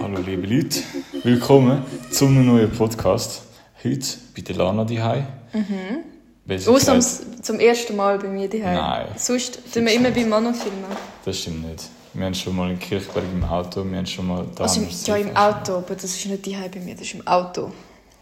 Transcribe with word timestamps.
Hallo 0.00 0.20
liebe 0.24 0.46
Leute, 0.46 0.78
willkommen 1.24 1.82
zu 2.10 2.26
einem 2.26 2.46
neuen 2.46 2.70
Podcast. 2.70 3.42
Heute 3.82 4.06
bei 4.36 4.42
der 4.42 4.54
Lana 4.54 4.84
daheim. 4.84 5.26
Mhm. 5.52 6.58
Ausnahms 6.68 7.22
zum 7.42 7.58
ersten 7.58 7.96
Mal 7.96 8.18
bei 8.18 8.28
mir 8.28 8.48
daheim. 8.48 8.74
Nein. 8.74 9.06
Sonst 9.16 9.58
tun 9.72 9.84
wir 9.86 9.94
immer 9.94 10.12
bei 10.12 10.24
Manu 10.24 10.52
filmen. 10.52 10.84
Das 11.24 11.40
stimmt 11.40 11.68
nicht. 11.68 11.90
Wir 12.12 12.26
haben 12.26 12.34
schon 12.34 12.54
mal 12.54 12.70
in 12.70 12.78
Kirchberg 12.78 13.24
im 13.34 13.42
Auto, 13.42 13.84
wir 13.84 13.98
haben 13.98 14.06
schon 14.06 14.28
mal 14.28 14.46
da. 14.54 14.62
Also 14.62 14.80
im, 14.80 14.88
ja, 15.06 15.16
im 15.16 15.36
Auto, 15.36 15.78
aber 15.78 15.94
das 15.96 16.04
ist 16.04 16.24
nicht 16.26 16.46
daheim 16.46 16.70
bei 16.70 16.78
mir, 16.78 16.94
das 16.94 17.02
ist 17.02 17.14
im 17.14 17.26
Auto. 17.26 17.72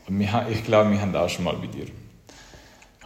Wir, 0.08 0.46
ich 0.50 0.64
glaube, 0.64 0.90
wir 0.90 1.00
haben 1.02 1.14
auch 1.14 1.28
schon 1.28 1.44
mal 1.44 1.54
bei 1.56 1.66
dir. 1.66 1.84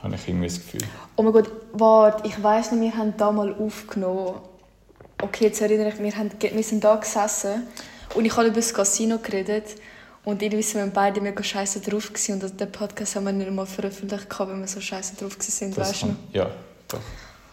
Habe 0.06 0.14
ich 0.16 0.28
irgendwie 0.28 0.46
das 0.46 0.56
Gefühl. 0.56 0.80
Oh 1.16 1.22
mein 1.22 1.32
Gott, 1.32 1.50
warte, 1.72 2.26
ich 2.28 2.42
weiss 2.42 2.70
noch, 2.72 2.80
wir 2.80 2.96
haben 2.96 3.14
da 3.16 3.30
mal 3.32 3.52
aufgenommen. 3.54 4.34
Okay, 5.20 5.44
jetzt 5.46 5.60
erinnere 5.60 5.88
ich 5.88 5.98
mich, 5.98 6.14
wir, 6.14 6.18
haben, 6.20 6.30
ge- 6.38 6.54
wir 6.54 6.62
sind 6.62 6.84
da 6.84 6.96
gesessen 6.96 7.62
und 8.14 8.24
ich 8.24 8.36
habe 8.36 8.46
über 8.48 8.56
das 8.56 8.72
Casino 8.72 9.18
geredet. 9.18 9.64
Und 10.24 10.42
irgendwie 10.42 10.62
sind 10.62 10.84
wir 10.84 10.90
beide 10.92 11.20
mega 11.20 11.42
scheiße 11.42 11.80
drauf 11.80 12.08
gewesen. 12.12 12.42
und 12.42 12.60
den 12.60 12.72
Podcast 12.72 13.14
haben 13.16 13.26
wir 13.26 13.32
nicht 13.32 13.50
mal 13.50 13.64
veröffentlicht, 13.66 14.26
weil 14.38 14.58
wir 14.58 14.66
so 14.66 14.80
scheiße 14.80 15.14
drauf 15.16 15.36
sind, 15.40 15.76
Das 15.78 15.90
weißt 15.90 16.02
du? 16.02 16.16
Ja, 16.32 16.50
doch. 16.88 16.98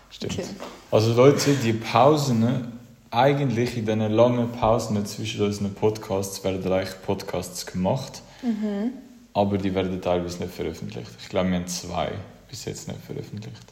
Stimmt. 0.09 0.33
Okay. 0.33 0.43
Also 0.91 1.13
Leute, 1.13 1.53
die 1.63 1.73
Pausen, 1.73 2.67
eigentlich 3.11 3.77
in 3.77 3.85
diesen 3.85 4.11
langen 4.11 4.51
Pausen 4.51 5.05
zwischen 5.05 5.45
unseren 5.45 5.73
Podcasts 5.73 6.43
werden 6.43 6.71
eigentlich 6.71 7.01
Podcasts 7.03 7.65
gemacht. 7.65 8.21
Mhm. 8.41 8.91
Aber 9.35 9.57
die 9.57 9.73
werden 9.73 10.01
teilweise 10.01 10.39
nicht 10.43 10.53
veröffentlicht. 10.53 11.09
Ich 11.21 11.29
glaube, 11.29 11.49
wir 11.49 11.57
haben 11.57 11.67
zwei 11.67 12.11
bis 12.53 12.65
jetzt 12.65 12.87
nicht 12.87 12.99
veröffentlicht. 13.03 13.63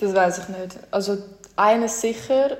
Das 0.00 0.12
weiß 0.12 0.38
ich 0.38 0.48
nicht. 0.48 0.76
Also 0.90 1.18
eines 1.54 2.00
sicher, 2.00 2.56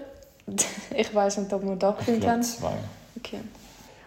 ich 0.97 1.13
weiß 1.13 1.39
nicht, 1.39 1.53
ob 1.53 1.65
wir 1.65 1.75
da 1.75 1.97
Ich 2.07 2.25
haben. 2.27 2.43
zwei. 2.45 2.75
Okay. 3.17 3.41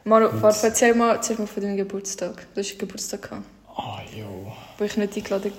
Manu, 0.06 0.30
warte, 0.42 0.68
erzähl 0.68 0.96
mal, 0.96 1.16
erzähl 1.16 1.38
mal 1.38 1.46
von 1.48 1.62
deinem 1.62 1.76
Geburtstag. 1.76 2.48
Du 2.54 2.62
hast 2.62 2.70
einen 2.70 2.80
Geburtstag 2.80 3.22
gehabt, 3.24 3.44
Ah, 3.76 4.00
jo. 4.18 4.52
wo 4.78 4.84
ich 4.86 4.96
nicht 4.96 5.16
eingeladen 5.18 5.52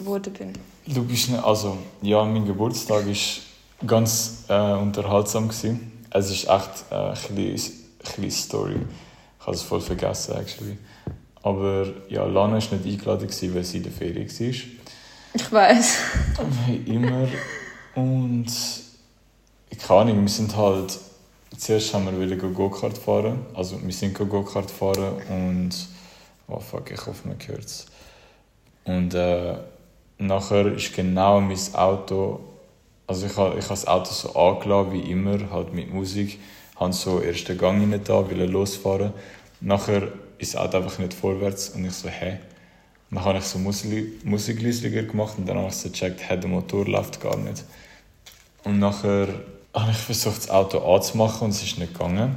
worden 0.00 0.32
bin. 0.34 0.52
Du 0.86 1.02
bist 1.04 1.30
nicht, 1.30 1.42
also, 1.42 1.78
ja, 2.02 2.22
mein 2.24 2.44
Geburtstag 2.44 3.06
war 3.06 3.86
ganz 3.86 4.44
äh, 4.48 4.72
unterhaltsam. 4.74 5.48
Gewesen. 5.48 6.04
Es 6.10 6.30
ist 6.30 6.48
echt 6.48 6.84
äh, 6.90 6.94
eine 6.94 7.14
kleine, 7.14 7.56
kleine 8.04 8.30
Story. 8.30 8.76
Ich 9.40 9.46
habe 9.46 9.56
es 9.56 9.62
voll 9.62 9.80
vergessen, 9.80 10.36
actually. 10.36 10.76
Aber 11.42 11.86
ja, 12.10 12.24
Lana 12.26 12.52
war 12.52 12.56
nicht 12.58 12.72
eingeladen, 12.72 13.26
gewesen, 13.26 13.54
weil 13.54 13.64
sie 13.64 13.78
in 13.78 13.82
der 13.84 13.92
Ferien 13.92 14.28
war. 14.28 14.54
Ich 15.32 15.52
weiß. 15.52 15.98
Wie 16.66 16.94
immer. 16.94 17.28
Und 17.94 18.46
kann 19.90 20.06
nicht, 20.06 20.20
wir 20.20 20.28
sind 20.28 20.56
halt. 20.56 20.98
Zuerst 21.56 21.92
haben 21.92 22.06
wir 22.06 22.36
Go-Kart 22.36 22.96
fahren. 22.96 23.44
Also 23.54 23.80
wir 23.82 23.92
sind 23.92 24.14
go 24.14 24.26
Go-Kart 24.26 24.70
fahren 24.70 25.20
und. 25.28 25.70
Oh 26.48 26.60
fuck, 26.60 26.90
ich 26.90 27.06
hoffe, 27.06 27.28
man 27.28 27.36
hört 27.46 27.64
es. 27.64 27.86
Und 28.84 29.14
äh, 29.14 29.56
nachher 30.18 30.66
ist 30.74 30.94
genau 30.94 31.40
mein 31.40 31.58
Auto. 31.74 32.40
Also 33.06 33.26
ich 33.26 33.36
habe 33.36 33.58
ich 33.58 33.64
ha 33.64 33.70
das 33.70 33.86
Auto 33.86 34.10
so 34.12 34.34
angelassen 34.34 34.92
wie 34.92 35.10
immer, 35.10 35.50
halt 35.50 35.72
mit 35.74 35.92
Musik. 35.92 36.38
habe 36.76 36.92
so 36.92 37.20
ersten 37.20 37.58
Gang 37.58 37.80
rein 37.80 38.00
da, 38.04 38.28
will 38.30 38.42
losfahren. 38.42 39.12
Nachher 39.60 40.08
ist 40.38 40.54
das 40.54 40.60
Auto 40.60 40.78
einfach 40.78 40.98
nicht 40.98 41.14
vorwärts 41.14 41.70
und 41.70 41.84
ich 41.84 41.92
so, 41.92 42.08
hä? 42.08 42.38
Dann 43.10 43.24
habe 43.24 43.38
ich 43.38 43.44
so 43.44 43.58
Musik, 43.58 44.22
gemacht 45.08 45.34
und 45.38 45.48
dann 45.48 45.58
habe 45.58 45.68
ich 45.68 45.74
so 45.74 45.88
gecheckt, 45.88 46.20
hey, 46.28 46.38
der 46.38 46.48
Motor 46.48 46.86
läuft 46.86 47.20
gar 47.20 47.36
nicht. 47.36 47.64
Und 48.64 48.78
nachher 48.78 49.28
habe 49.74 49.90
ich 49.90 49.96
versucht, 49.96 50.38
das 50.38 50.50
Auto 50.50 50.78
anzumachen 50.78 51.46
und 51.46 51.50
es 51.50 51.62
ist 51.62 51.78
nicht 51.78 51.92
gegangen. 51.92 52.36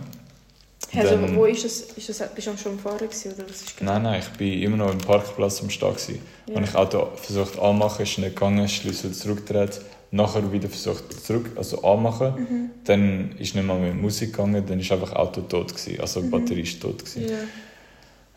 Also, 0.95 1.15
Dann- 1.15 1.35
wo 1.35 1.45
ist 1.45 1.63
das? 1.63 1.81
Ist 1.81 2.09
das 2.09 2.33
bist 2.35 2.47
du 2.47 2.57
schon 2.57 2.73
am 2.73 2.79
Fahren 2.79 2.97
gewesen, 2.99 3.33
oder 3.33 3.49
was 3.49 3.61
ist 3.61 3.77
genau? 3.77 3.93
Nein, 3.93 4.03
nein, 4.03 4.19
ich 4.19 4.37
bin 4.37 4.61
immer 4.61 4.77
noch 4.77 4.91
im 4.91 4.99
Parkplatz 4.99 5.61
am 5.61 5.69
Start. 5.69 5.97
Gewesen. 5.97 6.19
Ja. 6.47 6.55
Habe 6.55 6.65
ich 6.65 6.71
das 6.71 6.75
Auto 6.75 7.07
versucht 7.15 7.59
anmachen, 7.59 8.03
ist 8.03 8.17
nicht 8.19 8.35
gegangen, 8.35 8.67
Schlüssel 8.69 9.11
zurückgedreht, 9.11 9.81
nachher 10.11 10.51
wieder 10.51 10.69
versucht 10.69 11.11
zurück, 11.25 11.51
also 11.55 11.81
anmachen. 11.83 12.33
Mhm. 12.35 12.69
Dann 12.83 13.31
ist 13.39 13.55
nicht 13.55 13.65
mal 13.65 13.79
mehr 13.79 13.93
Musik 13.93 14.33
gegangen, 14.33 14.63
dann 14.67 14.79
ist 14.79 14.91
einfach 14.91 15.09
das 15.09 15.17
Auto 15.17 15.41
tot 15.41 15.75
gewesen, 15.75 15.99
also 15.99 16.21
die 16.21 16.27
Batterie 16.27 16.61
ist 16.61 16.79
tot 16.79 16.99
gewesen. 16.99 17.23
Mhm. 17.23 17.29
Ja. 17.29 17.37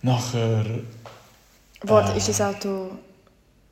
Nachher, 0.03 0.65
Warte, 1.83 2.13
Äh. 2.13 2.17
ist 2.19 2.29
das 2.29 2.41
Auto 2.41 2.91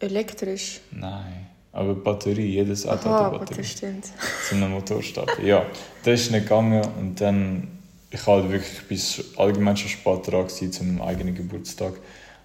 elektrisch? 0.01 0.81
nein, 0.91 1.47
aber 1.73 1.95
die 1.95 2.01
Batterie, 2.01 2.47
jedes 2.55 2.87
Auto 2.87 3.09
Aha, 3.09 3.19
hat 3.25 3.31
eine 3.31 3.39
Batterie. 3.39 3.57
das 3.59 3.71
stimmt. 3.71 4.05
zu 4.49 4.55
einem 4.55 4.71
Motorstarter. 4.73 5.43
Ja, 5.43 5.67
das 6.05 6.21
ist 6.23 6.31
nicht 6.31 6.45
gegangen 6.45 6.83
und 7.01 7.21
dann, 7.21 7.69
ich 8.11 8.27
halt 8.27 8.51
wirklich 8.51 8.83
bis 8.89 9.37
allgemein 9.37 9.77
schon 9.77 9.89
spät 9.89 10.27
dran 10.27 10.47
gewesen, 10.47 10.73
zu 10.73 10.85
meinem 10.85 11.03
eigenen 11.03 11.35
Geburtstag. 11.35 11.95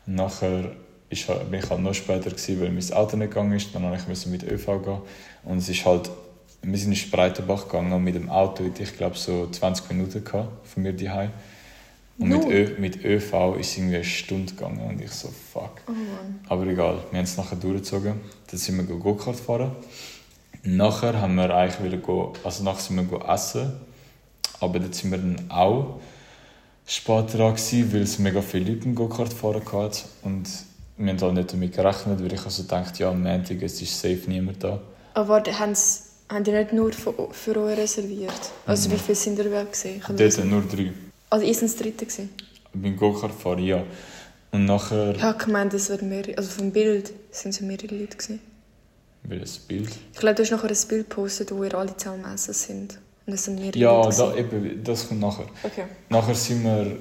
Und 0.08 0.16
nachher 0.16 0.72
ist, 1.10 1.28
halt- 1.30 1.50
bin 1.52 1.60
ich 1.60 1.70
halt 1.70 1.82
noch 1.82 1.94
später 1.94 2.30
gewesen, 2.32 2.62
weil 2.62 2.72
mein 2.72 2.94
Auto 2.94 3.18
nicht 3.18 3.30
gegangen 3.30 3.52
ist. 3.54 3.74
Dann 3.76 3.84
musste 3.84 4.12
ich 4.14 4.26
mit 4.42 4.44
ÖV 4.44 4.66
gehen 4.84 4.98
und 5.44 5.58
es 5.60 5.70
ist 5.70 5.86
halt, 5.86 6.10
wir 6.62 6.78
sind 6.78 6.92
in 6.92 6.96
Spreitenbach 6.98 7.66
gegangen 7.68 7.92
und 7.94 8.04
mit 8.04 8.16
dem 8.16 8.30
Auto 8.30 8.64
hätte 8.64 8.84
ich 8.84 8.96
glaube 8.98 9.18
so 9.18 9.48
20 9.48 9.90
Minuten 9.92 10.24
gehabt, 10.24 10.68
von 10.68 10.84
mir 10.84 10.94
daheim. 10.94 11.32
Und 12.20 12.28
mit? 12.30 12.46
Ö, 12.46 12.76
mit 12.80 13.04
ÖV 13.06 13.56
ist 13.60 13.72
es 13.72 13.78
irgendwie 13.78 13.96
eine 13.96 14.04
Stunde 14.04 14.54
gegangen 14.54 14.82
und 14.82 15.02
ich 15.02 15.12
so, 15.12 15.30
fuck. 15.30 15.82
Oh. 15.88 15.92
Aber 16.50 16.68
egal, 16.68 17.00
wir 17.12 17.18
haben 17.18 17.24
es 17.24 17.38
nachher 17.38 17.56
durchgezogen. 17.56 18.14
Dann 18.50 18.58
sind 18.60 18.76
wir 18.78 18.84
go- 18.84 18.98
Go-Kart 19.00 19.38
fahren. 19.40 19.72
Nachher 20.64 21.20
haben 21.22 21.36
wir 21.36 21.54
eigentlich 21.56 21.84
wieder 21.84 21.98
go, 21.98 22.34
also 22.44 22.64
nachher 22.64 22.82
sind 22.82 22.96
wir 22.98 23.04
go 23.04 23.20
essen. 23.26 23.72
Aber 24.60 24.80
dann 24.80 24.92
sind 24.92 25.12
wir 25.12 25.18
dann 25.18 25.50
auch 25.50 26.00
spät 26.86 27.34
dran 27.34 27.54
gewesen, 27.56 27.94
weil 27.94 28.02
es 28.02 28.20
mega 28.20 28.42
viele 28.42 28.74
Leute 28.74 28.86
im 28.86 28.96
Go-Kart 28.96 29.32
fahren 29.32 29.62
hatten. 29.72 30.04
Und 30.24 30.50
wir 30.98 31.14
haben 31.14 31.22
halt 31.22 31.34
nicht 31.36 31.54
damit 31.54 31.74
gerechnet, 31.74 32.22
weil 32.22 32.34
ich 32.34 32.44
also 32.44 32.64
gedacht, 32.64 33.00
ja, 33.00 33.10
am 33.12 33.24
Montag 33.24 33.62
es 33.62 33.82
ist 33.82 33.98
safe 34.02 34.24
niemand 34.28 34.62
da. 34.64 34.82
Aber 35.14 35.30
warte, 35.30 35.58
haben 35.58 35.74
sie 35.76 36.02
haben 36.32 36.44
die 36.44 36.52
nicht 36.52 36.74
nur 36.74 36.92
für, 36.92 37.14
für 37.32 37.58
euch 37.64 37.78
reserviert? 37.78 38.52
Also, 38.66 38.90
Mhm. 38.90 38.94
wie 38.94 38.98
viele 39.00 39.16
sind 39.16 39.40
ihr 39.40 39.46
überhaupt 39.46 39.72
gesehen? 39.72 40.02
Dort 40.08 40.46
nur 40.46 40.62
drei. 40.64 40.92
Also, 41.30 41.46
ihr 41.46 41.54
seid 41.54 41.64
das 41.64 41.76
dritte 41.76 42.06
gewesen? 42.06 42.30
Beim 42.74 42.96
Go-Kart 42.98 43.34
fahren, 43.34 43.64
ja. 43.64 43.84
Und 44.52 44.66
nachher, 44.66 45.16
Ich 45.16 45.22
habe 45.22 45.44
gemeint, 45.44 45.74
es 45.74 45.90
wären 45.90 46.10
mehrere. 46.10 46.38
Also, 46.38 46.50
vom 46.50 46.72
Bild 46.72 47.12
sind 47.32 47.52
es 47.52 47.62
mehrere 47.62 47.96
Leute 47.96 48.18
gewesen. 48.18 48.40
welches 49.24 49.58
Bild? 49.60 49.90
Ich 50.14 50.20
glaube, 50.20 50.36
du 50.36 50.44
hast 50.44 50.52
nachher 50.52 50.70
ein 50.70 50.88
Bild 50.88 51.10
gepostet, 51.10 51.52
wo 51.52 51.64
ihr 51.64 51.74
alle 51.76 51.96
zusammen 51.98 52.26
am 52.26 52.34
Essen 52.34 52.54
sind. 52.54 52.98
Und 53.28 53.34
es 53.34 53.46
sind 53.46 53.60
mehrere 53.60 53.78
Ja, 53.78 54.02
Leute. 54.04 54.18
da, 54.18 54.32
gewesen. 54.32 54.66
eben, 54.66 54.84
das 54.84 55.08
kommt 55.08 55.20
nachher. 55.22 55.46
Okay. 55.64 55.84
Nachher 56.10 56.34
sind 56.36 56.64
wir 56.64 56.98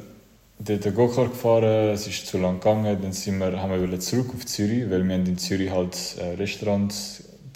dort 0.59 0.95
Go-Kart 0.95 1.31
gefahren, 1.31 1.91
es 1.95 2.07
ist 2.07 2.27
zu 2.27 2.37
lang 2.39 2.59
gegangen, 2.61 2.99
dann 3.01 3.13
sind 3.13 3.39
wir, 3.39 3.63
haben 3.63 3.91
wir 3.91 4.01
zurück 4.01 4.31
auf 4.37 4.45
Zürich, 4.45 4.91
weil 4.91 5.07
wir 5.09 5.15
haben 5.15 5.25
in 5.27 5.39
Zürich 5.39 5.71
halt 5.71 5.97
äh, 6.19 6.35
Restaurant 6.35 6.93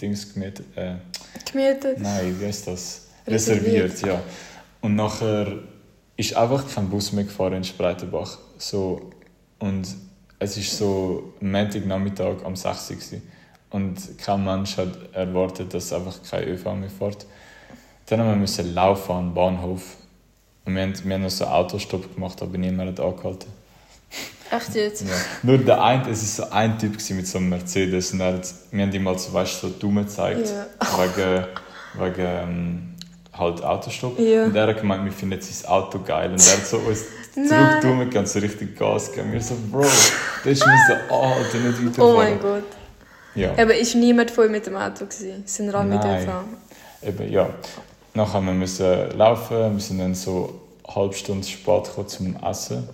Dings 0.00 0.32
gemietet, 0.32 0.64
äh, 0.76 0.94
Gemietet? 1.50 1.98
nein, 2.00 2.34
wie 2.40 2.46
heißt 2.46 2.66
das? 2.68 3.02
Reserviert. 3.26 3.84
Reserviert, 3.92 4.06
ja. 4.06 4.22
Und 4.80 4.96
nachher 4.96 5.58
ist 6.16 6.36
einfach 6.36 6.64
kein 6.72 6.88
Bus 6.88 7.12
mehr 7.12 7.24
gefahren 7.24 7.54
in 7.54 7.64
Spreitenbach. 7.64 8.38
So, 8.58 9.10
und 9.58 9.86
es 10.38 10.56
ist 10.56 10.76
so 10.76 11.32
Montagnachmittag 11.40 12.44
am 12.44 12.56
6 12.56 12.90
Uhr 13.12 13.20
und 13.70 13.96
kein 14.18 14.44
Mensch 14.44 14.76
hat 14.76 14.88
erwartet, 15.12 15.72
dass 15.72 15.92
einfach 15.92 16.18
kein 16.28 16.48
ÖV 16.48 16.64
mehr 16.74 16.90
fährt. 16.90 17.26
Dann 18.06 18.20
haben 18.20 18.28
wir 18.30 18.36
müssen 18.36 18.74
laufen 18.74 19.12
an 19.12 19.28
den 19.28 19.34
Bahnhof 19.34 19.82
und 20.64 20.74
wir 20.74 20.82
haben, 20.82 21.04
wir 21.04 21.14
haben 21.14 21.22
noch 21.22 21.30
so 21.30 21.44
einen 21.44 21.54
Autostopp 21.54 22.14
gemacht, 22.14 22.42
aber 22.42 22.58
niemand 22.58 22.98
hat 22.98 23.00
angehalten. 23.04 23.50
Echt 24.50 24.74
jetzt? 24.74 25.02
Ja. 25.02 25.14
Nur 25.42 25.58
der 25.58 25.82
eine, 25.82 26.10
es 26.10 26.38
war 26.38 26.46
so 26.48 26.52
ein 26.52 26.78
Typ 26.78 26.92
mit 27.10 27.26
so 27.26 27.38
einem 27.38 27.48
Mercedes 27.48 28.12
und 28.12 28.20
er 28.20 28.34
hat, 28.34 28.54
wir 28.70 28.82
haben 28.84 28.92
ihm 28.92 29.02
mal 29.02 29.18
so, 29.18 29.32
weißt, 29.32 29.60
so 29.62 29.68
dumm 29.70 29.96
gezeigt, 29.96 30.50
Ja. 30.50 30.98
wegen, 30.98 31.46
wegen 31.94 32.26
ähm, 32.26 32.91
halt 33.32 33.62
Autostopp. 33.62 34.18
Ja. 34.18 34.44
Und 34.44 34.54
er 34.54 34.68
hat 34.68 34.80
gemeint, 34.80 35.04
wir 35.04 35.12
finden 35.12 35.40
sein 35.40 35.70
Auto 35.70 35.98
geil 36.00 36.30
und 36.32 36.46
er 36.46 36.52
hat 36.56 36.66
so 36.66 36.78
uns 36.78 37.04
Nein. 37.34 37.80
zurück 37.80 38.14
und 38.14 38.28
so 38.28 38.38
richtig 38.38 38.78
Gas 38.78 39.10
gegeben. 39.10 39.32
Wir 39.32 39.40
so, 39.40 39.54
Bro, 39.70 39.82
das 39.82 40.44
ist 40.44 40.66
mir 40.66 40.78
so, 40.86 41.14
Alter, 41.14 41.58
nicht 41.58 41.86
weiterfahren. 41.86 42.14
Oh 42.14 42.16
mein 42.16 42.40
Gott. 42.40 42.64
Ja, 43.34 43.52
Aber 43.52 43.74
ist 43.74 43.94
niemand 43.94 44.36
euch 44.36 44.50
mit 44.50 44.66
dem 44.66 44.76
Auto 44.76 45.06
gewesen? 45.06 45.42
Sind 45.46 45.74
alle 45.74 45.88
mit 45.88 46.02
Nein. 46.02 46.24
ÖV? 46.24 47.08
eben, 47.08 47.32
ja. 47.32 47.48
Nachher 48.14 48.34
haben 48.34 48.60
wir 48.60 49.08
laufen, 49.16 49.72
wir 49.72 49.80
sind 49.80 49.98
dann 49.98 50.14
so 50.14 50.60
eine 50.84 50.94
halbe 50.94 51.14
Stunde 51.14 51.46
spät 51.46 51.84
gekommen 51.84 52.08
zum 52.08 52.36
Essen. 52.44 52.88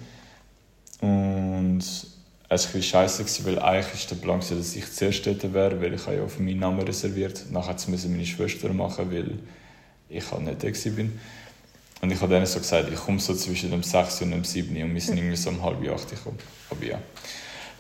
Und 1.01 1.81
es 1.81 2.69
war 2.69 2.75
ein 2.75 2.83
scheiße, 2.83 3.47
weil 3.47 3.59
eigentlich 3.59 4.09
war 4.11 4.17
der 4.17 4.23
Plan, 4.23 4.41
dass 4.41 4.77
ich 4.77 4.93
zuerst 4.93 5.27
dort 5.27 5.53
wäre, 5.53 5.81
weil 5.81 5.95
ich 5.95 6.07
habe 6.07 6.17
ja 6.17 6.23
auf 6.23 6.39
meinen 6.39 6.61
Namen 6.61 6.81
reserviert. 6.83 7.47
Nachher 7.51 7.75
musste 7.89 8.09
meine 8.09 8.25
Schwester 8.25 8.73
machen, 8.73 9.11
weil 9.11 9.39
ich 10.09 10.31
halt 10.31 10.43
nicht 10.43 10.87
da 10.87 10.91
bin. 10.91 11.19
Und 12.01 12.13
ich 12.13 12.21
habe 12.21 12.33
denen 12.33 12.47
so 12.47 12.59
gesagt, 12.59 12.89
ich 12.93 12.99
komme 12.99 13.19
so 13.19 13.35
zwischen 13.35 13.71
dem 13.71 13.83
6 13.83 14.23
und 14.23 14.31
dem 14.31 14.45
7 14.45 14.83
und 14.83 14.95
wir 14.95 15.01
sind 15.01 15.19
irgendwie 15.19 15.37
so 15.37 15.51
um 15.51 15.63
halb 15.63 15.79
8 15.79 16.11
gekommen. 16.11 16.39
Aber 16.71 16.85
ja. 16.85 17.01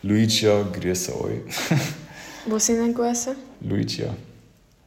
Luigia, 0.02 0.62
grüße 0.62 1.20
euch. 1.20 1.40
Wo 2.46 2.58
sind 2.58 2.78
denn 2.78 2.94
gegessen? 2.94 3.36
Luigia. 3.60 4.14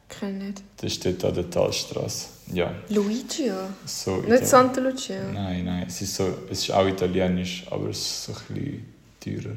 Kenn 0.08 0.40
ich 0.40 0.46
nicht. 0.46 0.62
Das 0.76 0.92
steht 0.92 1.24
an 1.24 1.34
der 1.34 1.48
Talstraße. 1.48 2.28
Ja, 2.52 2.74
Luigia? 2.88 3.68
so. 3.86 4.16
Nicht 4.16 4.46
Santa 4.46 4.80
Lucia? 4.80 5.22
Nein, 5.32 5.64
nein, 5.64 5.84
es 5.86 6.02
ist, 6.02 6.16
so, 6.16 6.28
es 6.50 6.60
ist 6.60 6.70
auch 6.70 6.86
italienisch, 6.86 7.64
aber 7.70 7.88
es 7.88 7.98
ist 7.98 8.24
so 8.24 8.32
ein 8.32 8.54
bisschen 8.54 9.42
teurer. 9.42 9.56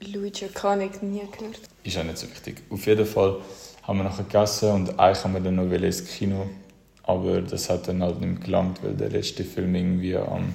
Luigia 0.00 0.48
kann 0.48 0.80
ich 0.80 1.02
nie 1.02 1.20
gehört. 1.20 1.60
Ist 1.84 1.98
auch 1.98 2.04
nicht 2.04 2.16
so 2.16 2.30
wichtig. 2.30 2.62
Auf 2.70 2.86
jeden 2.86 3.04
Fall 3.04 3.36
haben 3.82 3.98
wir 3.98 4.04
nachher 4.04 4.24
gegessen 4.24 4.70
und 4.70 4.98
eigentlich 4.98 5.24
haben 5.24 5.34
wir 5.34 5.40
dann 5.40 5.56
noch 5.56 5.70
ins 5.70 6.06
Kino. 6.06 6.48
Aber 7.04 7.40
das 7.42 7.70
hat 7.70 7.88
dann 7.88 8.02
halt 8.02 8.20
nicht 8.20 8.44
gelangt, 8.44 8.82
weil 8.82 8.94
der 8.94 9.10
letzte 9.10 9.44
Film 9.44 9.74
irgendwie 9.74 10.16
am 10.16 10.52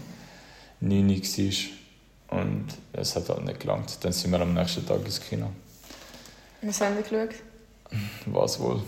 9 0.80 1.10
Uhr 1.10 1.16
war. 1.16 2.40
Und 2.40 2.68
es 2.94 3.16
hat 3.16 3.30
halt 3.30 3.46
nicht 3.46 3.60
gelangt. 3.60 3.98
Dann 4.02 4.12
sind 4.12 4.32
wir 4.32 4.40
am 4.40 4.54
nächsten 4.54 4.86
Tag 4.86 5.06
ins 5.06 5.22
Kino. 5.22 5.50
Was 6.62 6.82
haben 6.82 6.96
wir 6.96 7.04
geschaut? 7.04 7.36
Was 8.26 8.60
wohl? 8.60 8.82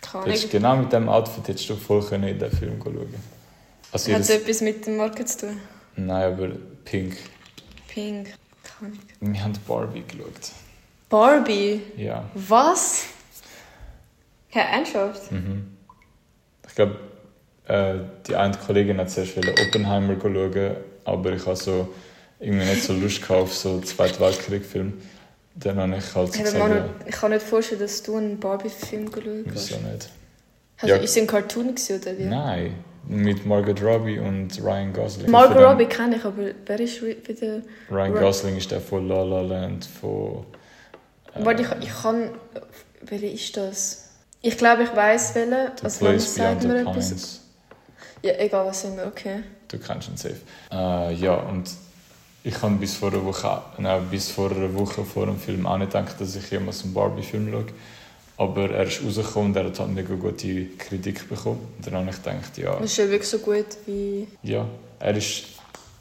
Keine 0.00 0.24
Ahnung. 0.24 0.38
genau 0.50 0.76
mit 0.76 0.92
dem 0.92 1.08
Outfit 1.08 1.48
hättest 1.48 1.68
du 1.68 1.76
voll 1.76 2.02
können 2.02 2.28
in 2.28 2.38
den 2.38 2.50
Film 2.50 2.80
schauen 2.82 3.14
Also 3.92 4.12
Hat 4.12 4.20
es 4.20 4.30
etwas 4.30 4.60
mit 4.60 4.86
dem 4.86 4.96
Marke 4.96 5.24
zu 5.24 5.46
tun? 5.46 5.60
Nein, 5.96 6.32
aber 6.32 6.48
Pink. 6.84 7.16
Pink. 7.88 8.34
Keine 8.62 8.92
Ahnung. 8.92 8.98
Wir 9.20 9.44
haben 9.44 9.52
Barbie 9.66 10.02
geschaut. 10.06 10.52
Barbie? 11.08 11.80
Ja. 11.96 12.28
Was? 12.34 13.06
Herr 14.50 14.64
Ernsthaft? 14.70 15.30
Mhm. 15.32 15.76
Ich 16.68 16.74
glaube, 16.74 16.96
äh, 17.68 17.94
die 18.26 18.36
eine 18.36 18.56
Kollegin 18.56 18.98
hat 18.98 19.10
zuerst 19.10 19.36
wollen 19.36 19.48
Oppenheimer 19.66 20.16
schauen, 20.20 20.76
aber 21.04 21.32
ich 21.32 21.46
habe 21.46 21.56
so 21.56 21.88
irgendwie 22.38 22.66
nicht 22.66 22.82
so 22.82 22.92
Lust 22.92 23.28
auf 23.30 23.54
so 23.54 23.70
einen 23.70 23.84
Zweiten 23.84 24.20
Weltkrieg-Film. 24.20 25.00
Dann 25.56 25.76
habe 25.78 25.96
ich 25.96 26.14
halt 26.14 26.32
so 26.32 26.42
gesagt, 26.42 26.70
ja, 26.70 26.84
ich 27.06 27.14
kann 27.14 27.32
nicht 27.32 27.42
vorstellen, 27.44 27.80
dass 27.80 28.02
du 28.02 28.16
einen 28.16 28.38
Barbie-Film 28.40 29.10
geschaut 29.10 29.46
hast. 29.54 29.70
wieso 29.70 29.80
nicht? 29.80 30.08
Also, 30.78 30.94
Ja. 30.94 31.00
Ist 31.02 31.10
es 31.10 31.18
ein 31.18 31.26
Cartoon 31.26 31.74
gewesen, 31.74 32.00
oder 32.00 32.18
wie? 32.18 32.24
Nein, 32.24 32.74
mit 33.06 33.44
Margot 33.44 33.82
Robbie 33.82 34.18
und 34.18 34.62
Ryan 34.62 34.92
Gosling. 34.92 35.30
Margot 35.30 35.58
Robbie 35.58 35.86
kenne 35.86 36.16
ich, 36.16 36.24
aber 36.24 36.42
wer 36.64 36.80
ist 36.80 37.02
wi- 37.02 37.16
wieder... 37.26 37.60
Ryan 37.90 38.14
Ra- 38.14 38.20
Gosling 38.20 38.56
ist 38.56 38.70
der 38.70 38.80
von 38.80 39.06
La 39.08 39.22
La 39.22 39.40
Land, 39.42 39.84
von... 39.84 40.46
äh, 41.34 41.44
Warte, 41.44 41.62
ich, 41.62 41.88
ich 41.88 42.02
kann... 42.02 42.30
Welche 43.02 43.26
ist 43.26 43.56
das? 43.56 44.09
Ich 44.42 44.56
glaube, 44.56 44.84
ich 44.84 44.94
weiß 44.96 45.34
welche. 45.34 45.72
The 45.76 45.84
Also, 45.84 46.04
Place 46.04 46.34
Beyond 46.34 46.62
the. 46.62 46.68
Pines. 46.84 47.40
Ja, 48.22 48.32
egal, 48.38 48.66
was 48.66 48.84
immer, 48.84 49.06
okay. 49.06 49.42
Du 49.68 49.78
kennst 49.78 50.08
ihn 50.08 50.16
safe. 50.16 50.36
Äh, 50.70 51.14
ja, 51.14 51.34
und 51.34 51.70
ich 52.42 52.60
habe 52.62 52.74
bis 52.76 52.94
vor 52.94 53.12
einer 53.12 53.24
Woche, 53.24 53.62
nein, 53.78 54.06
bis 54.10 54.30
vor 54.30 54.50
einer 54.50 54.72
Woche 54.74 55.04
vor 55.04 55.26
dem 55.26 55.38
Film 55.38 55.66
auch 55.66 55.78
nicht 55.78 55.92
gedacht, 55.92 56.20
dass 56.20 56.36
ich 56.36 56.50
jemals 56.50 56.82
einen 56.84 56.94
Barbie-Film 56.94 57.50
schaue. 57.50 57.66
Aber 58.36 58.70
er 58.70 58.84
ist 58.84 59.02
rausgekommen 59.04 59.50
und 59.50 59.56
er 59.56 59.64
hat 59.66 59.78
halt 59.78 59.90
mega 59.90 60.14
gute 60.14 60.66
Kritik 60.78 61.28
bekommen. 61.28 61.60
Und 61.76 61.86
dann 61.86 61.94
habe 61.96 62.10
ich 62.10 62.16
gedacht, 62.16 62.56
ja, 62.56 62.74
ist 62.78 62.96
ja 62.96 63.08
wirklich 63.08 63.28
so 63.28 63.38
gut 63.38 63.66
wie... 63.86 64.26
ja, 64.42 64.66
er 64.98 65.16
ist, 65.16 65.44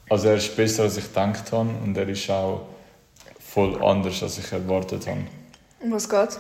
also 0.10 0.30
er 0.30 0.36
ist 0.36 0.56
besser, 0.56 0.84
als 0.84 0.96
ich 0.98 1.06
gedacht 1.08 1.52
habe 1.52 1.70
und 1.84 1.98
er 1.98 2.08
ist 2.08 2.30
auch 2.30 2.62
voll 3.40 3.82
anders, 3.84 4.24
als 4.24 4.38
ich 4.38 4.52
erwartet 4.52 5.06
habe. 5.08 5.22
Um 5.82 5.92
was 5.92 6.08
geht? 6.10 6.40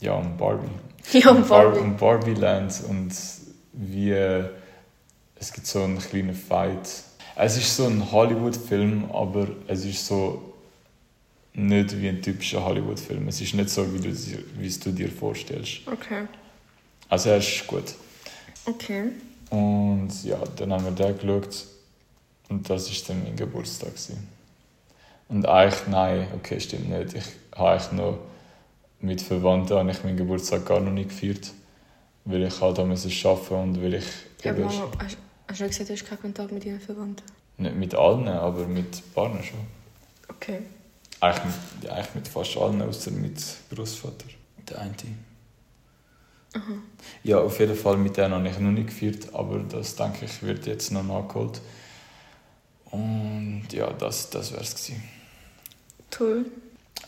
Ja, 0.00 0.14
um 0.14 0.36
Barbie. 0.36 0.68
Ja, 1.12 1.30
um 1.30 1.46
Bar- 1.48 1.64
Barbie. 1.64 1.78
um 1.80 1.96
Barbie 1.96 2.34
Land 2.34 2.82
und 2.88 3.12
wie 3.72 4.12
es 4.12 5.52
gibt 5.52 5.66
so 5.66 5.82
einen 5.82 5.98
kleinen 5.98 6.34
Fight. 6.34 6.88
Es 7.36 7.56
ist 7.56 7.74
so 7.76 7.86
ein 7.86 8.12
Hollywood-Film, 8.12 9.10
aber 9.12 9.48
es 9.66 9.84
ist 9.86 10.06
so 10.06 10.52
nicht 11.54 11.98
wie 12.00 12.08
ein 12.08 12.20
typischer 12.20 12.62
Hollywood-Film. 12.64 13.28
Es 13.28 13.40
ist 13.40 13.54
nicht 13.54 13.70
so, 13.70 13.92
wie, 13.94 13.98
du, 13.98 14.10
wie 14.58 14.68
du 14.68 14.92
dir 14.92 15.08
vorstellst. 15.10 15.80
Okay. 15.86 16.26
Also 17.08 17.30
er 17.30 17.38
ist 17.38 17.66
gut. 17.66 17.94
Okay. 18.66 19.04
Und 19.48 20.10
ja, 20.22 20.38
dann 20.56 20.72
haben 20.72 20.84
wir 20.84 20.92
den 20.92 21.18
geschaut 21.18 21.66
und 22.50 22.68
das 22.68 22.88
war 22.90 23.08
dann 23.08 23.24
mein 23.24 23.36
Geburtstag. 23.36 23.88
Gewesen. 23.90 24.28
Und 25.28 25.46
eigentlich, 25.46 25.80
nein, 25.88 26.26
okay, 26.36 26.60
stimmt 26.60 26.90
nicht. 26.90 27.14
Ich 27.14 27.24
habe 27.58 27.70
eigentlich 27.70 27.92
noch 27.92 28.18
mit 29.00 29.20
Verwandten 29.20 29.76
habe 29.76 29.90
ich 29.90 30.04
meinen 30.04 30.16
Geburtstag 30.16 30.66
gar 30.66 30.80
noch 30.80 30.92
nicht 30.92 31.10
gefeiert, 31.10 31.52
weil 32.24 32.42
ich 32.42 32.60
halt 32.60 32.78
auch 32.78 32.86
müssen 32.86 33.12
arbeiten 33.26 33.54
und 33.54 33.82
weil 33.82 33.94
ich 33.94 34.04
Ja, 34.42 34.52
Mama, 34.52 34.90
hast, 34.98 35.16
hast 35.48 35.60
du 35.60 35.66
gesagt, 35.66 35.88
du 35.88 35.92
hast 35.94 36.06
keinen 36.06 36.20
Kontakt 36.20 36.52
mit 36.52 36.64
deinen 36.64 36.80
Verwandten? 36.80 37.24
nicht 37.60 37.76
mit 37.76 37.94
allen, 37.94 38.26
aber 38.28 38.66
mit 38.66 39.14
Partnern 39.14 39.44
schon. 39.44 39.58
Okay. 40.28 40.60
Eigentlich 41.20 41.44
mit, 41.44 41.84
ja, 41.84 41.92
eigentlich 41.92 42.14
mit 42.14 42.28
fast 42.28 42.56
allen, 42.56 42.80
außer 42.82 43.10
mit 43.10 43.38
Großvater. 43.74 44.26
Der 44.68 44.80
eine. 44.80 44.94
Ja, 47.22 47.38
auf 47.38 47.60
jeden 47.60 47.76
Fall 47.76 47.96
mit 47.96 48.16
denen 48.16 48.34
habe 48.34 48.48
ich 48.48 48.58
noch 48.58 48.70
nicht 48.70 48.88
gefeiert, 48.88 49.32
aber 49.34 49.60
das 49.60 49.94
denke 49.94 50.24
ich 50.24 50.42
wird 50.42 50.66
jetzt 50.66 50.90
noch 50.90 51.04
nachgeholt. 51.04 51.60
Und 52.90 53.66
ja, 53.72 53.92
das, 53.92 54.30
das 54.30 54.52
wäre 54.52 54.62
es 54.62 54.74
gewesen. 54.74 55.02
Toll. 56.10 56.46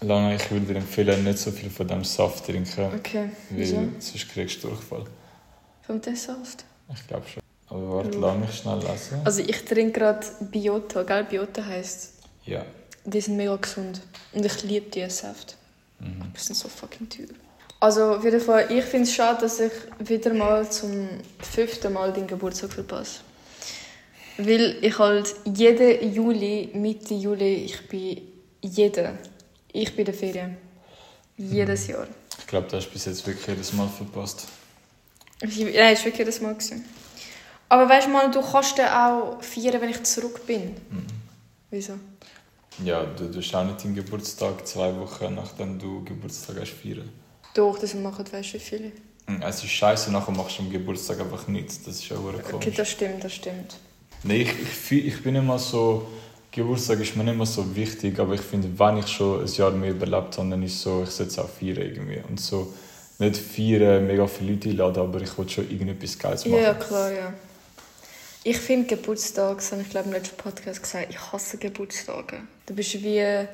Lana, 0.03 0.35
ich 0.35 0.51
würde 0.51 0.67
dir 0.67 0.77
empfehlen, 0.77 1.23
nicht 1.25 1.39
so 1.39 1.51
viel 1.51 1.71
von 1.71 1.87
dem 1.87 2.05
Saft 2.05 2.47
trinken, 2.47 2.91
Okay. 2.97 3.31
weil 3.51 3.59
Wieso? 3.59 3.77
sonst 3.77 4.29
kriegst 4.31 4.63
du 4.63 4.69
Durchfall. 4.69 5.05
Vom 5.83 6.01
Testsaft? 6.03 6.65
Ich 6.95 7.07
glaube 7.07 7.27
schon. 7.29 7.43
Aber 7.69 7.97
warte, 7.97 8.19
Ja. 8.19 8.21
lass 8.21 8.39
mich 8.39 8.55
schnell 8.59 8.79
lesen. 8.79 9.21
Also 9.25 9.43
ich 9.43 9.65
trinke 9.65 9.99
gerade 10.01 10.27
Biota, 10.41 11.03
gell? 11.05 11.25
Biota 11.25 11.65
heisst. 11.65 12.15
Ja. 12.45 12.65
Die 13.05 13.21
sind 13.21 13.37
mega 13.37 13.57
gesund. 13.57 14.01
Und 14.33 14.45
ich 14.45 14.63
liebe 14.63 14.91
diese 14.91 15.11
Säfte. 15.11 15.55
Mhm. 16.01 16.33
Die 16.37 16.41
sind 16.41 16.57
so 16.57 16.69
fucking 16.69 17.09
teuer. 17.09 17.27
Also 17.81 18.15
auf 18.17 18.25
jeden 18.25 18.41
Fall, 18.41 18.71
ich 18.71 18.85
finde 18.85 19.09
es 19.09 19.15
schade, 19.15 19.41
dass 19.41 19.59
ich 19.59 19.73
wieder 19.99 20.33
mal 20.35 20.69
zum 20.71 21.09
fünften 21.41 21.93
Mal 21.93 22.13
den 22.13 22.27
Geburtstag 22.27 22.73
verpasse. 22.73 23.21
Weil 24.39 24.77
ich 24.83 24.99
halt 24.99 25.35
jeden 25.45 26.13
Juli, 26.15 26.71
Mitte 26.75 27.15
Juli, 27.15 27.55
ich 27.65 27.89
bin 27.89 28.23
jeden, 28.61 29.19
ich 29.73 29.91
bin 29.91 30.01
in 30.01 30.05
der 30.07 30.15
Ferien. 30.15 30.57
Jedes 31.37 31.87
Jahr. 31.87 32.07
Ich 32.39 32.47
glaube, 32.47 32.69
du 32.69 32.77
hast 32.77 32.91
bis 32.93 33.05
jetzt 33.07 33.27
wirklich 33.27 33.47
jedes 33.47 33.73
Mal 33.73 33.89
verpasst. 33.89 34.47
Ich, 35.41 35.59
nein, 35.59 35.75
es 35.75 35.99
war 36.01 36.05
wirklich 36.07 36.19
jedes 36.19 36.41
Mal. 36.41 36.55
Gewesen. 36.55 36.85
Aber 37.69 37.89
weißt 37.89 38.07
du 38.07 38.11
mal, 38.11 38.31
du 38.31 38.43
kannst 38.43 38.79
dann 38.79 38.93
auch 38.93 39.43
feiern, 39.43 39.81
wenn 39.81 39.89
ich 39.89 40.03
zurück 40.05 40.47
bin. 40.47 40.75
Mhm. 40.91 41.07
Wieso? 41.71 41.95
Ja, 42.85 43.05
du 43.05 43.31
tust 43.31 43.55
auch 43.55 43.65
nicht 43.65 43.83
deinen 43.85 43.95
Geburtstag 43.95 44.67
zwei 44.67 44.95
Wochen 44.97 45.35
nachdem 45.35 45.79
du 45.79 46.05
Geburtstag 46.05 46.57
hast 46.61 46.73
feiern. 46.73 47.09
Doch, 47.55 47.79
das 47.79 47.95
machen 47.95 48.25
weißt 48.31 48.55
du 48.55 48.59
viele. 48.61 48.93
Mhm, 49.27 49.43
Es 49.43 49.57
ist 49.63 49.71
scheiße, 49.71 50.11
nachher 50.11 50.33
machst 50.33 50.59
du 50.59 50.63
am 50.63 50.71
Geburtstag 50.71 51.21
einfach 51.21 51.49
nichts. 51.49 51.83
Das 51.83 51.97
ist 51.97 52.09
ja 52.09 52.17
auch 52.17 52.23
komisch. 52.23 52.53
Okay, 52.53 52.73
das 52.77 52.91
stimmt, 52.91 53.25
das 53.25 53.35
stimmt. 53.35 53.77
Nein, 54.23 54.41
ich, 54.43 54.53
ich, 54.91 55.07
ich 55.07 55.23
bin 55.23 55.35
immer 55.35 55.59
so, 55.59 56.09
Geburtstag 56.53 57.01
ist 57.01 57.17
mir 57.17 57.25
nicht 57.25 57.37
mehr 57.37 57.47
so 57.47 57.75
wichtig, 57.75 58.19
aber 58.21 58.35
ich 58.35 58.43
finde, 58.43 58.69
wenn 58.79 58.99
ich 58.99 59.09
schon 59.09 59.41
ein 59.41 59.47
Jahr 59.47 59.71
mehr 59.71 59.91
überlebt 59.91 60.37
habe, 60.37 60.51
dann 60.51 60.63
ist 60.63 60.75
es 60.75 60.83
so, 60.83 61.03
ich 61.03 61.11
sollte 61.11 61.33
es 61.33 61.39
auch 61.39 61.49
feiern 61.49 61.79
irgendwie. 61.79 62.21
Und 62.29 62.39
so, 62.39 62.75
nicht 63.19 63.39
feiern, 63.39 64.07
mega 64.07 64.27
viele 64.27 64.53
Leute 64.53 64.69
einladen, 64.69 65.03
aber 65.03 65.23
ich 65.23 65.37
will 65.39 65.49
schon 65.49 65.71
irgendetwas 65.71 66.19
Geiles 66.19 66.45
machen. 66.45 66.63
Ja, 66.63 66.75
klar, 66.75 67.11
ja. 67.11 67.33
Ich 68.45 68.59
finde 68.59 68.87
Geburtstag, 68.87 69.57
das 69.57 69.73
habe 69.73 69.83
ich 69.83 69.89
glaube 69.89 70.09
im 70.09 70.13
letzten 70.13 70.37
Podcast 70.37 70.83
gesagt, 70.83 71.07
ich 71.09 71.33
hasse 71.33 71.57
Geburtstage. 71.57 72.41
Du 72.67 72.75
bist 72.75 73.03
wie 73.03 73.21
ein 73.21 73.49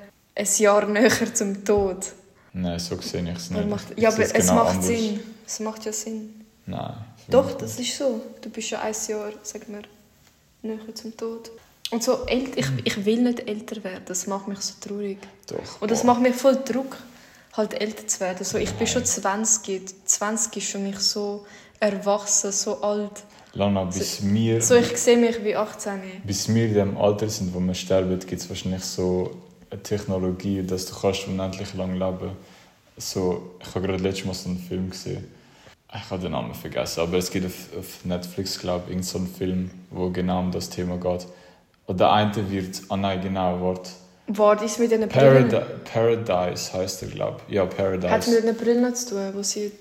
Jahr 0.56 0.86
näher 0.86 1.34
zum 1.34 1.64
Tod. 1.64 2.06
Nein, 2.52 2.78
so 2.80 3.00
sehe 3.00 3.22
ich 3.22 3.36
es 3.36 3.50
nicht. 3.50 3.68
macht, 3.68 3.96
ja, 3.96 4.08
aber 4.08 4.22
es 4.22 4.32
genau 4.32 4.54
macht 4.54 4.70
anders. 4.70 4.86
Sinn. 4.86 5.20
Es 5.46 5.60
macht 5.60 5.84
ja 5.84 5.92
Sinn. 5.92 6.46
Nein. 6.66 6.94
Doch, 7.28 7.52
das 7.52 7.78
ist 7.78 7.96
so. 7.96 8.22
Du 8.40 8.50
bist 8.50 8.70
ja 8.70 8.80
ein 8.80 8.94
Jahr, 9.06 9.32
sagen 9.42 9.66
wir, 9.68 9.82
näher 10.62 10.94
zum 10.94 11.16
Tod. 11.16 11.50
Und 11.90 12.02
so, 12.02 12.26
ich, 12.26 12.66
ich 12.84 13.04
will 13.06 13.22
nicht 13.22 13.48
älter 13.48 13.82
werden, 13.82 14.02
das 14.06 14.26
macht 14.26 14.46
mich 14.48 14.60
so 14.60 14.74
traurig. 14.80 15.18
Doch. 15.46 15.80
Und 15.80 15.90
das 15.90 16.04
macht 16.04 16.20
mir 16.20 16.34
voll 16.34 16.56
Druck, 16.64 16.96
halt 17.54 17.80
älter 17.80 18.06
zu 18.06 18.20
werden. 18.20 18.44
So, 18.44 18.58
ich 18.58 18.70
bin 18.72 18.86
schon 18.86 19.04
20. 19.04 19.82
20 20.04 20.56
ist 20.56 20.70
für 20.70 20.78
mich 20.78 20.98
so 20.98 21.46
erwachsen, 21.80 22.52
so 22.52 22.82
alt. 22.82 23.22
Lana, 23.54 23.84
bis 23.84 24.22
wir, 24.22 24.60
So, 24.60 24.74
ich 24.74 24.96
sehe 24.98 25.16
mich 25.16 25.42
wie 25.42 25.56
18. 25.56 26.00
bis 26.24 26.52
wir 26.54 26.66
in 26.66 26.74
dem 26.74 26.98
Alter 26.98 27.28
sind, 27.28 27.54
wo 27.54 27.60
wir 27.60 27.74
sterben, 27.74 28.18
gibt 28.18 28.42
es 28.42 28.48
wahrscheinlich 28.48 28.84
so 28.84 29.34
eine 29.70 29.82
Technologie, 29.82 30.62
dass 30.62 30.86
du 30.86 30.94
kannst 30.94 31.26
unendlich 31.26 31.72
lang 31.74 31.94
leben 31.94 32.36
so, 32.98 33.54
Ich 33.60 33.74
habe 33.74 33.86
gerade 33.86 34.02
letztes 34.02 34.26
Mal 34.26 34.34
so 34.34 34.48
einen 34.48 34.58
Film 34.58 34.90
gesehen. 34.90 35.24
Ich 35.94 36.10
habe 36.10 36.20
den 36.20 36.32
Namen 36.32 36.54
vergessen, 36.54 37.00
aber 37.00 37.16
es 37.16 37.30
gibt 37.30 37.46
auf, 37.46 37.78
auf 37.78 38.04
Netflix, 38.04 38.58
glaube 38.58 38.84
ich, 38.86 38.90
irgendeinen 38.90 39.02
so 39.04 39.18
einen 39.18 39.26
Film, 39.28 39.70
wo 39.90 40.10
genau 40.10 40.40
um 40.40 40.50
das 40.50 40.68
Thema 40.68 40.96
geht. 40.98 41.26
Und 41.88 41.98
der 42.00 42.12
eine 42.12 42.50
wird, 42.50 42.82
ah 42.90 42.98
nein, 42.98 43.22
genau, 43.22 43.60
Wort. 43.60 43.90
War 44.26 44.56
das 44.56 44.78
mit 44.78 44.90
Brillen? 44.90 45.08
Paradi 45.48 45.56
Paradise 45.90 46.70
heißt 46.74 47.02
er, 47.02 47.08
glaube 47.08 47.40
ich. 47.48 47.54
Ja, 47.54 47.62
Hat 47.62 47.74
Paradise. 47.74 48.30
mit 48.30 48.44
den 48.44 48.56
Brillen 48.56 48.94
zu 48.94 49.08
tun, 49.08 49.32
die 49.34 49.42
sie 49.42 49.72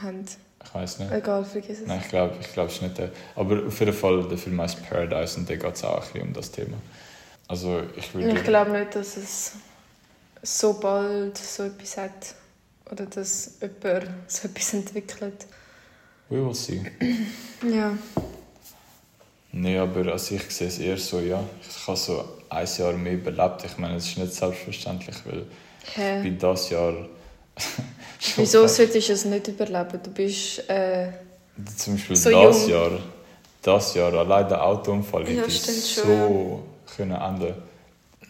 haben. 0.00 0.24
Ich 0.64 0.72
weiß 0.72 1.00
nicht. 1.00 1.10
Egal, 1.10 1.44
vergiss 1.44 1.80
es. 1.80 1.86
Nein, 1.86 2.00
ich 2.00 2.08
glaube 2.08 2.36
ich 2.40 2.52
glaub, 2.52 2.68
es 2.68 2.74
ist 2.74 2.82
nicht 2.82 2.96
der. 2.98 3.10
Aber 3.34 3.66
auf 3.66 3.80
jeden 3.80 3.92
Fall, 3.92 4.22
der 4.28 4.38
Film 4.38 4.60
heißt 4.60 4.88
Paradise 4.88 5.36
und 5.36 5.48
der 5.48 5.56
geht 5.56 5.74
es 5.74 5.82
auch 5.82 5.96
ein 5.96 6.00
bisschen 6.12 6.28
um 6.28 6.32
das 6.32 6.50
Thema. 6.52 6.76
Also 7.48 7.82
ich 7.96 8.14
würde... 8.14 8.30
Ich 8.30 8.44
glaube 8.44 8.70
nicht, 8.70 8.94
dass 8.94 9.16
es 9.16 9.54
so 10.42 10.74
bald 10.74 11.36
so 11.36 11.64
etwas 11.64 11.96
hat. 11.96 12.34
Oder 12.92 13.04
dass 13.06 13.56
jemand 13.60 14.10
so 14.28 14.46
etwas 14.46 14.74
entwickelt. 14.74 15.46
We 16.28 16.36
will 16.46 16.54
see. 16.54 16.82
Ja. 17.68 17.98
Nee, 19.52 19.78
aber 19.78 20.12
also 20.12 20.34
ich 20.34 20.42
sehe 20.50 20.68
es 20.68 20.78
eher 20.78 20.98
so, 20.98 21.20
ja. 21.20 21.42
Ich 21.68 21.86
habe 21.86 21.96
so 21.96 22.24
ein 22.50 22.68
Jahr 22.78 22.92
mehr 22.92 23.14
überlebt. 23.14 23.64
Ich 23.64 23.78
meine, 23.78 23.96
es 23.96 24.06
ist 24.08 24.18
nicht 24.18 24.34
selbstverständlich, 24.34 25.16
weil 25.24 25.46
Hä? 25.94 26.22
wie 26.22 26.36
das 26.36 26.70
Jahr. 26.70 26.94
Wieso 28.36 28.66
solltest 28.66 29.08
du 29.08 29.12
es 29.12 29.24
nicht 29.24 29.48
überleben? 29.48 30.00
Du 30.02 30.10
bist. 30.10 30.68
Äh, 30.68 31.10
Zum 31.76 31.94
Beispiel 31.94 32.16
so 32.16 32.30
das 32.30 32.62
jung? 32.62 32.70
Jahr. 32.70 32.90
Das 33.62 33.94
Jahr, 33.94 34.12
allein 34.14 34.48
der 34.48 34.64
Autounfall 34.64 35.28
Ja, 35.28 35.48
stimmt 35.50 35.78
es 35.78 35.92
schon, 35.94 36.04
so 36.04 36.62
können 36.96 37.20
enden. 37.20 37.54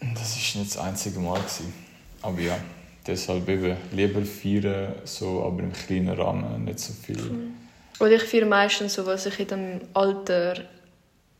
Das 0.01 0.35
war 0.35 0.61
nicht 0.61 0.75
das 0.75 0.77
einzige 0.77 1.19
Mal. 1.19 1.39
Gewesen. 1.39 1.73
Aber 2.21 2.39
ja, 2.41 2.57
deshalb 3.05 3.47
eben 3.47 3.77
lieber 3.91 4.21
feiern, 4.25 4.93
so, 5.03 5.43
aber 5.43 5.59
im 5.63 5.71
kleinen 5.73 6.09
Rahmen, 6.09 6.65
nicht 6.65 6.79
so 6.79 6.93
viel. 6.93 7.51
oder 7.99 8.11
ich 8.11 8.23
feiere 8.23 8.45
meistens 8.47 8.95
so, 8.95 9.05
was 9.05 9.25
ich 9.27 9.39
in 9.39 9.47
dem 9.47 9.81
Alter 9.93 10.55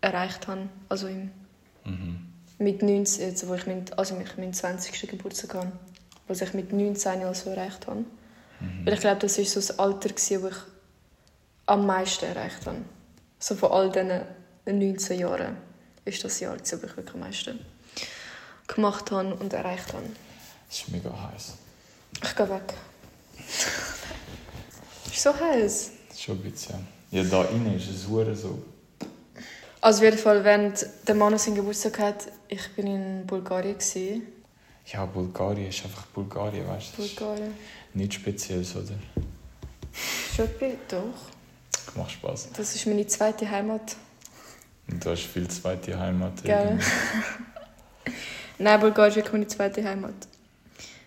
erreicht 0.02 0.48
habe. 0.48 0.70
Also 0.88 1.08
im, 1.08 1.32
Mhm. 1.86 2.28
mit 2.58 2.82
19, 2.84 3.30
jetzt, 3.30 3.48
wo 3.48 3.54
ich 3.56 3.66
mein, 3.66 3.86
also 3.98 4.18
ich 4.20 4.38
meinen 4.38 4.54
20. 4.54 5.08
Geburtstag 5.10 5.54
habe. 5.56 5.72
Was 6.28 6.42
ich 6.42 6.54
mit 6.54 6.72
19 6.72 7.24
also 7.24 7.50
erreicht 7.50 7.88
habe. 7.88 8.02
Mhm. 8.60 8.86
Weil 8.86 8.94
ich 8.94 9.00
glaube, 9.00 9.20
das 9.22 9.38
war 9.38 9.46
so 9.46 9.56
das 9.60 9.80
Alter, 9.80 10.10
gewesen, 10.10 10.44
wo 10.44 10.48
ich 10.50 10.56
am 11.66 11.86
meisten 11.86 12.26
erreicht 12.26 12.66
habe. 12.66 12.78
So 13.40 13.56
von 13.56 13.72
all 13.72 13.92
diesen 13.92 14.22
19 14.66 15.20
Jahren 15.20 15.58
ist 16.06 16.24
das 16.24 16.40
Jahr, 16.40 16.56
gewesen, 16.58 16.82
wo 16.82 16.86
ich 16.86 16.98
wirklich 16.98 17.14
am 17.16 17.22
meisten 17.22 17.60
gemacht 18.68 19.12
habe 19.12 19.34
und 19.36 19.54
erreicht 19.54 19.94
habe. 19.94 20.06
Es 20.70 20.80
ist 20.82 20.90
mega 20.90 21.10
heiß. 21.10 21.54
Ich 22.24 22.36
gehe 22.36 22.50
weg. 22.50 22.74
Es 25.06 25.12
ist 25.14 25.24
so 25.24 25.34
heiß. 25.34 25.92
Schon 26.18 26.38
ein 26.38 26.52
bisschen. 26.52 26.88
Ja, 27.12 27.24
da 27.24 27.46
innen 27.46 27.76
ist 27.76 27.90
es 27.90 28.04
so. 28.04 28.62
Also 29.82 30.00
auf 30.00 30.04
jeden 30.04 30.18
Fall, 30.18 30.44
während 30.44 30.86
der 31.08 31.16
Mann 31.16 31.38
seinen 31.38 31.56
Geburtstag 31.56 32.00
hat, 32.00 32.28
ich 32.50 32.68
bin 32.76 32.88
in 32.88 33.26
Bulgarien. 33.26 33.78
Gewesen. 33.78 34.28
Ja, 34.86 35.06
Bulgarien 35.06 35.70
ist 35.70 35.86
einfach 35.86 36.06
Bulgarien, 36.08 36.68
weißt 36.68 36.98
du? 36.98 37.04
Bulgarien. 37.04 37.54
Nichts 37.94 38.16
Spezielles, 38.16 38.76
oder? 38.76 38.96
Schöppi? 40.36 40.78
Doch. 40.88 41.96
Macht 41.96 42.12
Spaß. 42.12 42.50
Das 42.58 42.76
ist 42.76 42.86
meine 42.88 43.08
zweite 43.08 43.50
Heimat. 43.50 43.96
Und 44.90 45.06
du 45.06 45.12
hast 45.12 45.24
viel 45.24 45.48
zweite 45.48 45.98
Heimat. 45.98 46.44
Gell? 46.44 46.78
Nein, 48.58 48.80
Bulgarien 48.80 49.12
ist 49.12 49.16
wirklich 49.16 49.34
meine 49.34 49.48
zweite 49.48 49.84
Heimat. 49.84 50.16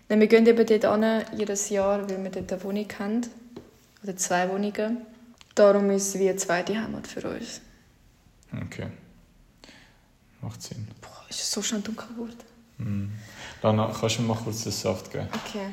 Nein, 0.08 0.20
wir 0.20 0.26
gehen 0.28 0.46
eben 0.46 0.66
dort 0.66 1.02
hin, 1.02 1.24
jedes 1.36 1.68
Jahr, 1.68 2.08
weil 2.08 2.22
wir 2.22 2.30
dort 2.30 2.52
eine 2.52 2.64
Wohnung 2.64 2.88
haben. 2.98 3.20
Oder 4.02 4.16
zwei 4.16 4.48
Wohnungen. 4.48 5.06
Darum 5.54 5.90
ist 5.90 6.08
es 6.08 6.18
wie 6.18 6.28
eine 6.28 6.36
zweite 6.36 6.80
Heimat 6.80 7.06
für 7.06 7.28
uns. 7.28 7.60
Okay. 8.66 8.88
Macht 10.40 10.60
Sinn. 10.62 10.86
Boah, 11.00 11.24
ist 11.28 11.40
es 11.40 11.50
so 11.50 11.62
schnell 11.62 11.80
dunkel 11.80 12.08
geworden? 12.08 12.36
Mhm. 12.78 13.12
Lana, 13.62 13.92
kannst 13.98 14.18
du 14.18 14.22
mir 14.22 14.28
mal 14.28 14.36
kurz 14.42 14.64
den 14.64 14.72
Saft 14.72 15.10
geben? 15.10 15.28
Okay, 15.32 15.66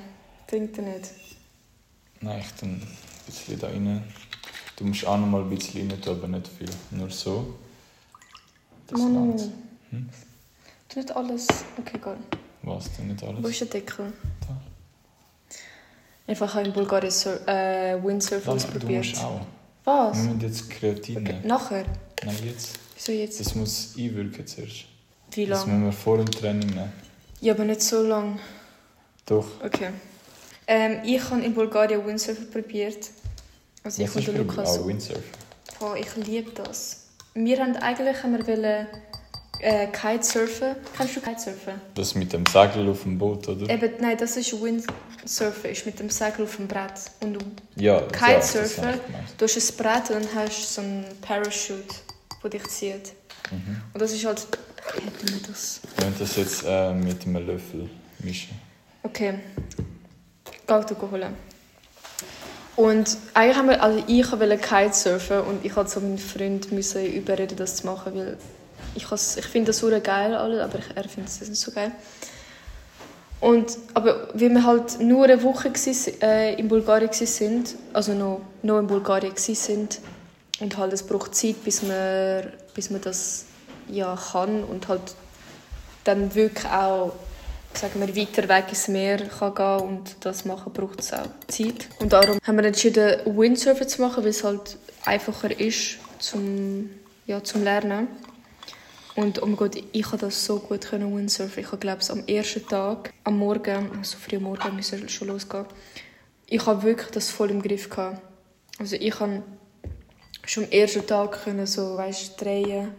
trinkt 0.48 0.78
er 0.78 0.84
nicht. 0.84 1.10
Nein, 2.22 2.40
ich 2.40 2.52
tue 2.54 2.70
ein 2.70 2.88
bisschen 3.26 3.60
da 3.60 3.68
rein. 3.68 4.04
Du 4.76 4.86
musst 4.86 5.06
auch 5.06 5.18
noch 5.18 5.26
mal 5.28 5.42
ein 5.42 5.50
bisschen 5.50 5.90
rein 5.90 6.02
tun, 6.02 6.18
aber 6.18 6.28
nicht 6.28 6.48
viel. 6.48 6.70
Nur 6.92 7.10
so. 7.10 7.56
Das 8.88 9.00
Manu. 9.00 9.30
langt. 9.32 9.42
Hm? 9.90 10.10
Tu 10.88 11.00
nicht 11.00 11.16
alles. 11.16 11.48
Okay, 11.78 11.98
gut. 11.98 12.18
Was 12.64 12.96
denn 12.96 13.08
nicht 13.08 13.24
alles? 13.24 13.44
Wo 13.44 13.48
ist 13.48 13.60
der 13.62 13.68
Deckel? 13.68 14.14
Da. 14.42 14.62
Einfach 16.28 16.56
in 16.58 16.72
Bulgarien 16.74 17.12
Sur 17.12 17.48
äh, 17.48 17.98
Windsurfen 18.04 18.56
Lana, 18.58 18.80
du 18.80 18.88
musst 18.88 19.18
auch. 19.24 19.42
Was? 19.84 20.18
Wir 20.18 20.24
müssen 20.26 20.42
jetzt 20.42 20.70
Kreatin 20.70 21.18
Okay. 21.18 21.40
Nachher? 21.44 21.86
Nein, 22.24 22.36
jetzt. 22.46 22.80
Wieso 22.96 23.12
jetzt? 23.12 23.40
Das 23.40 23.56
muss 23.56 23.94
einwirken 23.98 24.46
zuerst. 24.46 24.86
Wie 25.32 25.46
Das 25.46 25.60
lange? 25.66 25.74
müssen 25.74 25.86
wir 25.86 25.92
vor 25.94 26.18
dem 26.18 26.30
Training 26.32 26.70
nehmen. 26.70 26.92
Ja, 27.42 27.54
aber 27.54 27.64
nicht 27.66 27.82
so 27.82 28.02
lang. 28.04 28.40
Doch. 29.26 29.46
Okay. 29.64 29.90
Ähm, 30.68 31.00
ich 31.06 31.22
habe 31.30 31.42
in 31.42 31.54
Bulgarien 31.54 32.06
Windsurfen 32.06 32.50
probiert. 32.50 33.10
Also 33.84 34.04
ich 34.04 34.14
Was 34.16 34.28
und 34.28 34.38
Lukas. 34.38 34.78
Ah, 34.80 34.86
Windsurfen. 34.86 35.24
Oh, 35.80 35.94
ich 35.98 36.16
liebe 36.28 36.52
das. 36.52 37.06
Wir 37.34 37.60
haben 37.60 37.76
eigentlich 37.78 38.22
haben 38.22 38.38
wir 38.38 38.46
wollen, 38.48 38.88
äh, 39.62 39.88
Kitesurfen. 39.88 40.76
Kannst 40.98 41.16
du 41.16 41.22
Kitesurfen? 41.22 41.74
Das 41.96 42.16
mit 42.16 42.34
dem 42.34 42.46
Segel 42.46 42.90
auf 42.90 43.04
dem 43.04 43.18
Boot, 43.18 43.48
oder? 43.48 43.70
Eben, 43.70 43.92
nein, 44.02 44.18
das 44.18 44.36
ist 44.38 44.52
Windsurfen, 44.62 45.70
ist 45.72 45.86
mit 45.86 46.00
dem 46.00 46.10
Segel 46.10 46.44
auf 46.46 46.56
dem 46.58 46.68
Brett. 46.68 46.94
Und 47.22 47.34
du, 47.34 47.40
Ja, 47.76 48.02
Kitesurfen? 48.02 48.84
Ja, 48.84 48.92
das 49.38 49.56
du 49.56 49.60
hast 49.62 49.72
ein 49.72 49.78
Brett 49.78 50.10
und 50.16 50.26
dann 50.26 50.36
hast 50.36 50.60
du 50.62 50.66
so 50.66 50.82
einen 50.82 51.06
Parachute, 51.22 51.96
der 52.44 52.50
dich 52.50 52.68
zieht. 52.68 53.14
Mhm. 53.52 53.82
Und 53.94 54.02
das 54.02 54.12
ist 54.12 54.26
halt... 54.26 54.48
Hätten 54.94 55.30
wir 55.30 55.48
das... 55.48 55.82
Wir 55.98 56.08
müssen 56.08 56.20
das 56.20 56.36
jetzt 56.36 56.64
äh, 56.66 56.94
mit 56.94 57.26
einem 57.26 57.46
Löffel 57.46 57.90
mischen. 58.20 58.60
Okay. 59.04 59.40
Geh 60.46 60.52
du 60.84 60.96
holen. 61.12 61.34
Und 62.76 63.18
eigentlich 63.34 63.58
haben 63.58 63.68
wir, 63.68 63.84
also 63.84 64.04
ich 64.08 64.32
wollte 64.32 64.58
Kitesurfen 64.58 65.42
und 65.42 65.66
ich 65.66 65.76
musste 65.76 65.90
so 65.90 66.00
meinen 66.00 66.18
Freund 66.18 66.72
müssen 66.72 67.06
überreden, 67.06 67.58
das 67.58 67.78
zu 67.78 67.86
machen, 67.86 68.16
weil 68.16 68.38
ich, 68.96 69.04
ich 69.04 69.46
finde 69.46 69.68
das 69.68 69.80
super 69.80 70.00
geil, 70.00 70.34
alles, 70.34 70.62
aber 70.62 70.80
ich, 70.80 70.86
er 70.96 71.04
findet 71.10 71.30
es 71.30 71.50
nicht 71.50 71.60
so 71.60 71.72
geil. 71.72 71.92
Und, 73.42 73.78
aber 73.94 74.30
weil 74.34 74.50
wir 74.50 74.66
halt 74.66 75.00
nur 75.02 75.26
eine 75.26 75.42
Woche 75.44 75.70
gsi- 75.70 76.22
äh, 76.22 76.56
in 76.56 76.68
Bulgarien 76.68 77.12
waren, 77.12 77.64
also 77.94 78.14
noch, 78.14 78.42
noch 78.64 78.80
in 78.80 78.88
Bulgarien 78.88 79.34
waren 79.34 80.00
und 80.60 80.78
halt 80.78 80.94
es 80.94 81.04
braucht 81.04 81.36
Zeit, 81.36 81.64
bis 81.64 81.84
man, 81.84 82.52
bis 82.74 82.90
man 82.90 83.02
das 83.02 83.46
ja 83.88 84.18
kann 84.32 84.64
und 84.64 84.88
halt 84.88 85.16
dann 86.04 86.34
wirklich 86.36 86.66
auch 86.66 87.14
sagen 87.74 88.00
wir, 88.00 88.16
weiter 88.16 88.50
weg 88.50 88.66
ins 88.70 88.88
Meer 88.88 89.28
kann 89.28 89.54
gehen 89.54 89.80
und 89.88 90.16
das 90.22 90.46
machen 90.46 90.74
braucht 90.74 91.02
es 91.02 91.14
auch 91.14 91.28
Zeit. 91.48 91.88
Und 92.00 92.14
darum 92.14 92.38
haben 92.46 92.58
wir 92.58 92.66
entschieden, 92.66 93.20
Windsurfen 93.26 93.88
zu 93.88 94.02
machen, 94.02 94.24
weil 94.24 94.32
es 94.32 94.44
halt 94.44 94.78
einfacher 95.06 95.58
ist 95.60 96.00
zum, 96.20 96.90
ja, 97.26 97.44
zum 97.44 97.64
Lernen. 97.64 98.08
Und 99.16 99.42
oh 99.42 99.46
mein 99.46 99.58
Gott, 99.58 99.76
ich 99.92 100.06
habe 100.08 100.18
das 100.18 100.46
so 100.46 100.60
gut 100.60 100.88
können 100.88 101.16
Windsurfen. 101.16 101.64
Ich 101.64 101.68
habe, 101.68 101.78
glaube 101.78 102.02
am 102.10 102.26
ersten 102.26 102.66
Tag, 102.68 103.14
am 103.24 103.38
Morgen, 103.38 103.92
also 103.98 104.18
früh 104.18 104.38
am 104.38 104.44
Morgen, 104.44 104.76
müssen 104.76 105.10
schon 105.10 105.28
losgehen. 105.28 105.66
Ich 106.48 106.66
habe 106.66 106.84
wirklich 106.84 107.12
das 107.12 107.30
voll 107.30 107.52
im 107.52 107.62
Griff 107.62 107.90
gehabt. 107.90 108.22
Also 108.80 108.96
ich 108.96 109.20
habe 109.20 109.44
schon 110.50 110.66
am 110.66 110.72
ersten 110.72 111.06
Tag 111.06 111.44
können 111.44 111.68
so, 111.68 111.96
weißt, 111.96 112.42
drehen. 112.42 112.92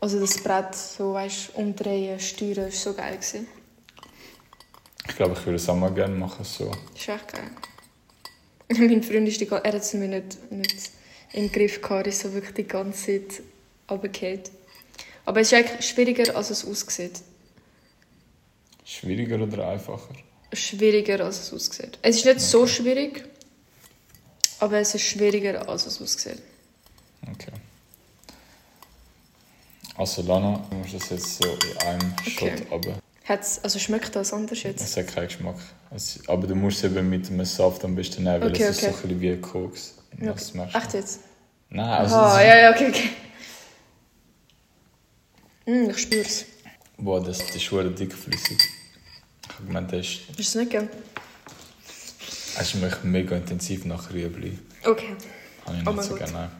Also 0.00 0.18
das 0.18 0.42
Brett 0.42 0.74
so, 0.74 1.14
weißt, 1.14 1.54
umdrehen, 1.54 2.18
steuern, 2.18 2.66
das 2.66 2.84
war 2.84 2.92
so 2.92 2.94
geil. 2.94 3.16
Gewesen. 3.16 3.46
Ich 5.08 5.16
glaube, 5.16 5.34
ich 5.38 5.46
würde 5.46 5.56
es 5.56 5.68
auch 5.68 5.76
mal 5.76 5.92
gerne 5.92 6.14
machen. 6.14 6.44
So. 6.44 6.66
Das 6.66 7.00
ist 7.00 7.08
echt 7.08 7.32
geil. 7.32 7.50
mein 8.88 9.02
Freund 9.02 9.28
ist 9.28 9.40
die, 9.40 9.48
er 9.48 9.56
hat 9.56 9.74
es 9.74 9.94
mir 9.94 10.08
nicht, 10.08 10.50
nicht 10.50 10.90
im 11.32 11.50
Griff 11.52 11.80
gehabt, 11.80 12.08
ist 12.08 12.20
so 12.20 12.32
wirklich 12.32 12.54
die 12.54 12.66
ganze 12.66 13.28
Zeit 13.28 13.42
runtergefallen. 13.88 14.42
Aber 15.24 15.40
es 15.40 15.52
ist 15.52 15.58
eigentlich 15.58 15.88
schwieriger, 15.88 16.34
als 16.34 16.50
es 16.50 16.66
aussieht. 16.66 17.20
Schwieriger 18.84 19.40
oder 19.40 19.68
einfacher? 19.68 20.08
Schwieriger, 20.52 21.24
als 21.24 21.40
es 21.40 21.52
aussieht. 21.52 21.98
Es 22.02 22.16
ist 22.16 22.24
nicht 22.24 22.40
so 22.40 22.66
schwierig, 22.66 23.24
aber 24.62 24.78
es 24.78 24.94
ist 24.94 25.02
schwieriger, 25.02 25.68
als 25.68 25.86
es 25.86 26.00
aussieht. 26.00 26.40
Okay. 27.30 27.50
Also 29.96 30.22
Lana, 30.22 30.64
du 30.70 30.76
musst 30.76 30.94
das 30.94 31.10
jetzt 31.10 31.36
so 31.42 31.48
in 31.48 31.76
einem 31.78 32.14
Okay. 32.20 32.56
Shot 32.58 32.70
runter. 32.70 32.98
Hat's, 33.24 33.60
also 33.62 33.78
schmeckt 33.78 34.14
das 34.16 34.32
anders 34.32 34.62
jetzt? 34.62 34.80
Es 34.82 34.96
hat 34.96 35.08
keinen 35.08 35.26
Geschmack. 35.28 35.56
Es, 35.94 36.20
aber 36.28 36.46
du 36.46 36.54
musst 36.54 36.78
es 36.78 36.84
eben 36.90 37.08
mit 37.10 37.28
einem 37.28 37.44
Saft 37.44 37.84
am 37.84 37.94
besten 37.94 38.22
nehmen, 38.24 38.40
weil 38.40 38.50
Okay, 38.50 38.62
es 38.64 38.70
ist 38.70 38.80
so 38.82 38.86
okay. 38.88 38.96
ein 38.96 39.18
bisschen 39.18 39.20
wie 39.20 39.40
Koks. 39.40 39.94
Du. 40.16 40.30
Echt 40.30 40.94
jetzt? 40.94 41.20
Nein, 41.70 41.88
also 41.88 42.16
das- 42.16 42.36
ja, 42.36 42.56
ja, 42.58 42.70
okay, 42.70 42.88
okay. 42.88 43.10
Mm, 45.66 45.90
ich 45.90 45.98
spüre 45.98 46.22
es. 46.22 46.44
Boah, 46.98 47.22
das, 47.22 47.38
das 47.38 47.54
ist 47.56 47.64
verdammt 47.66 47.98
dickflüssig. 47.98 48.58
Ich 49.48 49.54
habe 49.54 49.66
gemeint, 49.66 49.92
das 49.92 50.00
ist, 50.06 50.20
Ist 50.38 50.48
es 50.48 50.54
nicht 50.54 50.70
gell? 50.70 50.88
Das 52.56 52.70
schmeckt 52.70 53.04
mega 53.04 53.36
intensiv 53.36 53.84
nach 53.84 54.10
Rüebli. 54.12 54.58
Okay, 54.84 55.16
Habe 55.66 55.76
ich 55.76 55.86
Oh 55.86 55.90
nicht 55.90 55.96
mein 55.96 56.02
so 56.04 56.14
gerne. 56.14 56.32
nein. 56.32 56.50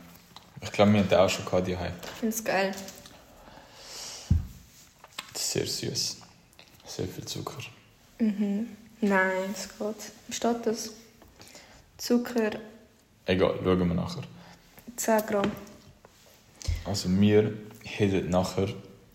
Ich 0.63 0.71
glaube, 0.73 0.93
wir 0.93 1.01
haben 1.01 1.09
den 1.09 1.19
auch 1.19 1.29
schon 1.29 1.45
gehabt, 1.45 1.67
die 1.67 1.77
Hause. 1.77 1.91
ich 2.05 2.11
finde 2.21 2.35
es 2.37 2.45
geil. 2.45 2.75
Sehr 5.35 5.67
süß. 5.67 6.19
Sehr 6.87 7.09
viel 7.09 7.25
Zucker. 7.25 7.59
Mhm. 8.19 8.69
Nein, 9.01 9.33
es 9.53 9.69
geht. 9.69 10.13
Steht 10.35 10.67
das? 10.67 10.91
Zucker 11.99 12.51
Egal, 13.27 13.55
schauen 13.63 13.79
wir 13.89 13.95
nachher. 13.95 14.23
10 14.97 15.27
Gramm. 15.27 15.51
Also 16.85 17.09
wir 17.21 17.53
hätten 17.85 18.31
nachher 18.31 18.69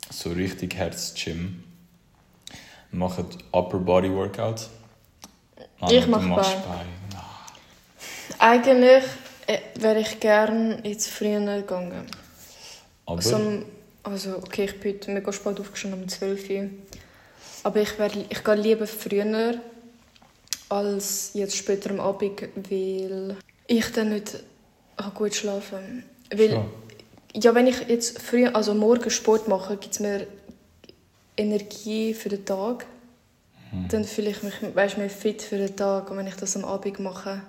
so 0.10 0.32
richtig 0.32 0.76
Herz-Gym. 0.76 1.64
Machen 2.92 3.28
Upper 3.52 3.80
Body 3.80 4.10
Workout. 4.12 4.70
Ah, 5.80 5.90
Ich 5.92 6.04
du 6.06 6.10
mach 6.12 6.22
machst 6.22 6.52
Bein. 6.64 6.64
Bein. 6.78 6.88
Eigentlich 8.40 9.04
äh, 9.48 9.60
wäre 9.76 10.00
ich 10.00 10.20
gerne 10.20 10.80
jetzt 10.84 11.10
früher 11.10 11.40
gegangen. 11.40 12.06
Aber 13.06 13.22
So, 13.22 13.36
am- 13.36 13.66
also, 14.04 14.38
okay, 14.38 14.66
ich 14.66 14.80
bin 14.80 14.94
heute 14.96 15.12
mega 15.12 15.32
spät 15.34 15.60
aufgestanden, 15.60 16.04
um 16.04 16.08
12 16.10 16.50
Uhr. 16.50 16.70
Aber 17.64 17.82
ich, 17.82 17.98
wär, 18.00 18.12
ich 18.30 18.44
gehe 18.44 18.56
lieber 18.56 18.88
früher 18.88 19.56
als 20.70 21.32
jetzt 21.34 21.56
später 21.56 21.90
am 21.92 22.00
Abend, 22.00 22.42
weil 22.70 23.36
ich 23.68 23.92
dann 23.92 24.10
nicht 24.10 24.38
ah, 24.98 25.10
gut 25.10 25.34
schlafen 25.34 26.04
Weil, 26.32 26.52
Schon. 26.52 26.70
ja, 27.34 27.56
wenn 27.56 27.68
ich 27.68 27.88
jetzt 27.88 28.22
früh, 28.22 28.48
also 28.48 28.74
morgen 28.74 29.10
Sport 29.10 29.48
mache, 29.48 29.78
gibt 29.78 29.94
es 29.94 30.00
mir 30.00 30.28
Energie 31.36 32.14
für 32.14 32.30
den 32.30 32.46
Tag. 32.46 32.86
Mhm. 33.72 33.88
Dann 33.90 34.04
fühle 34.04 34.30
ich 34.30 34.44
mich 34.44 34.54
weißt, 34.74 34.98
mehr 34.98 35.10
fit 35.10 35.42
für 35.42 35.58
den 35.58 35.76
Tag. 35.76 36.10
Und 36.12 36.18
wenn 36.18 36.28
ich 36.28 36.36
das 36.36 36.56
am 36.56 36.66
Abend 36.66 37.00
mache, 37.00 37.42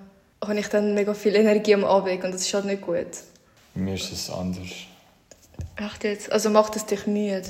habe 0.43 0.59
ich 0.59 0.67
dann 0.67 0.93
mega 0.93 1.13
viel 1.13 1.35
Energie 1.35 1.73
am 1.73 1.83
Abend 1.83 2.23
und 2.23 2.33
das 2.33 2.41
ist 2.41 2.53
halt 2.53 2.65
nicht 2.65 2.81
gut. 2.81 3.07
mir 3.75 3.95
ist 3.95 4.11
es 4.11 4.29
anders. 4.29 4.69
Echt 5.75 6.03
jetzt? 6.03 6.31
Also 6.31 6.49
macht 6.49 6.75
es 6.75 6.85
dich 6.85 7.07
müde? 7.07 7.43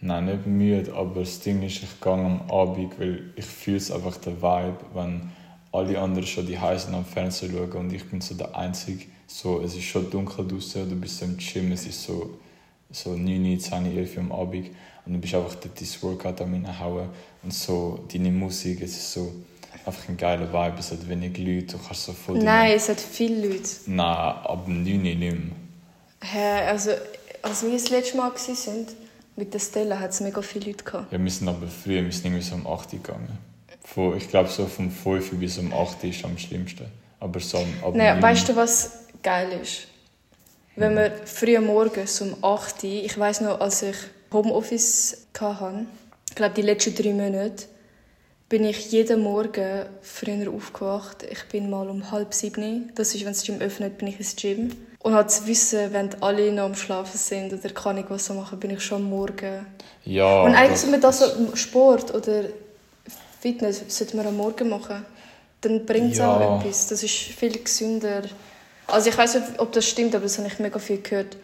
Nein, 0.00 0.24
nicht 0.26 0.46
müde, 0.46 0.92
aber 0.94 1.20
das 1.20 1.38
Ding 1.40 1.62
ist, 1.62 1.82
ich 1.82 2.00
gehe 2.00 2.12
am 2.12 2.50
Abend, 2.50 2.98
weil 2.98 3.32
ich 3.36 3.44
fühle 3.44 3.76
es 3.76 3.90
einfach 3.90 4.16
den 4.16 4.42
Vibe, 4.42 4.78
wenn 4.94 5.30
alle 5.70 5.98
anderen 5.98 6.26
schon 6.26 6.46
die 6.46 6.58
heißen 6.58 6.92
am 6.94 7.04
Fernsehen 7.04 7.52
schauen 7.52 7.72
und 7.72 7.92
ich 7.92 8.08
bin 8.10 8.20
so 8.20 8.34
der 8.34 8.56
Einzige. 8.56 9.06
So, 9.26 9.60
es 9.60 9.74
ist 9.74 9.84
schon 9.84 10.10
dunkel 10.10 10.46
draußen, 10.46 10.88
du 10.88 10.96
bist 10.96 11.18
so 11.18 11.24
im 11.24 11.36
Gym, 11.36 11.72
es 11.72 11.86
ist 11.86 12.02
so, 12.02 12.38
so 12.92 13.16
9, 13.16 13.58
10, 13.58 13.86
11 13.96 14.16
Uhr 14.16 14.22
am 14.22 14.32
Abend 14.32 14.70
und 15.04 15.12
du 15.14 15.18
bist 15.18 15.34
einfach 15.34 15.54
dort 15.56 15.80
dein 15.80 15.88
Workout 16.02 16.40
am 16.40 16.52
reinhauen 16.52 17.08
und 17.42 17.52
so 17.52 18.04
deine 18.12 18.30
Musik, 18.30 18.82
es 18.82 18.92
ist 18.96 19.12
so 19.12 19.32
einfach 19.84 20.08
ein 20.08 20.16
geiler 20.16 20.52
Vibe, 20.52 20.76
es 20.78 20.92
hat 20.92 21.08
wenig 21.08 21.36
Leute, 21.38 21.76
du 21.76 21.78
kannst 21.78 22.04
so 22.04 22.12
voll... 22.12 22.38
Nein, 22.38 22.72
es 22.76 22.88
hat 22.88 23.00
viele 23.00 23.48
Leute. 23.48 23.68
Nein, 23.86 24.06
ab 24.06 24.64
9 24.68 24.78
Uhr 24.86 25.02
nicht 25.02 25.18
mehr. 25.18 25.34
Hä, 26.22 26.68
also, 26.68 26.90
als 27.42 27.62
wir 27.64 27.72
das 27.72 27.90
letzte 27.90 28.16
Mal 28.16 28.30
waren, 28.30 28.86
mit 29.34 29.52
der 29.54 29.58
Stella, 29.58 29.98
hat 29.98 30.10
es 30.10 30.20
mega 30.20 30.40
viele 30.42 30.66
Leute 30.66 30.84
gehabt. 30.84 31.12
Ja, 31.12 31.22
wir 31.22 31.30
sind 31.30 31.48
aber 31.48 31.66
früh, 31.66 32.04
wir 32.04 32.12
sind 32.12 32.26
irgendwie 32.26 32.42
so 32.42 32.54
um 32.54 32.66
8 32.66 32.92
Uhr 32.92 32.98
gegangen. 33.00 33.38
Von, 33.82 34.16
ich 34.16 34.28
glaube, 34.28 34.48
so 34.48 34.66
vom 34.66 34.90
5 34.90 35.32
Uhr 35.32 35.38
bis 35.38 35.58
um 35.58 35.72
8 35.72 36.04
Uhr 36.04 36.10
ist 36.10 36.24
am 36.24 36.38
schlimmsten. 36.38 36.86
Aber 37.18 37.40
so 37.40 37.58
am- 37.58 37.64
ab 37.82 37.94
Nein, 37.94 38.20
9 38.20 38.22
weißt 38.22 38.48
du, 38.50 38.56
was 38.56 38.92
geil 39.22 39.58
ist? 39.60 39.88
Wenn 40.74 40.96
wir 40.96 41.12
früh 41.26 41.58
morgens 41.60 42.20
um 42.22 42.34
8 42.42 42.82
Uhr, 42.84 42.90
ich 42.90 43.18
weiß 43.18 43.42
noch, 43.42 43.60
als 43.60 43.82
ich 43.82 43.96
Homeoffice 44.32 45.26
hatte, 45.38 45.86
ich 46.28 46.34
glaube 46.34 46.54
die 46.54 46.62
letzten 46.62 46.94
drei 46.94 47.12
Monate, 47.12 47.64
bin 48.48 48.64
ich 48.64 48.90
jeden 48.90 49.22
Morgen 49.22 49.86
früher 50.02 50.50
aufgewacht. 50.50 51.24
Ich 51.30 51.44
bin 51.50 51.68
mal 51.68 51.88
um 51.88 52.10
halb 52.10 52.32
sieben, 52.32 52.90
das 52.94 53.14
ist, 53.14 53.20
wenn 53.22 53.32
das 53.32 53.44
Gym 53.44 53.60
öffnet, 53.60 53.98
bin 53.98 54.08
ich 54.08 54.18
ins 54.18 54.34
Gym. 54.36 54.70
Und 55.00 55.14
halt 55.14 55.30
zu 55.30 55.46
wissen, 55.46 55.92
wenn 55.92 56.10
alle 56.22 56.52
noch 56.52 56.64
am 56.64 56.74
Schlafen 56.74 57.18
sind 57.18 57.52
oder 57.52 57.68
kann 57.74 57.98
ich 57.98 58.08
was 58.08 58.28
machen, 58.30 58.58
bin 58.60 58.70
ich 58.70 58.80
schon 58.82 59.02
am 59.02 59.10
Morgen. 59.10 59.66
Ja, 60.04 60.42
Und 60.44 60.54
eigentlich 60.54 60.78
sollte 60.78 60.92
man 60.92 61.00
das 61.00 61.18
so, 61.18 61.56
Sport 61.56 62.14
oder 62.14 62.44
Fitness 63.40 63.82
sollte 63.88 64.16
man 64.16 64.26
am 64.28 64.36
Morgen 64.36 64.68
machen. 64.68 65.04
Dann 65.60 65.84
bringt 65.84 66.12
es 66.12 66.18
Ja. 66.18 66.36
auch 66.36 66.60
etwas. 66.60 66.86
Das 66.88 67.02
ist 67.02 67.12
viel 67.12 67.62
gesünder. 67.62 68.22
Also 68.86 69.08
ich 69.10 69.16
weiß 69.18 69.34
nicht, 69.34 69.58
ob 69.58 69.72
das 69.72 69.86
stimmt, 69.86 70.14
aber 70.14 70.24
das 70.24 70.38
habe 70.38 70.48
ich 70.48 70.58
mega 70.58 70.78
viel 70.78 71.00
gehört, 71.00 71.36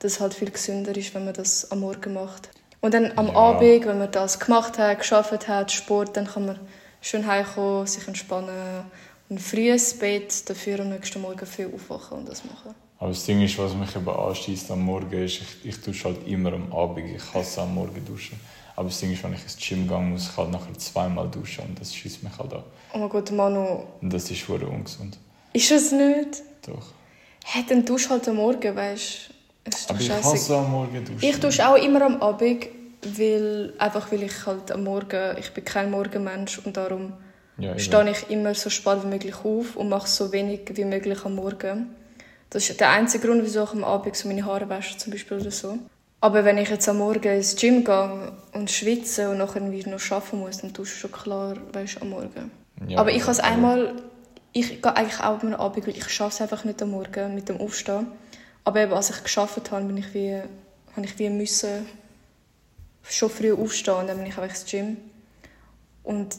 dass 0.00 0.12
es 0.12 0.20
halt 0.20 0.34
viel 0.34 0.50
gesünder 0.50 0.96
ist, 0.96 1.14
wenn 1.14 1.24
man 1.24 1.34
das 1.34 1.70
am 1.70 1.80
Morgen 1.80 2.14
macht. 2.14 2.50
Und 2.80 2.94
dann 2.94 3.12
am 3.16 3.28
Ja. 3.28 3.34
Abend, 3.34 3.86
wenn 3.86 3.98
man 3.98 4.10
das 4.10 4.38
gemacht 4.40 4.78
hat, 4.78 4.98
geschafft 4.98 5.46
hat, 5.48 5.70
Sport, 5.70 6.16
dann 6.16 6.26
kann 6.26 6.46
man 6.46 6.58
schön 7.02 7.26
heimkommen, 7.26 7.86
sich 7.86 8.06
entspannen 8.08 8.84
und 9.28 9.40
früh 9.40 9.70
ins 9.70 9.94
Bett, 9.98 10.48
dafür 10.48 10.80
am 10.80 10.88
nächsten 10.90 11.20
Morgen 11.20 11.46
früh 11.46 11.66
aufwachen 11.66 12.18
und 12.18 12.28
das 12.28 12.44
machen. 12.44 12.74
aber 12.98 13.08
das 13.10 13.24
Ding 13.24 13.40
ist, 13.42 13.56
was 13.58 13.74
mich 13.74 13.94
eben 13.94 14.08
anschießt 14.08 14.70
am 14.70 14.80
Morgen, 14.82 15.24
ist, 15.24 15.40
ich, 15.40 15.64
ich 15.64 15.80
dusche 15.80 16.04
halt 16.08 16.26
immer 16.26 16.52
am 16.54 16.72
Abend. 16.72 17.14
Ich 17.14 17.34
hasse 17.34 17.62
am 17.62 17.74
Morgen 17.74 18.04
duschen. 18.04 18.38
Aber 18.76 18.88
das 18.88 18.98
Ding 19.00 19.12
ist, 19.12 19.22
wenn 19.24 19.34
ich 19.34 19.42
ins 19.42 19.56
Gym 19.58 19.86
gehe, 19.86 19.98
muss 19.98 20.28
ich 20.30 20.36
halt 20.36 20.50
nachher 20.50 20.72
zweimal 20.78 21.28
duschen 21.28 21.64
und 21.68 21.80
das 21.80 21.94
schießt 21.94 22.22
mich 22.22 22.36
halt 22.38 22.52
an. 22.54 22.62
Oh 22.94 22.98
mein 22.98 23.08
Gott, 23.10 23.30
Manu, 23.30 23.84
Und 24.00 24.10
das 24.12 24.30
ist 24.30 24.38
schwer 24.38 24.66
ungesund. 24.66 25.18
ist 25.52 25.70
es 25.70 25.92
nicht? 25.92 26.42
Doch. 26.66 26.86
Hey, 27.44 27.64
dann 27.68 27.84
dusch 27.84 28.08
halt 28.10 28.28
am 28.28 28.36
Morgen, 28.36 28.76
weißt 28.76 29.30
du? 29.30 29.70
Aber 29.88 30.00
ich 30.00 30.10
hasse 30.10 30.56
am 30.56 30.70
Morgen 30.70 31.04
duschen. 31.04 31.18
Ich 31.22 31.38
dusche 31.40 31.68
auch 31.68 31.76
immer 31.76 32.02
am 32.02 32.22
Abend, 32.22 32.66
weil, 33.02 33.72
einfach 33.78 34.10
weil 34.12 34.22
ich 34.22 34.46
halt 34.46 34.70
am 34.72 34.84
Morgen, 34.84 35.36
ich 35.38 35.50
bin 35.52 35.64
kein 35.64 35.90
Morgenmensch 35.90 36.58
und 36.64 36.76
darum 36.76 37.14
ja, 37.58 37.78
stehe 37.78 38.10
ich 38.10 38.30
immer 38.30 38.54
so 38.54 38.70
spät 38.70 39.02
wie 39.04 39.08
möglich 39.08 39.36
auf 39.44 39.76
und 39.76 39.88
mache 39.88 40.08
so 40.08 40.32
wenig 40.32 40.60
wie 40.74 40.84
möglich 40.84 41.24
am 41.24 41.34
Morgen. 41.34 41.94
Das 42.50 42.68
ist 42.68 42.80
der 42.80 42.90
einzige 42.90 43.26
Grund, 43.26 43.42
wieso 43.44 43.64
ich 43.64 43.70
am 43.70 43.84
Abend 43.84 44.16
so 44.16 44.28
meine 44.28 44.44
Haare 44.44 44.68
wasche 44.68 44.96
zum 44.98 45.12
Beispiel 45.12 45.40
oder 45.40 45.50
so. 45.50 45.78
Aber 46.20 46.44
wenn 46.44 46.58
ich 46.58 46.68
jetzt 46.68 46.88
am 46.88 46.98
Morgen 46.98 47.32
ins 47.32 47.56
Gym 47.56 47.84
gehe 47.84 48.32
und 48.52 48.70
schwitze 48.70 49.30
und 49.30 49.38
nachher 49.38 49.62
irgendwie 49.62 49.88
noch 49.88 50.00
arbeiten 50.10 50.40
muss, 50.40 50.58
dann 50.58 50.72
dusche 50.72 50.94
ich 50.94 51.00
schon 51.00 51.12
klar, 51.12 51.56
weißt, 51.72 52.02
am 52.02 52.10
Morgen. 52.10 52.50
Ja, 52.88 52.98
aber 52.98 53.12
ich 53.12 53.22
habe 53.22 53.32
es 53.32 53.40
einmal, 53.40 53.94
ich 54.52 54.82
gehe 54.82 54.96
eigentlich 54.96 55.20
auch 55.20 55.42
am 55.42 55.54
Abend, 55.54 55.86
weil 55.86 55.96
ich 55.96 56.08
schaffe 56.08 56.34
es 56.34 56.40
einfach 56.40 56.64
nicht 56.64 56.82
am 56.82 56.90
Morgen 56.90 57.34
mit 57.34 57.48
dem 57.48 57.60
Aufstehen. 57.60 58.06
Aber 58.64 58.80
eben, 58.80 58.92
als 58.92 59.10
ich 59.10 59.22
geschafft 59.22 59.70
habe, 59.70 59.84
bin 59.84 59.96
ich 59.96 60.12
wie, 60.14 60.34
habe 60.96 61.04
ich 61.04 61.18
wie 61.18 61.30
müssen 61.30 61.86
schon 63.08 63.30
früh 63.30 63.52
aufstehen 63.52 63.94
und 63.94 64.06
dann 64.08 64.18
bin 64.18 64.26
ich 64.26 64.36
einfach 64.36 64.48
ins 64.54 64.64
Gym. 64.70 64.96
Und 66.02 66.36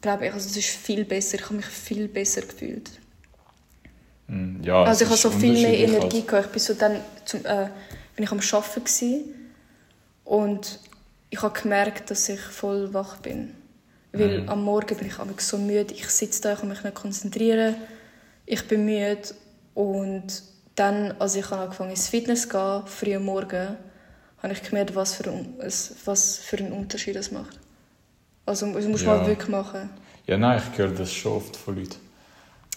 glaube 0.00 0.26
ich, 0.26 0.32
also 0.32 0.48
es 0.48 0.56
ist 0.56 0.68
viel 0.68 1.04
besser, 1.04 1.36
ich 1.36 1.44
habe 1.44 1.54
mich 1.54 1.66
viel 1.66 2.08
besser 2.08 2.42
gefühlt. 2.42 2.90
Mm, 4.28 4.62
Ja, 4.62 4.84
also 4.84 5.04
ich 5.04 5.10
habe 5.10 5.20
so 5.20 5.30
viel 5.30 5.52
mehr 5.52 5.78
Energie 5.78 6.18
halt. 6.18 6.28
gehabt. 6.28 6.46
Ich 6.46 6.52
bin 6.52 6.60
so 6.60 6.74
dann, 6.74 7.00
zum, 7.24 7.44
äh, 7.44 7.68
bin 8.16 8.24
ich 8.24 8.30
am 8.30 8.38
Arbeiten 8.40 8.84
gewesen 8.84 9.34
und 10.24 10.80
ich 11.30 11.42
habe 11.42 11.60
gemerkt, 11.60 12.10
dass 12.10 12.28
ich 12.28 12.40
voll 12.40 12.92
wach 12.94 13.18
bin. 13.18 13.54
Weil 14.12 14.40
Mhm. 14.42 14.48
am 14.48 14.64
Morgen 14.64 14.96
bin 14.96 15.06
ich 15.06 15.18
einfach 15.18 15.40
so 15.40 15.58
müde, 15.58 15.92
ich 15.94 16.08
sitze 16.08 16.42
da, 16.42 16.52
ich 16.54 16.60
kann 16.60 16.68
mich 16.68 16.82
nicht 16.82 16.94
konzentrieren, 16.94 17.76
ich 18.46 18.66
bin 18.66 18.84
müde 18.84 19.18
und 19.74 20.42
dann, 20.74 21.12
als 21.18 21.34
ich 21.34 21.50
angefangen 21.50 21.90
ins 21.90 22.08
Fitness 22.08 22.42
zu 22.42 22.48
gehen, 22.48 22.82
früh 22.86 23.14
am 23.16 23.24
Morgen, 23.24 23.76
habe 24.42 24.52
ich 24.52 24.62
gemerkt, 24.62 24.94
was 24.94 25.14
für, 25.14 25.30
ein, 25.30 25.54
was 26.04 26.38
für 26.38 26.56
einen 26.58 26.72
Unterschied 26.72 27.16
das 27.16 27.30
macht. 27.32 27.58
Also 28.46 28.72
das 28.72 28.86
musst 28.86 29.04
du 29.04 29.10
Ja. 29.10 29.16
mal 29.16 29.26
wirklich 29.26 29.48
machen. 29.48 29.90
Ja, 30.26 30.38
nein, 30.38 30.62
ich 30.72 30.78
höre 30.78 30.90
das 30.90 31.12
schon 31.12 31.32
oft 31.32 31.56
von 31.56 31.76
Leuten. 31.76 31.96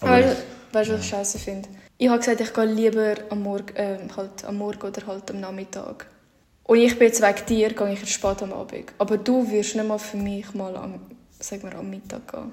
Aber 0.00 0.14
Aber 0.16 0.36
weißt 0.72 0.90
du, 0.90 0.94
was 0.94 1.00
ich 1.04 1.08
scheiße 1.10 1.38
finde? 1.38 1.68
Ich 1.96 2.08
habe 2.08 2.18
gesagt, 2.18 2.40
ich 2.40 2.52
gehe 2.52 2.64
lieber 2.64 3.14
am 3.30 3.42
Morgen, 3.42 3.74
äh, 3.76 3.98
halt 4.16 4.44
am 4.44 4.56
Morgen 4.58 4.82
oder 4.82 5.06
halt 5.06 5.30
am 5.30 5.40
Nachmittag. 5.40 6.06
Und 6.64 6.78
ich 6.78 6.98
bin 6.98 7.08
jetzt 7.08 7.22
wegen 7.22 7.46
dir, 7.46 7.72
gehe 7.72 7.92
ich 7.92 8.00
jetzt 8.00 8.10
spät 8.12 8.42
am 8.42 8.52
Abend. 8.52 8.92
Aber 8.98 9.16
du 9.16 9.48
wirst 9.50 9.76
nicht 9.76 9.86
mal 9.86 9.98
für 9.98 10.16
mich 10.16 10.52
mal 10.54 10.76
am, 10.76 11.00
sag 11.42 11.62
mal, 11.62 11.74
am 11.74 11.90
Mittag 11.90 12.30
gehen. 12.30 12.52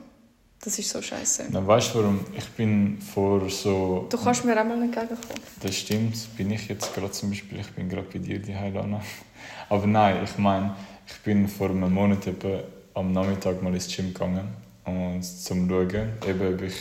Das 0.62 0.78
ist 0.78 0.90
so 0.90 1.02
scheiße. 1.02 1.48
dann 1.52 1.66
weißt 1.66 1.94
du 1.94 2.00
warum? 2.00 2.20
Ich 2.38 2.50
bin 2.50 3.00
vor 3.00 3.50
so... 3.50 4.08
Du 4.10 4.18
kannst 4.18 4.44
mir 4.44 4.60
auch 4.60 4.66
mal 4.66 4.82
entgegenkommen. 4.82 5.42
Das 5.62 5.76
stimmt, 5.76 6.18
bin 6.36 6.52
ich 6.52 6.68
jetzt 6.68 6.94
gerade 6.94 7.12
zum 7.12 7.30
Beispiel, 7.30 7.62
ich 7.62 7.70
bin 7.72 7.88
gerade 7.88 8.08
bei 8.12 8.20
dir, 8.20 8.40
die 8.40 8.54
Heilana. 8.54 9.02
Aber 9.70 9.88
nein, 9.88 10.22
ich 10.26 10.38
meine, 10.38 10.76
ich 11.08 11.18
bin 11.20 11.48
vor 11.48 11.70
einem 11.70 11.94
Monat 11.94 12.28
etwa 12.28 12.62
am 12.94 13.14
Nachmittag 13.14 13.62
mal 13.62 13.74
ins 13.74 13.88
Gym 13.88 14.14
gegangen 14.14 14.50
und 14.84 15.24
zum 15.24 15.70
schauen, 15.70 16.10
eben, 16.28 16.54
ob, 16.54 16.62
ich, 16.62 16.76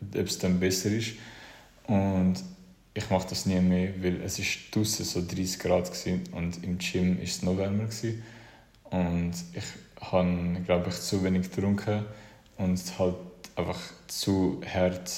ob 0.00 0.26
es 0.26 0.38
dann 0.38 0.58
besser 0.58 0.90
ist. 0.90 1.12
Und 1.86 2.34
ich 2.94 3.08
mache 3.08 3.28
das 3.28 3.46
nie 3.46 3.60
mehr, 3.60 3.92
weil 4.02 4.20
es 4.22 4.38
ist 4.40 4.74
draußen 4.74 5.04
so 5.04 5.20
30 5.20 5.60
Grad 5.60 5.90
gewesen 5.92 6.24
und 6.32 6.62
im 6.64 6.78
Gym 6.78 7.20
ist 7.20 7.36
es 7.36 7.42
noch 7.42 7.56
wärmer 7.56 7.84
gewesen. 7.84 8.22
Und 8.90 9.32
ich 9.54 9.64
habe, 10.10 10.56
glaube 10.66 10.88
ich, 10.90 11.00
zu 11.00 11.22
wenig 11.24 11.50
getrunken 11.50 12.04
und 12.58 12.80
halt 12.98 13.14
einfach 13.56 13.78
zu 14.08 14.60
hart 14.72 15.10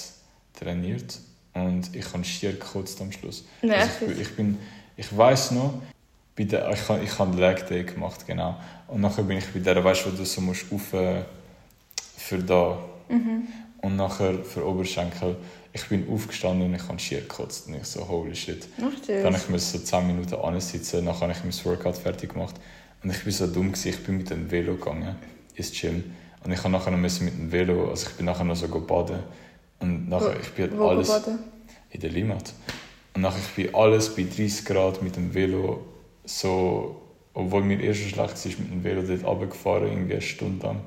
trainiert 0.59 1.18
und 1.55 1.94
ich 1.94 2.12
habe 2.12 2.25
schier 2.25 2.53
gekotzt 2.53 3.01
am 3.01 3.11
Schluss. 3.12 3.44
Nein, 3.62 3.81
Also 3.81 4.07
ich, 4.07 4.07
bin- 4.07 4.20
ich 4.20 4.37
bin, 4.37 4.59
ich 4.97 5.16
weiß 5.16 5.53
noch, 5.53 5.75
bei 6.37 6.44
der, 6.44 6.70
ich 6.73 6.88
habe 6.88 7.03
ich 7.05 7.18
habe 7.18 7.37
Leg 7.40 7.66
Day 7.68 7.85
gemacht, 7.85 8.27
genau. 8.27 8.57
Und 8.88 9.01
nachher 9.01 9.23
bin 9.23 9.38
ich 9.38 9.47
bei 9.53 9.61
der, 9.61 9.83
weißt 9.85 10.07
du, 10.07 10.12
wo 10.12 10.16
du 10.16 10.25
so 10.25 10.40
musst 10.40 10.66
auf 10.73 10.92
äh, 10.92 11.23
für 12.16 12.38
da 12.38 12.79
und 13.83 13.97
nachher 13.97 14.42
für 14.44 14.66
Oberschenkel. 14.66 15.37
Ich 15.73 15.85
bin 15.88 16.09
aufgestanden 16.09 16.68
und 16.68 16.75
ich 16.75 16.88
habe 16.88 16.99
schier 16.99 17.20
gekotzt 17.20 17.66
und 17.68 17.75
ich 17.75 17.85
so, 17.85 18.07
holy 18.09 18.35
shit. 18.35 18.66
Macht 18.81 19.09
Dann 19.09 19.35
ich 19.35 19.49
musste 19.49 19.79
so 19.79 19.85
10 19.85 20.07
Minuten 20.07 20.35
ansitzen, 20.37 21.05
dann 21.05 21.20
habe 21.20 21.33
ich 21.33 21.42
mein 21.44 21.64
Workout 21.64 21.99
fertig 21.99 22.33
gemacht. 22.33 22.55
Und 23.05 23.11
ich 23.11 23.23
bin 23.23 23.33
so 23.33 23.47
dumm, 23.47 23.71
gewesen. 23.71 23.88
ich 23.88 24.03
bin 24.03 24.17
mit 24.17 24.31
dem 24.31 24.51
Velo 24.51 24.75
gegangen 24.77 25.17
ins 25.55 25.73
Gym. 25.79 26.03
Und 26.43 26.53
ich 26.53 26.59
habe 26.59 26.71
nachher 26.71 26.90
noch 26.90 26.99
mit 26.99 27.21
dem 27.21 27.53
Velo, 27.53 27.90
also 27.90 28.09
ich 28.09 28.17
bin 28.17 28.27
nachher 28.27 28.45
noch 28.45 28.57
so 28.57 28.67
baden. 28.67 29.21
Und 29.79 30.09
nachher, 30.09 30.40
ich 30.40 30.51
bin 30.53 30.77
Wo 30.79 30.88
alles 30.88 31.09
baden? 31.09 31.38
in 31.90 32.01
der 32.01 32.11
Limmat. 32.11 32.53
Und 33.14 33.23
nachher, 33.23 33.38
ich 33.38 33.64
bin 33.64 33.75
alles 33.75 34.14
bei 34.14 34.23
30 34.25 34.64
Grad 34.64 35.03
mit 35.03 35.17
dem 35.17 35.35
Velo 35.35 35.85
so, 36.25 37.03
obwohl 37.35 37.62
mir 37.62 37.81
erst 37.81 38.01
schlecht 38.01 38.19
war, 38.19 38.53
mit 38.59 38.71
dem 38.71 38.85
Velo 38.85 39.03
dort 39.03 39.25
runtergefahren, 39.25 39.88
irgendwie 39.88 40.12
eine 40.14 40.23
Stunde 40.23 40.67
lang. 40.67 40.81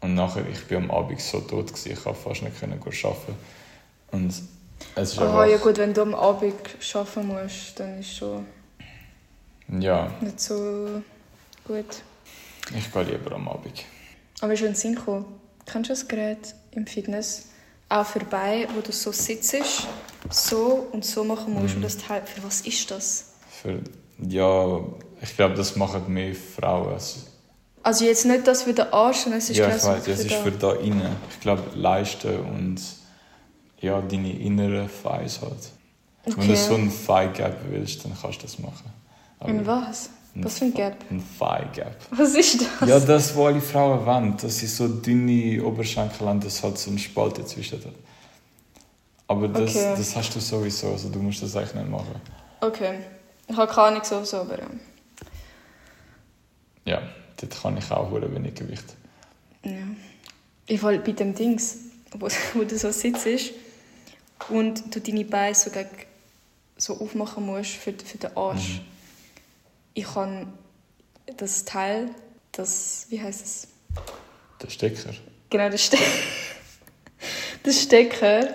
Und 0.00 0.14
nachher, 0.14 0.44
ich 0.48 0.64
bin 0.66 0.78
am 0.84 0.90
Abend 0.92 1.20
so 1.20 1.40
tot 1.40 1.68
gewesen, 1.68 1.92
ich 1.92 2.02
konnte 2.02 2.20
fast 2.20 2.42
nicht 2.42 2.60
können 2.60 2.80
arbeiten. 2.80 3.34
Und 4.12 4.28
es 4.94 5.12
ist 5.12 5.18
Aha, 5.18 5.46
ja 5.46 5.56
gut, 5.56 5.78
wenn 5.78 5.92
du 5.92 6.02
am 6.02 6.14
Abend 6.14 6.54
arbeiten 6.94 7.26
musst, 7.26 7.80
dann 7.80 7.98
ist 7.98 8.16
schon 8.16 8.46
ja, 9.80 10.12
nicht 10.20 10.38
so 10.38 11.02
gut. 11.66 12.02
ich 12.76 12.92
gehe 12.92 13.02
lieber 13.02 13.32
am 13.34 13.48
Abend. 13.48 13.84
Aber 14.40 14.52
ist 14.52 14.60
schon 14.60 14.74
Sinn 14.74 14.94
gekommen. 14.94 15.26
Kennst 15.66 15.90
du 15.90 15.94
das 15.94 16.06
Gerät 16.08 16.54
im 16.72 16.86
Fitness? 16.86 17.46
Auch 17.88 18.04
für 18.06 18.20
Beine, 18.20 18.66
wo 18.74 18.80
du 18.80 18.92
so 18.92 19.12
sitzt, 19.12 19.56
so 20.30 20.88
und 20.92 21.04
so 21.04 21.22
machen 21.24 21.54
musst. 21.54 21.70
Mhm. 21.70 21.76
Und 21.76 21.82
das 21.82 21.98
Teil, 21.98 22.22
für 22.26 22.42
was 22.44 22.60
ist 22.62 22.90
das? 22.90 23.32
Für, 23.62 23.80
ja, 24.28 24.80
ich 25.22 25.36
glaube, 25.36 25.54
das 25.54 25.76
machen 25.76 26.12
mehr 26.12 26.34
Frauen. 26.34 26.92
als- 26.94 27.26
Also 27.82 28.04
jetzt 28.04 28.24
nicht 28.24 28.46
das 28.46 28.64
für 28.64 28.72
den 28.74 28.92
Arsch, 28.92 29.18
sondern 29.18 29.38
es 29.38 29.50
ist 29.50 29.56
ja, 29.58 29.68
ich 29.68 29.82
weiß, 29.84 30.06
es 30.08 30.20
ist 30.20 30.30
da. 30.32 30.42
für 30.42 30.50
da 30.50 30.72
innen. 30.74 31.14
Ich 31.30 31.40
glaube, 31.40 31.62
Leisten 31.74 32.40
und 32.40 32.80
ja, 33.80 34.00
deine 34.00 34.32
inneren 34.38 34.88
Thighs 35.02 35.40
halt. 35.42 35.70
Wenn 36.36 36.48
du 36.48 36.56
so 36.56 36.72
Okay. 36.74 36.82
ein 36.82 36.92
Thigh 37.06 37.32
Gap 37.36 37.56
willst, 37.70 38.04
dann 38.04 38.16
kannst 38.20 38.38
du 38.38 38.42
das 38.42 38.58
machen. 38.58 38.90
Aber 39.38 39.48
Und 39.50 39.64
was? 39.66 40.10
Was 40.44 40.58
für 40.58 40.66
ein 40.66 40.74
Gap? 40.74 40.96
Ein 41.10 41.22
Thigh 41.38 41.72
Gap. 41.72 41.96
Was 42.10 42.34
ist 42.34 42.60
das? 42.60 42.88
Ja, 42.88 43.00
das, 43.00 43.34
was 43.36 43.46
alle 43.46 43.60
Frauen 43.60 44.04
wollen, 44.04 44.36
dass 44.36 44.58
sie 44.58 44.66
so 44.66 44.86
dünne 44.88 45.62
Oberschenkel 45.64 46.26
haben, 46.26 46.40
das 46.40 46.62
halt 46.62 46.76
so 46.78 46.90
eine 46.90 46.98
Spalte 46.98 47.40
dazwischen 47.42 47.78
hat. 47.82 47.92
Aber 49.28 49.48
das, 49.48 49.70
Okay. 49.74 49.94
das 49.96 50.14
hast 50.14 50.34
du 50.34 50.40
sowieso, 50.40 50.92
also 50.92 51.08
du 51.08 51.18
musst 51.20 51.42
das 51.42 51.56
eigentlich 51.56 51.74
nicht 51.74 51.90
machen. 51.90 52.20
Okay. 52.60 52.98
Ich 53.48 53.56
habe 53.56 53.66
keine 53.72 53.86
Ahnung 53.88 54.02
so, 54.04 54.22
so 54.24 54.38
aber 54.38 54.58
ja. 54.58 54.66
Ja, 56.84 57.02
dort 57.40 57.62
kann 57.62 57.76
ich 57.76 57.90
auch 57.90 58.10
hure 58.10 58.32
wenig 58.34 58.54
Gewicht. 58.54 58.84
ja. 59.64 59.72
Ich 60.68 60.80
fall 60.80 60.98
bei 60.98 61.12
dem 61.12 61.32
Dings, 61.34 61.76
wo, 62.18 62.26
wo 62.54 62.64
du 62.64 62.76
so 62.76 62.90
sitzt 62.90 63.52
und 64.48 64.94
du 64.94 65.00
deine 65.00 65.24
Beine 65.24 65.54
so, 65.54 65.70
gegen, 65.70 65.88
so 66.76 67.00
aufmachen 67.00 67.46
musst 67.46 67.70
für, 67.72 67.92
für 67.92 68.18
den 68.18 68.36
Arsch. 68.36 68.80
Mhm. 68.80 68.95
Ich 69.96 70.04
kann 70.04 70.52
das 71.38 71.64
Teil, 71.64 72.10
das, 72.52 73.06
wie 73.08 73.18
heißt 73.18 73.42
es? 73.42 73.68
Der 74.62 74.68
Stecker. 74.68 75.14
Genau, 75.48 75.70
der, 75.70 75.78
Ste 75.78 75.96
der 77.64 77.72
Stecker 77.72 78.48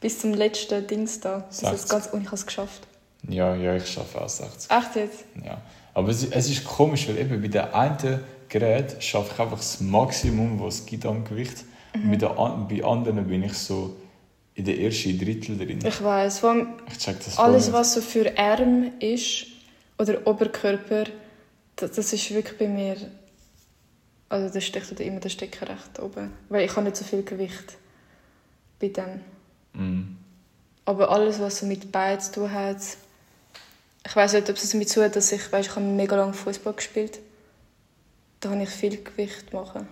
bis 0.00 0.18
zum 0.18 0.34
letzten 0.34 0.84
Dings 0.88 1.20
da. 1.20 1.46
Bis 1.48 1.58
das 1.58 1.82
60. 1.82 1.88
ganz, 1.90 2.06
und 2.08 2.22
ich 2.22 2.26
habe 2.26 2.34
es 2.34 2.44
geschafft. 2.44 2.88
Ja, 3.28 3.54
ja, 3.54 3.76
ich 3.76 3.86
schaffe 3.86 4.20
auch 4.20 4.28
60. 4.28 4.68
Echt 4.68 4.96
jetzt? 4.96 5.24
Ja. 5.44 5.62
Aber 5.94 6.08
es, 6.08 6.24
es 6.24 6.50
ist 6.50 6.64
komisch, 6.64 7.06
weil 7.06 7.18
eben 7.18 7.40
bei 7.40 7.46
der 7.46 7.72
einen 7.72 8.24
Gerät 8.48 9.00
schaffe 9.00 9.30
ich 9.32 9.40
einfach 9.40 9.58
das 9.58 9.80
Maximum, 9.80 10.58
was 10.58 10.80
es 10.80 10.86
gibt 10.86 11.06
am 11.06 11.24
Gewicht. 11.24 11.64
Mhm. 11.94 12.02
Und 12.02 12.10
bei, 12.10 12.16
der, 12.16 12.30
bei 12.68 12.84
anderen 12.84 13.28
bin 13.28 13.44
ich 13.44 13.54
so 13.54 13.94
in 14.54 14.64
der 14.64 14.80
ersten 14.80 15.16
Drittel 15.16 15.56
drin. 15.56 15.78
Ich 15.86 16.02
weiß. 16.02 16.40
Vor 16.40 16.50
allem 16.50 16.68
alles, 17.36 17.72
was 17.72 17.94
so 17.94 18.00
für 18.00 18.36
Arm 18.36 18.90
ist 18.98 19.46
oder 20.00 20.26
Oberkörper, 20.26 21.04
das, 21.76 21.92
das 21.92 22.12
ist 22.12 22.30
wirklich 22.30 22.58
bei 22.58 22.68
mir. 22.68 22.96
Also 24.30 24.52
da 24.52 24.60
steckt 24.60 24.90
oder 24.90 25.04
immer 25.04 25.20
der 25.20 25.28
Stecker 25.28 25.68
recht 25.68 25.98
oben. 26.00 26.32
Weil 26.48 26.64
ich 26.64 26.74
habe 26.74 26.84
nicht 26.84 26.96
so 26.96 27.04
viel 27.04 27.22
Gewicht 27.22 27.76
bei 28.78 28.88
dem. 28.88 29.20
Mm. 29.74 30.16
Aber 30.86 31.10
alles, 31.10 31.38
was 31.38 31.58
so 31.58 31.66
mit 31.66 31.92
Beinen 31.92 32.20
zu 32.20 32.32
tun 32.32 32.52
hat, 32.52 32.80
ich 34.06 34.16
weiß 34.16 34.32
nicht, 34.32 34.48
ob 34.48 34.56
es 34.56 34.70
damit 34.70 34.88
zu 34.88 35.04
hat, 35.04 35.14
dass 35.16 35.32
ich, 35.32 35.52
weißt, 35.52 35.68
ich 35.68 35.76
habe 35.76 35.84
mega 35.84 36.16
lange 36.16 36.32
Fußball 36.32 36.72
gespielt. 36.72 37.18
Da 38.40 38.50
habe 38.50 38.62
ich 38.62 38.70
viel 38.70 39.02
Gewicht 39.02 39.52
machen. 39.52 39.86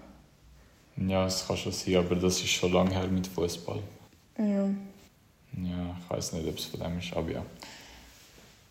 Ja, 0.97 1.27
es 1.27 1.47
kann 1.47 1.57
schon 1.57 1.73
sein, 1.73 1.97
aber 1.97 2.17
das 2.17 2.37
ist 2.37 2.49
schon 2.49 2.73
lange 2.73 2.93
her 2.93 3.07
mit 3.09 3.27
Fußball. 3.27 3.83
Ja. 4.39 4.45
Ja, 4.45 5.97
ich 6.01 6.11
weiß 6.11 6.33
nicht, 6.33 6.49
ob 6.49 6.57
es 6.57 6.65
von 6.65 6.81
dem 6.81 6.99
ist, 6.99 7.13
aber 7.13 7.31
ja. 7.31 7.45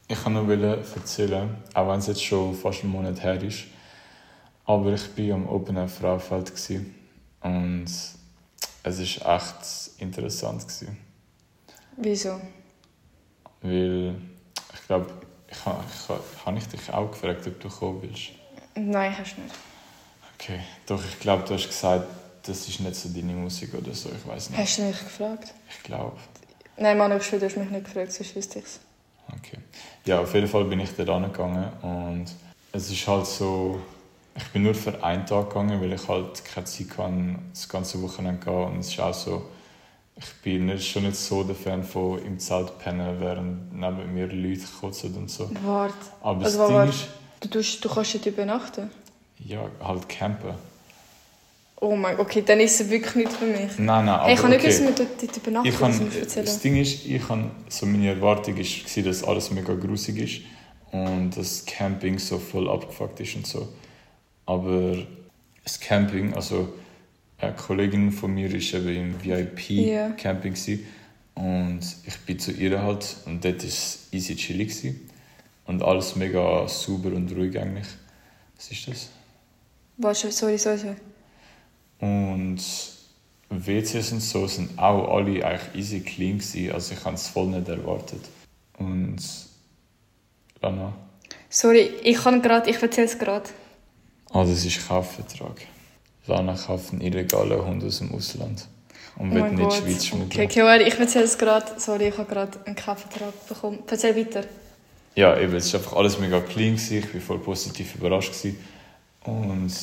Ich 0.09 0.23
kann 0.23 0.33
nur 0.33 0.47
wollen 0.47 0.63
erzählen, 0.95 1.49
auch 1.73 1.89
wenn 1.89 1.99
es 1.99 2.07
jetzt 2.07 2.23
schon 2.23 2.55
fast 2.55 2.83
einen 2.83 2.93
Monat 2.93 3.21
her 3.21 3.41
ist, 3.41 3.65
aber 4.65 4.93
ich 4.93 5.17
war 5.17 5.35
am 5.35 5.49
Open 5.49 5.75
Air 5.75 5.89
Frauenfeld 5.89 6.53
und 7.41 7.85
es 8.83 9.25
war 9.25 9.35
echt 9.35 9.91
interessant. 9.99 10.61
Gewesen, 10.61 10.97
Wieso? 11.97 12.39
weil 13.61 14.15
ich 14.73 14.87
glaube, 14.87 15.11
ich 15.49 15.65
habe 15.65 15.83
ich, 15.89 16.45
habe 16.45 16.57
ich 16.57 16.67
dich 16.67 16.93
auch 16.93 17.11
gefragt, 17.11 17.45
ob 17.47 17.59
du 17.59 17.67
kommen 17.69 18.01
willst. 18.01 18.29
Nein, 18.75 19.17
hast 19.17 19.35
du 19.35 19.41
nicht. 19.41 19.55
Okay, 20.35 20.59
doch 20.85 21.03
ich 21.03 21.19
glaube, 21.19 21.43
du 21.45 21.55
hast 21.55 21.67
gesagt, 21.67 22.05
das 22.43 22.67
ist 22.67 22.79
nicht 22.79 22.95
so 22.95 23.09
deine 23.09 23.33
Musik 23.33 23.73
oder 23.73 23.93
so, 23.93 24.09
ich 24.09 24.25
weiß 24.25 24.51
nicht. 24.51 24.59
Hast 24.59 24.77
du 24.77 24.83
mich 24.83 24.99
gefragt? 24.99 25.53
Ich 25.69 25.83
glaube. 25.83 26.17
Nein, 26.77 26.97
Mann, 26.97 27.17
ich 27.17 27.23
schwöre, 27.23 27.41
du 27.41 27.45
hast 27.47 27.57
mich 27.57 27.69
nicht 27.69 27.85
gefragt, 27.85 28.11
sonst 28.13 28.35
wüsste 28.35 28.59
ich 28.59 28.65
es. 28.65 28.79
Okay. 29.29 29.57
Ja, 30.05 30.21
auf 30.21 30.33
jeden 30.33 30.47
Fall 30.47 30.63
bin 30.65 30.79
ich 30.79 30.89
dort 30.95 31.09
angegangen 31.09 31.67
und 31.81 32.25
es 32.71 32.89
ist 32.91 33.07
halt 33.07 33.25
so, 33.25 33.79
ich 34.35 34.43
bin 34.49 34.63
nur 34.63 34.73
für 34.75 35.03
einen 35.03 35.25
Tag 35.25 35.49
gegangen, 35.49 35.81
weil 35.81 35.93
ich 35.93 36.07
halt 36.07 36.43
keine 36.45 36.65
Zeit 36.65 36.97
hatte, 36.97 37.35
das 37.51 37.67
ganze 37.69 38.01
Wochenende 38.01 38.43
gehen 38.43 38.53
und 38.65 38.79
es 38.79 38.89
ist 38.89 38.99
auch 38.99 39.13
so, 39.13 39.49
ich 40.15 40.33
bin 40.43 40.65
nicht, 40.67 40.87
schon 40.89 41.03
nicht 41.03 41.15
so 41.17 41.43
der 41.43 41.55
Fan 41.55 41.83
von 41.83 42.19
im 42.25 42.39
Zelt 42.39 42.77
pennen, 42.79 43.19
während 43.19 43.73
neben 43.73 44.13
mir 44.13 44.27
Leute 44.27 44.65
kotzen 44.79 45.13
und 45.15 45.29
so. 45.29 45.49
Warte. 45.63 45.93
Aber 46.21 46.43
Also, 46.45 46.57
das 46.59 46.67
Ding 46.67 46.75
warte. 46.77 46.89
ist, 46.91 47.07
Du, 47.39 47.47
tust, 47.49 47.85
du 47.85 47.89
kannst 47.89 48.15
dort 48.15 48.25
übernachten? 48.25 48.89
ja, 49.39 49.59
halt 49.83 50.09
campen. 50.09 50.55
Oh 51.79 51.95
mein 51.95 52.19
okay, 52.19 52.41
dann 52.45 52.59
ist 52.59 52.81
es 52.81 52.89
wirklich 52.89 53.15
nicht 53.15 53.33
für 53.33 53.45
mich. 53.45 53.77
Nein, 53.77 54.05
nein, 54.05 54.09
aber 54.09 54.25
hey, 54.25 54.33
ich 54.33 54.41
kann 54.41 54.49
nicht 54.49 54.59
okay. 54.59 54.67
wissen, 54.69 54.87
wir 54.87 54.95
dort, 54.95 55.21
dort 55.21 55.37
übernachten, 55.37 55.67
Ich 55.67 55.77
kann, 55.77 56.11
das 56.43 56.59
Ding 56.59 56.75
ist, 56.75 57.05
ich 57.05 57.27
kann, 57.27 57.51
so 57.69 57.85
meine 57.85 58.09
Erwartung 58.09 58.57
war, 58.57 59.03
dass 59.03 59.23
alles 59.23 59.51
mega 59.51 59.75
grusig 59.75 60.17
ist 60.17 60.41
und 60.91 61.37
das 61.37 61.65
Camping 61.65 62.17
so 62.17 62.39
voll 62.39 62.69
abgefuckt 62.69 63.19
ist 63.19 63.35
und 63.35 63.45
so. 63.45 63.67
Aber 64.45 64.97
das 65.63 65.79
Camping, 65.79 66.33
also 66.33 66.73
eine 67.37 67.53
Kollegin 67.53 68.11
von 68.11 68.33
mir 68.33 68.51
war 68.51 68.79
eben 68.79 68.95
im. 68.95 69.23
VIP-Camping 69.23 70.53
gewesen 70.53 70.87
und 71.35 71.81
ich 72.05 72.17
bin 72.25 72.39
zu 72.39 72.51
ihr 72.51 72.81
halt 72.81 73.17
und 73.25 73.45
dort 73.45 73.61
war 73.61 73.67
es 73.67 74.07
easy 74.11 74.35
chillig 74.35 74.69
gewesen. 74.69 75.07
und 75.67 75.83
alles 75.83 76.15
mega 76.15 76.67
sauber 76.67 77.09
und 77.09 77.31
ruhig 77.35 77.59
eigentlich. 77.59 77.87
Was 78.55 78.71
ist 78.71 78.87
das? 78.87 79.09
Warte, 79.97 80.31
sorry, 80.31 80.57
sorry, 80.57 80.77
sorry. 80.77 80.95
Und 81.99 82.59
WCs 83.49 84.11
und 84.11 84.21
so 84.21 84.47
sind 84.47 84.77
auch 84.77 85.15
alle 85.15 85.45
eigentlich 85.45 85.75
easy 85.75 85.99
clean 86.01 86.37
gewesen. 86.37 86.71
Also 86.71 86.93
ich 86.93 87.03
habe 87.05 87.15
es 87.15 87.27
voll 87.27 87.47
nicht 87.47 87.67
erwartet. 87.67 88.21
Und 88.77 89.17
Lana? 90.61 90.93
Sorry, 91.49 91.89
ich 92.03 92.17
kann 92.17 92.41
gerade, 92.41 92.69
ich 92.69 92.81
erzähle 92.81 93.07
es 93.07 93.17
gerade. 93.17 93.49
Ah, 94.31 94.43
das 94.43 94.65
ist 94.65 94.87
Kaufvertrag. 94.87 95.61
Lana 96.27 96.55
kauft 96.55 96.91
einen 96.91 97.01
illegalen 97.01 97.65
Hund 97.65 97.83
aus 97.83 97.99
dem 97.99 98.13
Ausland. 98.13 98.67
Und 99.15 99.31
Oh 99.31 99.33
mein 99.33 99.55
nicht 99.55 99.63
Gott. 99.63 99.73
Schweiz 99.73 100.05
schmuggeln. 100.05 100.45
Okay, 100.45 100.61
okay, 100.61 100.83
ich 100.87 100.99
erzähle 100.99 101.25
es 101.25 101.37
gerade. 101.37 101.79
Sorry, 101.79 102.09
ich 102.09 102.17
habe 102.17 102.31
gerade 102.31 102.59
einen 102.65 102.75
Kaufvertrag 102.75 103.47
bekommen. 103.47 103.79
Erzähl 103.89 104.15
weiter. 104.15 104.43
Ja, 105.15 105.37
eben, 105.39 105.55
es 105.55 105.73
war 105.73 105.79
einfach 105.79 105.95
alles 105.95 106.19
mega 106.19 106.39
clean. 106.41 106.75
Gewesen. 106.75 106.97
Ich 106.97 107.13
war 107.13 107.21
voll 107.21 107.39
positiv 107.39 107.95
überrascht. 107.95 108.33
Gewesen. 108.33 108.59
Und 109.23 109.73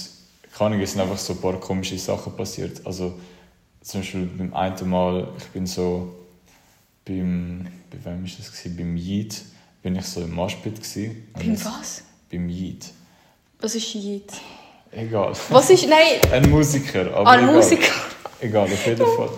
keine 0.57 0.71
Ahnung, 0.71 0.83
es 0.83 0.93
sind 0.93 1.01
einfach 1.01 1.19
so 1.19 1.33
ein 1.33 1.41
paar 1.41 1.59
komische 1.59 1.99
Sachen 1.99 2.37
passiert. 2.37 2.81
Also 2.85 3.19
zum 3.81 4.01
Beispiel 4.01 4.27
beim 4.27 4.55
einen 4.55 4.89
Mal, 4.89 5.29
ich 5.37 5.47
bin 5.49 5.67
so 5.67 6.15
beim, 7.05 7.67
bei 7.91 8.11
wem 8.11 8.25
ist 8.25 8.39
das 8.39 8.53
gewesen? 8.53 8.77
Beim 8.77 8.97
Yeet 8.97 9.43
bin 9.83 9.97
ich 9.97 10.07
so 10.07 10.21
im 10.21 10.37
gewesen. 10.37 11.29
Und 11.35 11.43
Beim 11.43 11.65
was? 11.65 12.05
Beim 12.31 12.49
Yeet. 12.49 12.87
Was 13.61 13.75
ist 13.75 13.95
Yeet? 13.95 14.33
Egal. 14.93 15.33
Was 15.51 15.71
ist, 15.71 15.89
nein, 15.89 16.21
Ein 16.33 16.49
Musiker, 16.49 17.13
aber 17.15 17.27
ah, 17.27 17.33
ein 17.33 17.45
egal. 17.45 17.55
Musiker. 17.57 17.93
Egal, 18.41 18.65
auf 18.65 18.87
jeden 18.87 19.07
Fall. 19.07 19.31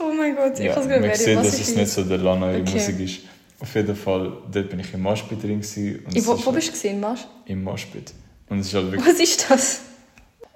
Oh 0.00 0.12
mein 0.16 0.34
Gott, 0.34 0.58
ich 0.58 0.64
Ja, 0.64 0.74
kann 0.74 0.82
es 0.82 0.88
gar 0.88 1.00
nicht. 1.00 1.10
Was 1.12 1.24
dass 1.24 1.60
es 1.60 1.76
nicht 1.76 1.88
so 1.90 2.04
der 2.04 2.18
Lana 2.18 2.50
Okay. 2.50 2.70
Musik 2.72 3.00
ist. 3.00 3.20
Auf 3.60 3.74
jeden 3.74 3.94
Fall, 3.94 4.32
dort 4.50 4.70
bin 4.70 4.80
ich 4.80 4.92
im 4.94 5.02
Moshpit 5.02 5.42
drin 5.42 5.60
gewesen. 5.60 6.04
Und 6.06 6.26
wo, 6.26 6.32
wo 6.32 6.46
halt 6.46 6.54
bist 6.54 6.68
du 6.68 6.72
gesehen, 6.72 7.00
Marsch? 7.00 7.20
Im 7.44 7.62
Moshpit. 7.62 8.12
Und 8.48 8.60
es 8.60 8.68
ist 8.68 8.74
halt 8.74 8.90
wirklich... 8.90 9.14
Was 9.14 9.20
ist 9.20 9.50
das? 9.50 9.80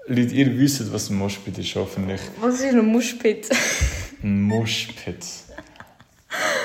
Leute, 0.08 0.34
ihr 0.34 0.58
wisst, 0.58 0.90
was 0.92 1.10
ein 1.10 1.16
Moshpit 1.18 1.58
ist, 1.58 1.74
hoffentlich. 1.74 2.20
Was 2.40 2.54
ist 2.54 2.64
ein 2.64 2.86
Muschpit? 2.86 3.48
Ein 4.22 4.42
Moshpit. 4.42 5.24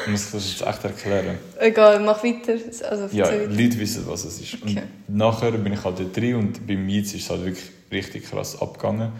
Ich 0.06 0.12
muss 0.12 0.32
das 0.32 0.49
jetzt 0.51 0.67
echt 0.67 0.84
erklären. 0.84 1.38
Egal, 1.60 1.99
mach 1.99 2.23
weiter. 2.23 2.53
Also, 2.89 3.15
Ja, 3.15 3.25
weiter. 3.25 3.47
Leute 3.47 3.79
wissen, 3.79 4.03
was 4.08 4.23
es 4.23 4.39
ist. 4.39 4.56
Okay. 4.62 4.84
Und 5.08 5.17
nachher 5.17 5.51
bin 5.51 5.73
ich 5.73 5.84
halt 5.84 5.99
dort 5.99 6.15
drin 6.15 6.36
und 6.36 6.65
beim 6.65 6.86
Mietz 6.86 7.13
ist 7.13 7.23
es 7.23 7.29
halt 7.29 7.43
wirklich 7.43 7.65
richtig 7.91 8.29
krass 8.29 8.62
abgegangen. 8.62 9.12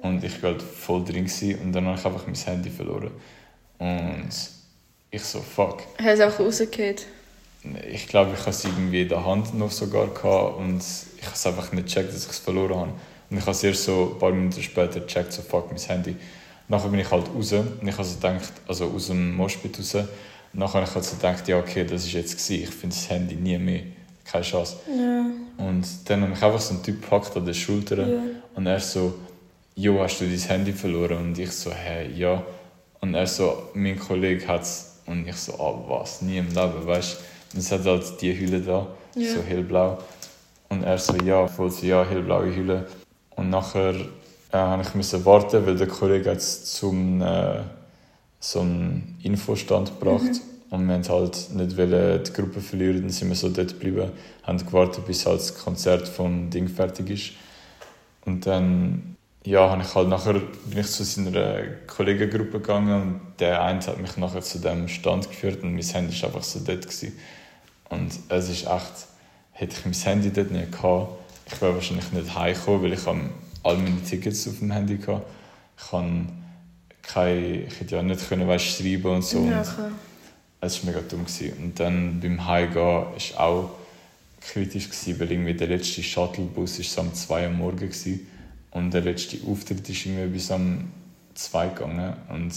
Und 0.00 0.24
ich 0.24 0.42
war 0.42 0.52
halt 0.52 0.62
voll 0.62 1.04
drin 1.04 1.24
gewesen, 1.24 1.58
und 1.62 1.72
dann 1.72 1.86
habe 1.86 1.98
ich 1.98 2.06
einfach 2.06 2.26
mein 2.26 2.34
Handy 2.34 2.70
verloren. 2.70 3.10
Und 3.78 4.30
ich 5.10 5.22
so, 5.22 5.40
fuck. 5.40 5.82
Hat 5.98 6.06
es 6.06 6.20
einfach 6.20 6.40
rausgehört. 6.40 7.04
Ich 7.90 8.06
glaube, 8.06 8.32
ich 8.34 8.40
hatte 8.40 8.50
es 8.50 8.64
irgendwie 8.64 9.02
in 9.02 9.08
der 9.08 9.24
Hand 9.26 9.54
noch 9.54 9.72
sogar 9.72 10.06
gehabt 10.06 10.58
und 10.58 10.80
ich 11.18 11.24
habe 11.24 11.34
es 11.34 11.46
einfach 11.46 11.72
nicht 11.72 11.86
gecheckt, 11.88 12.14
dass 12.14 12.24
ich 12.24 12.30
es 12.30 12.38
verloren 12.38 12.76
habe. 12.78 12.92
Und 13.30 13.36
ich 13.36 13.42
habe 13.42 13.50
es 13.52 13.62
erst 13.62 13.84
so 13.84 14.12
ein 14.14 14.18
paar 14.18 14.30
Minuten 14.32 14.62
später 14.62 15.00
gecheckt, 15.00 15.32
so 15.32 15.42
fuck, 15.42 15.70
mein 15.70 15.80
Handy. 15.80 16.16
Nachher 16.68 16.88
bin 16.88 17.00
ich 17.00 17.10
halt 17.10 17.24
raus 17.34 17.52
und 17.52 17.86
ich 17.86 17.92
habe 17.94 18.04
so 18.04 18.14
gedacht, 18.16 18.52
also 18.66 18.86
aus 18.86 19.06
dem 19.08 19.34
Moschpit 19.36 19.78
raus. 19.78 19.94
Und 19.94 20.06
nachher 20.60 20.80
habe 20.80 20.86
ich 20.88 20.94
halt 20.94 21.04
so 21.04 21.16
gedacht, 21.16 21.48
ja 21.48 21.58
okay, 21.58 21.84
das 21.84 22.04
ist 22.04 22.12
jetzt 22.12 22.32
gewesen. 22.36 22.62
Ich 22.64 22.70
finde 22.70 22.94
das 22.96 23.08
Handy 23.10 23.34
nie 23.36 23.58
mehr. 23.58 23.82
Keine 24.24 24.44
Chance. 24.44 24.76
Ja. 24.86 25.26
Und 25.66 25.86
dann 26.06 26.22
habe 26.22 26.32
ich 26.34 26.42
einfach 26.42 26.60
so 26.60 26.74
einen 26.74 26.82
Typ 26.82 27.00
gepackt 27.00 27.36
an 27.36 27.46
der 27.46 27.54
Schulter 27.54 28.06
Ja. 28.06 28.20
und 28.54 28.66
er 28.66 28.78
so, 28.80 29.14
jo, 29.74 30.00
hast 30.02 30.20
du 30.20 30.26
dein 30.26 30.38
Handy 30.38 30.72
verloren? 30.72 31.16
Und 31.18 31.38
ich 31.38 31.50
so, 31.52 31.70
hä, 31.72 32.10
ja. 32.14 32.42
Und 33.00 33.14
er 33.14 33.26
so, 33.26 33.70
mein 33.74 33.98
Kollege 33.98 34.46
hat 34.46 34.62
es. 34.62 34.98
Und 35.06 35.26
ich 35.26 35.36
so, 35.36 35.54
ah, 35.54 35.82
was, 35.88 36.20
nie 36.20 36.36
im 36.38 36.48
Leben, 36.48 36.86
weißt 36.86 37.14
du. 37.14 37.54
Und 37.54 37.60
es 37.60 37.72
hat 37.72 37.84
halt 37.86 38.20
die 38.20 38.38
Hülle 38.38 38.60
da, 38.60 38.86
Ja. 39.14 39.32
so 39.34 39.42
hellblau. 39.42 39.98
Und 40.68 40.82
er 40.84 40.98
so, 40.98 41.14
ja, 41.24 41.46
voll 41.46 41.70
so, 41.70 41.86
ja, 41.86 42.04
hellblaue 42.04 42.54
Hülle. 42.54 42.86
Und 43.38 43.50
nachher 43.50 43.94
äh, 44.52 44.80
ich 44.80 44.94
müssen 44.94 45.24
warten, 45.24 45.64
weil 45.64 45.76
der 45.76 45.86
Kollege 45.86 46.30
es 46.30 46.64
zum 46.74 47.22
äh, 47.22 47.60
so 48.40 48.60
einen 48.60 49.18
Infostand 49.22 49.98
gebracht. 49.98 50.40
Und 50.70 50.86
wir 50.86 50.96
wollten 50.96 51.08
halt 51.08 51.50
nicht 51.54 51.76
wollen 51.78 52.22
die 52.24 52.32
Gruppe 52.32 52.60
verlieren, 52.60 53.00
dann 53.02 53.10
sind 53.10 53.28
wir 53.28 53.36
so 53.36 53.48
dort 53.48 53.68
geblieben, 53.68 54.10
haben 54.42 54.58
gewartet, 54.58 55.06
bis 55.06 55.24
halt 55.24 55.40
das 55.40 55.56
Konzert 55.56 56.06
vom 56.08 56.50
Ding 56.50 56.68
fertig 56.68 57.10
ist. 57.10 57.30
Und 58.26 58.44
dann 58.44 59.16
ja, 59.44 59.70
habe 59.70 59.82
ich 59.82 59.94
halt 59.94 60.08
nachher 60.08 60.34
bin 60.34 60.78
ich 60.78 60.88
zu 60.88 61.04
seiner 61.04 61.62
Kollegengruppe 61.86 62.60
gegangen 62.60 63.02
und 63.02 63.20
der 63.38 63.62
eine 63.62 63.80
hat 63.80 63.98
mich 63.98 64.16
nachher 64.18 64.42
zu 64.42 64.58
dem 64.58 64.88
Stand 64.88 65.30
geführt 65.30 65.62
und 65.62 65.74
mein 65.74 65.82
Handy 65.82 66.20
war 66.20 66.28
einfach 66.28 66.42
so 66.42 66.58
dort. 66.58 66.82
Gewesen. 66.82 67.16
Und 67.88 68.12
es 68.28 68.50
ist 68.50 68.66
echt, 68.66 69.06
hätte 69.52 69.76
ich 69.78 69.84
mein 69.86 69.94
Handy 69.94 70.30
dort 70.30 70.50
nicht 70.50 70.72
gehabt, 70.72 71.17
ich 71.50 71.60
wäre 71.60 71.74
wahrscheinlich 71.74 72.12
nicht 72.12 72.34
heimgekommen, 72.34 72.82
weil 72.82 72.92
ich 72.92 73.06
all 73.62 73.76
meine 73.76 74.02
Tickets 74.02 74.48
auf 74.48 74.58
dem 74.58 74.70
Handy 74.70 74.98
hatte. 74.98 75.22
Ich, 75.76 75.92
habe 75.92 76.26
keine, 77.02 77.62
ich 77.62 77.80
hätte 77.80 77.96
ja 77.96 78.02
nicht 78.02 78.28
können, 78.28 78.48
weißt, 78.48 78.64
schreiben 78.64 79.06
und 79.06 79.24
so. 79.24 79.44
Ja, 79.44 79.62
klar. 79.62 79.92
es 80.60 80.84
war 80.84 80.92
mega 80.92 81.04
dumm. 81.08 81.24
Gewesen. 81.24 81.52
Und 81.62 81.80
dann 81.80 82.20
beim 82.20 82.44
Heimgehen 82.46 82.84
war 82.84 83.12
es 83.16 83.36
auch 83.36 83.70
kritisch, 84.40 84.88
gewesen, 84.88 85.20
weil 85.20 85.32
irgendwie 85.32 85.54
der 85.54 85.68
letzte 85.68 86.02
Shuttlebus 86.02 86.78
ist 86.78 86.92
so 86.92 87.00
um 87.00 87.14
2 87.14 87.46
Uhr 87.46 87.52
morgens 87.52 88.06
und 88.70 88.92
der 88.92 89.00
letzte 89.00 89.38
Auftritt 89.46 89.88
ist 89.88 90.06
irgendwie 90.06 90.28
bis 90.28 90.50
um 90.50 90.90
2 91.34 91.68
gegangen. 91.68 92.14
Und 92.28 92.52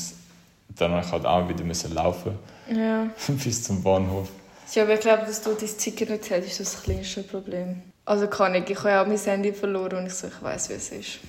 dann 0.78 0.92
musste 0.92 1.08
ich 1.08 1.12
halt 1.12 1.26
auch 1.26 1.50
wieder 1.50 1.64
müssen 1.64 1.94
laufen 1.94 2.34
Ja. 2.70 3.08
bis 3.44 3.64
zum 3.64 3.82
Bahnhof. 3.84 4.30
Ja, 4.74 4.84
aber 4.84 4.94
ich 4.94 5.02
glaube, 5.02 5.26
dass 5.26 5.42
du 5.42 5.54
dein 5.54 5.78
Ticket 5.78 6.10
nicht 6.10 6.32
hast, 6.32 6.46
ist 6.46 6.60
das 6.60 6.84
kleinste 6.84 7.24
Problem. 7.24 7.82
Also 8.06 8.28
kann 8.28 8.56
ich. 8.56 8.70
Ich 8.70 8.78
habe 8.80 8.90
ja 8.90 9.04
auch 9.04 9.08
mein 9.08 9.18
Handy 9.18 9.54
verloren 9.54 10.00
und 10.00 10.08
ich 10.08 10.14
so, 10.14 10.28
ich 10.28 10.42
weiß, 10.42 10.70
wie 10.70 10.74
es 10.74 10.90
ist. 10.90 11.20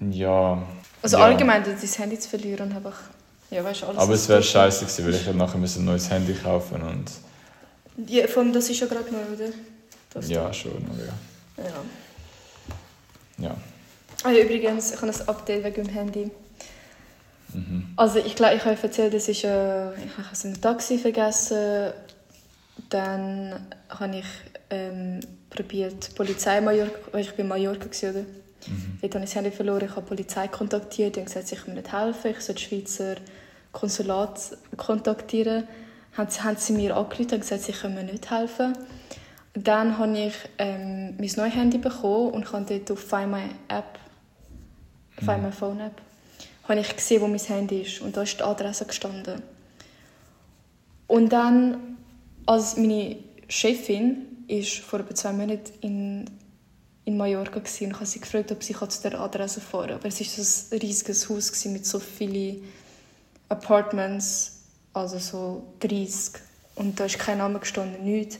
Ja. 0.00 0.62
Also 1.02 1.18
ja. 1.18 1.24
allgemein, 1.24 1.62
dein 1.62 1.76
Handy 1.76 2.18
zu 2.18 2.28
verlieren 2.28 2.70
und 2.70 2.76
einfach, 2.76 2.98
ja, 3.50 3.62
weißt 3.62 3.84
alles. 3.84 3.98
Aber 3.98 4.14
es 4.14 4.28
wäre 4.28 4.42
scheiße 4.42 4.86
gewesen, 4.86 5.06
weil 5.06 5.14
ich 5.14 5.34
nachher 5.34 5.58
ein 5.58 5.84
neues 5.84 6.10
Handy 6.10 6.34
kaufen 6.34 6.82
und 6.82 8.08
Ja, 8.08 8.26
vor 8.26 8.42
allem, 8.42 8.52
das 8.52 8.68
ist 8.70 8.80
ja 8.80 8.86
gerade 8.86 9.10
neu, 9.12 9.34
oder? 9.34 9.52
Das 10.12 10.28
ja, 10.28 10.52
schon. 10.52 10.72
Aber 10.72 11.04
ja. 11.04 11.70
ja. 13.38 13.48
ja. 13.48 13.56
Ja, 14.24 14.42
übrigens, 14.42 14.92
ich 14.92 15.00
habe 15.00 15.12
ein 15.12 15.28
Update 15.28 15.64
wegen 15.64 15.84
dem 15.84 15.94
Handy. 15.94 16.30
Mhm. 17.52 17.92
Also 17.96 18.18
ich 18.18 18.34
glaube, 18.34 18.56
ich 18.56 18.64
habe 18.64 18.76
erzählt, 18.82 19.14
das 19.14 19.28
ist, 19.28 19.44
äh, 19.44 19.92
ich 19.94 20.18
habe 20.18 20.28
es 20.32 20.44
im 20.44 20.60
Taxi 20.60 20.98
vergessen. 20.98 21.92
Dann 22.88 23.66
habe 23.88 24.18
ich 24.18 24.26
ähm, 24.70 25.20
probiert, 25.50 26.14
Polizei 26.14 26.60
Mallorca, 26.60 27.18
ich 27.18 27.30
bin 27.32 27.44
in 27.44 27.48
Mallorca 27.48 27.84
gewesen, 27.84 28.10
oder? 28.10 28.20
Mhm. 28.20 28.98
Dort 29.00 29.14
habe 29.14 29.24
ich 29.24 29.30
das 29.30 29.36
Handy 29.36 29.50
verloren, 29.50 29.84
ich 29.84 29.90
habe 29.90 30.02
die 30.02 30.08
Polizei 30.08 30.48
kontaktiert, 30.48 31.16
die 31.16 31.20
haben 31.20 31.26
gesagt, 31.26 31.48
sie 31.48 31.56
können 31.56 31.76
mir 31.76 31.82
nicht 31.82 31.92
helfen, 31.92 32.30
ich 32.30 32.40
soll 32.40 32.54
das 32.54 32.62
Schweizer 32.62 33.16
Konsulat 33.76 34.56
kontaktieren. 34.76 35.68
Haben 36.16 36.30
sie, 36.30 36.40
haben 36.40 36.56
sie 36.56 36.72
mir 36.72 36.96
angerufen 36.96 37.34
und 37.34 37.40
gesagt, 37.40 37.62
sie 37.62 37.72
können 37.72 37.94
mir 37.94 38.04
nicht 38.04 38.30
helfen. 38.30 38.72
Dann 39.52 39.98
habe 39.98 40.18
ich 40.18 40.34
ähm, 40.58 41.14
mein 41.18 41.30
neues 41.36 41.54
Handy 41.54 41.78
bekommen 41.78 42.30
und 42.30 42.50
habe 42.52 42.64
dort 42.64 42.90
auf 42.90 43.00
Find 43.00 43.30
My 43.30 43.42
App, 43.68 43.98
Find 45.18 45.42
My 45.42 45.52
Phone 45.52 45.80
App, 45.80 46.00
habe 46.68 46.80
ich 46.80 46.96
gesehen, 46.96 47.20
wo 47.20 47.26
mein 47.26 47.38
Handy 47.38 47.82
ist 47.82 48.00
und 48.00 48.16
da 48.16 48.22
ist 48.22 48.38
die 48.38 48.42
Adresse 48.42 48.86
gestanden. 48.86 49.42
Und 51.06 51.30
dann, 51.32 51.95
als 52.46 52.76
meine 52.76 53.16
Chefin 53.48 54.44
ist 54.48 54.78
vor 54.78 55.00
etwa 55.00 55.14
zwei 55.14 55.32
Monaten 55.32 55.72
in, 55.80 56.24
in 57.04 57.16
Mallorca 57.16 57.56
war 57.56 57.60
und 57.60 57.66
ich 57.66 57.92
habe 57.92 58.06
sie 58.06 58.20
gefragt, 58.20 58.52
ob 58.52 58.62
sie 58.62 58.74
zu 58.74 59.02
der 59.02 59.20
Adresse 59.20 59.60
fahren 59.60 59.88
kann. 59.88 59.98
Aber 59.98 60.08
es 60.08 60.20
war 60.20 60.44
so 60.44 60.74
ein 60.74 60.80
riesiges 60.80 61.28
Haus 61.28 61.64
mit 61.66 61.84
so 61.84 61.98
vielen 61.98 62.62
Apartments, 63.48 64.60
also 64.92 65.18
so 65.18 65.62
30. 65.80 66.40
Und 66.76 66.98
da 66.98 67.04
ist 67.04 67.18
kein 67.18 67.38
Name 67.38 67.58
gestanden, 67.58 68.04
nichts. 68.04 68.38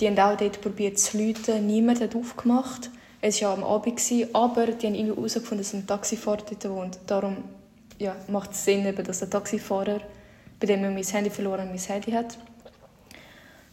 Die 0.00 0.06
haben 0.06 0.18
auch 0.18 0.36
dort 0.36 0.60
probiert 0.60 0.98
zu 0.98 1.18
läuten, 1.18 1.66
niemand 1.66 2.00
hat 2.00 2.14
aufgemacht. 2.14 2.90
Es 3.20 3.42
war 3.42 3.50
ja 3.50 3.54
am 3.54 3.64
Abend, 3.64 4.00
aber 4.32 4.66
die 4.68 4.86
haben 4.86 4.94
irgendwie 4.94 5.16
herausgefunden, 5.16 5.58
dass 5.58 5.74
ein 5.74 5.86
Taxifahrer 5.86 6.42
dort 6.48 6.68
wohnt. 6.68 6.98
Darum 7.06 7.36
ja, 7.98 8.14
macht 8.28 8.52
es 8.52 8.64
Sinn, 8.64 8.94
dass 8.94 9.18
der 9.18 9.30
Taxifahrer, 9.30 10.00
bei 10.60 10.66
dem 10.66 10.84
ich 10.84 10.94
mein 10.94 11.14
Handy 11.14 11.30
verloren 11.30 11.68
mein 11.68 11.78
Handy 11.78 12.12
hat. 12.12 12.38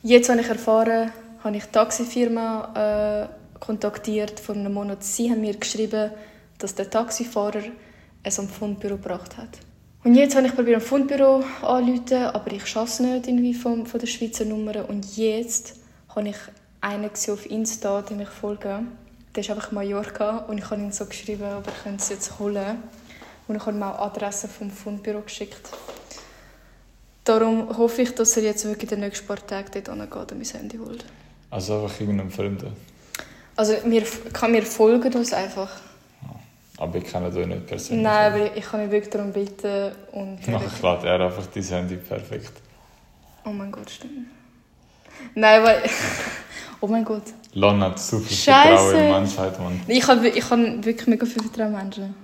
Jetzt 0.07 0.29
habe 0.29 0.39
ich 0.39 0.47
erfahren, 0.47 1.11
habe 1.43 1.57
ich 1.57 1.65
die 1.65 1.71
Taxifirma 1.71 3.27
äh, 3.27 3.59
kontaktiert 3.59 4.39
vor 4.39 4.53
einem 4.53 4.71
Monat. 4.71 5.03
Sie 5.03 5.31
haben 5.31 5.41
mir 5.41 5.55
geschrieben, 5.55 6.11
dass 6.59 6.75
der 6.75 6.91
Taxifahrer 6.91 7.63
es 8.21 8.37
am 8.37 8.47
Fundbüro 8.47 8.97
gebracht 8.97 9.35
hat. 9.35 9.49
Und 10.03 10.13
jetzt 10.13 10.35
habe 10.35 10.45
ich 10.45 10.53
probiert, 10.53 10.75
am 10.75 10.83
Fundbüro 10.83 11.43
anzurufen, 11.63 12.23
aber 12.23 12.51
ich 12.51 12.67
schaffe 12.67 12.91
es 12.91 12.99
nicht 12.99 13.27
irgendwie 13.27 13.55
von, 13.55 13.87
von 13.87 13.99
der 13.99 14.05
Schweizer 14.05 14.45
Nummer. 14.45 14.87
Und 14.87 15.17
jetzt 15.17 15.79
habe 16.15 16.29
ich 16.29 16.37
einen 16.81 17.09
auf 17.09 17.49
Insta, 17.49 18.03
den 18.03 18.19
ich 18.19 18.29
folge. 18.29 18.83
Der 19.35 19.41
ist 19.41 19.49
einfach 19.49 19.71
in 19.71 19.75
Mallorca 19.75 20.45
und 20.47 20.59
ich 20.59 20.69
habe 20.69 20.81
ihm 20.81 20.91
so 20.91 21.07
geschrieben, 21.07 21.51
ob 21.57 21.65
er 21.65 21.73
könnte 21.83 22.03
es 22.03 22.09
jetzt 22.09 22.37
holen 22.37 22.77
Und 23.47 23.55
ich 23.55 23.65
habe 23.65 23.75
ihm 23.75 23.81
auch 23.81 23.97
Adresse 23.97 24.49
vom 24.49 24.69
Fundbüro 24.69 25.21
geschickt. 25.21 25.67
Darum 27.25 27.75
hoffe 27.75 28.03
ich, 28.03 28.13
dass 28.13 28.37
er 28.37 28.43
jetzt 28.43 28.65
wirklich 28.65 28.89
den 28.89 28.99
nächsten 28.99 29.25
paar 29.25 29.45
Tage 29.45 29.71
dort 29.71 29.87
hingeht 29.89 30.31
und 30.31 30.37
mein 30.37 30.47
Handy 30.47 30.77
holt. 30.77 31.05
Also 31.49 31.81
einfach 31.81 31.99
irgendeinem 31.99 32.31
Fremden. 32.31 32.71
Also 33.55 33.73
mir, 33.85 34.03
kann 34.31 34.51
mir 34.51 34.61
folgen 34.61 35.11
uns 35.13 35.33
einfach. 35.33 35.69
Aber 36.77 36.97
ich 36.97 37.05
kenne 37.05 37.27
euch 37.27 37.47
nicht 37.47 37.65
persönlich. 37.65 38.03
Nein, 38.03 38.33
aber 38.33 38.55
ich 38.55 38.63
kann 38.63 38.81
ihn 38.81 38.91
wirklich 38.91 39.11
darum 39.11 39.31
bitten. 39.31 39.91
Und 40.11 40.47
Nachher 40.47 40.95
lädt 40.95 41.03
er 41.03 41.21
einfach 41.21 41.45
dein 41.47 41.63
Handy 41.63 41.95
perfekt. 41.95 42.51
oh 43.45 43.49
mein 43.49 43.71
Gott, 43.71 43.89
stimmt. 43.89 44.27
Nein, 45.33 45.63
weil... 45.63 45.83
oh 46.81 46.87
mein 46.87 47.05
Gott. 47.05 47.23
Lon 47.53 47.81
hat 47.81 47.97
so 47.97 48.19
viel 48.19 48.35
Scheisse. 48.35 48.67
Vertrauen 48.67 48.95
in 48.95 49.01
die 49.01 49.11
Menschheit, 49.11 49.59
Mann. 49.59 49.81
Ich 49.87 50.07
habe 50.07 50.27
ich 50.27 50.49
habe 50.49 50.85
wirklich 50.85 51.07
mega 51.07 51.25
viel 51.25 51.41
Vertrauen 51.41 51.73
in 51.73 51.77
Menschen. 51.79 52.15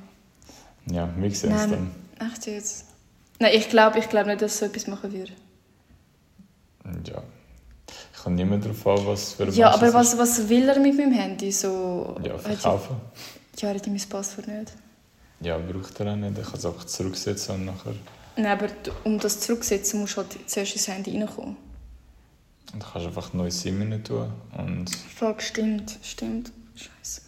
Ja, 0.91 1.09
wir 1.15 1.31
sehen 1.31 1.53
es 1.53 1.69
dann. 1.69 1.91
echt 2.19 2.45
jetzt. 2.45 2.90
Nein, 3.41 3.53
ich 3.55 3.69
glaube 3.69 3.97
ich 3.97 4.07
glaub 4.07 4.27
nicht, 4.27 4.41
dass 4.43 4.59
so 4.59 4.65
etwas 4.65 4.85
machen 4.85 5.11
würde. 5.11 5.31
Ja. 7.07 7.23
Ich 8.13 8.23
kann 8.23 8.35
mehr 8.35 8.57
darauf 8.59 8.85
an, 8.85 9.07
was 9.07 9.33
für 9.33 9.43
ein 9.43 9.53
Ja, 9.53 9.71
aber 9.71 9.91
was, 9.95 10.15
was 10.15 10.47
will 10.47 10.69
er 10.69 10.77
mit 10.79 10.95
meinem 10.95 11.11
Handy? 11.11 11.51
So. 11.51 12.15
Ja, 12.23 12.37
verkaufen. 12.37 12.97
Ja, 13.57 13.69
er 13.69 13.75
hat 13.75 13.87
mein 13.87 13.99
Passwort 14.07 14.47
nicht. 14.47 14.73
Ja, 15.39 15.57
braucht 15.57 15.99
er 15.99 16.11
auch 16.11 16.15
nicht. 16.17 16.37
Er 16.37 16.43
kann 16.43 16.53
es 16.55 16.65
einfach 16.67 16.83
zurücksetzen 16.85 17.55
und 17.55 17.65
nachher... 17.65 17.93
Nein, 18.35 18.45
aber 18.45 18.67
um 19.05 19.17
das 19.17 19.39
zurückzusetzen, 19.39 20.01
musst 20.01 20.13
du 20.13 20.17
halt 20.21 20.37
zuerst 20.47 20.73
ins 20.75 20.87
Handy 20.87 21.17
reinkommen. 21.17 21.57
Und 22.73 22.83
du 22.83 22.85
kannst 22.93 23.07
einfach 23.07 23.33
neue 23.33 23.49
SIM 23.51 23.81
rein 23.81 24.03
tun 24.03 24.31
und... 24.55 24.85
Fuck, 25.15 25.41
stimmt, 25.41 25.97
stimmt. 26.03 26.51
Scheiße. 26.75 27.21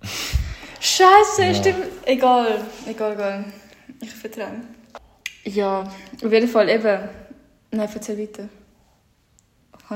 Scheiße, 0.80 1.42
Ja. 1.44 1.54
stimmt. 1.54 1.84
Egal, 2.06 2.62
egal, 2.86 3.12
egal. 3.12 3.44
Ich 4.00 4.14
vertraue. 4.14 4.62
Ja, 5.54 5.80
auf 6.24 6.32
jeden 6.32 6.48
Fall 6.48 6.68
eben. 6.68 6.98
Nein, 7.70 7.88
erzähl 7.92 8.18
weiter. 8.18 8.48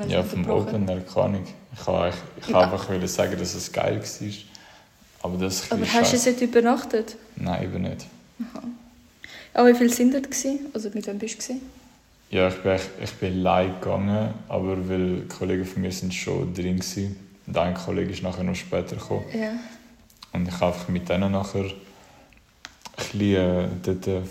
Ich 0.04 0.10
Ja, 0.10 0.22
vom 0.22 0.44
Air 0.48 0.64
keine 1.02 1.24
Ahnung. 1.24 1.46
Ich 1.74 1.86
wollte 1.86 2.16
ich 2.40 2.46
Ja. 2.48 2.54
wollte 2.54 2.72
einfach 2.72 2.88
wollen 2.88 3.08
sagen, 3.08 3.38
dass 3.38 3.54
es 3.54 3.72
geil 3.72 4.00
war. 4.00 4.28
Aber 5.22 5.38
das 5.38 5.70
Aber 5.70 5.84
hast 5.86 6.12
du 6.12 6.16
jetzt 6.16 6.26
nicht 6.26 6.40
übernachtet? 6.40 7.16
Nein, 7.36 7.64
eben 7.64 7.82
nicht. 7.82 8.06
Aber 9.54 9.68
wie 9.68 9.74
viele 9.74 9.90
sind 9.90 10.14
dort? 10.14 10.24
Gewesen? 10.30 10.66
Also 10.72 10.90
mit 10.92 11.06
wem 11.06 11.18
bist 11.18 11.34
du? 11.34 11.38
Gewesen? 11.42 11.60
Ja, 12.30 12.48
ich 12.48 12.54
bin, 12.56 12.78
ich 13.02 13.12
bin 13.14 13.46
allein 13.46 13.74
gegangen, 13.78 14.34
aber 14.48 14.88
weil 14.88 15.22
Kollegen 15.28 15.66
von 15.66 15.82
mir 15.82 15.92
sind 15.92 16.14
schon 16.14 16.54
drin 16.54 16.78
waren. 16.80 17.16
Und 17.46 17.56
ein 17.58 17.74
Kollege 17.74 18.10
ist 18.12 18.22
nachher 18.22 18.42
noch 18.44 18.54
später 18.54 18.96
gekommen. 18.96 19.24
Ja. 19.34 19.52
Und 20.32 20.48
ich 20.48 20.54
habe 20.54 20.66
einfach 20.66 20.88
mit 20.88 21.08
denen 21.08 21.32
nachher 21.32 21.64
ein 21.64 21.72
bisschen 22.96 23.34
äh, 23.36 23.68
dort 23.82 24.26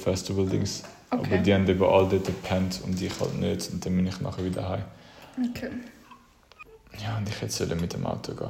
Festival-Dings. 1.12 1.14
Aber 1.14 1.22
Okay. 1.22 1.44
die 1.44 1.54
haben 1.54 1.68
eben 1.68 1.84
alle 1.84 2.08
dort 2.10 2.26
gepennt 2.26 2.82
und 2.86 3.02
ich 3.02 3.20
halt 3.20 3.36
nicht. 3.40 3.72
Und 3.72 3.86
dann 3.86 3.96
bin 3.96 4.08
ich 4.08 4.20
nachher 4.22 4.44
wieder 4.46 4.68
heim. 4.70 4.84
Okay. 5.50 5.70
Ja, 7.02 7.18
und 7.18 7.28
ich 7.30 7.42
hätte 7.42 7.76
mit 7.76 7.94
dem 7.94 8.06
Auto 8.06 8.34
gehen. 8.34 8.50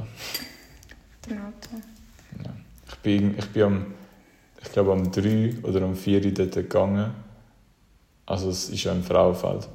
Mit 1.21 1.31
dem 1.31 1.45
Auto. 1.45 1.69
Ja. 2.43 2.51
Ich 2.89 2.95
bin, 2.97 3.37
ich 3.37 3.45
bin 3.49 3.63
am, 3.63 3.85
ich 4.61 4.71
glaube 4.71 4.91
am 4.93 5.11
3 5.11 5.55
oder 5.63 5.81
am 5.83 5.95
4 5.95 6.33
dort 6.33 6.51
gegangen. 6.53 7.11
Also 8.25 8.49
es 8.49 8.69
ist 8.69 8.83
ja 8.83 8.91
ein 8.91 9.03
Frauenfeld. 9.03 9.67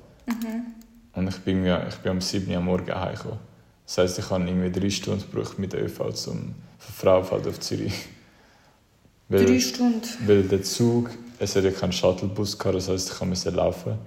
Und 1.13 1.29
ich 1.29 1.39
bin, 1.41 1.65
ja, 1.65 1.87
ich 1.87 1.95
bin 1.97 2.13
am 2.13 2.21
7 2.21 2.51
Uhr 2.51 2.57
am 2.59 2.65
Morgen 2.67 2.95
heimgekommen. 2.95 3.39
Das 3.87 3.99
heisst, 3.99 4.19
ich 4.19 4.29
habe 4.31 4.45
irgendwie 4.45 4.71
drei 4.81 4.91
Stunden 4.91 5.23
gebraucht 5.31 5.59
mit 5.59 5.73
der 5.73 5.85
ÖV 5.85 6.13
zum 6.13 6.55
Frauenfeld 6.79 7.47
auf 7.47 7.61
Zürich. 7.61 7.95
Weil, 9.29 9.45
Drei 9.47 9.61
Stunden. 9.61 10.03
weil 10.27 10.43
der 10.43 10.63
Zug, 10.63 11.11
es 11.39 11.57
hat 11.57 11.65
ja 11.65 11.71
keinen 11.71 11.93
Shuttlebus 11.93 12.59
gehabt, 12.59 12.77
das 12.77 12.89
heisst, 12.89 13.13
ich 13.13 13.21
musste 13.21 13.51
laufen. 13.51 13.99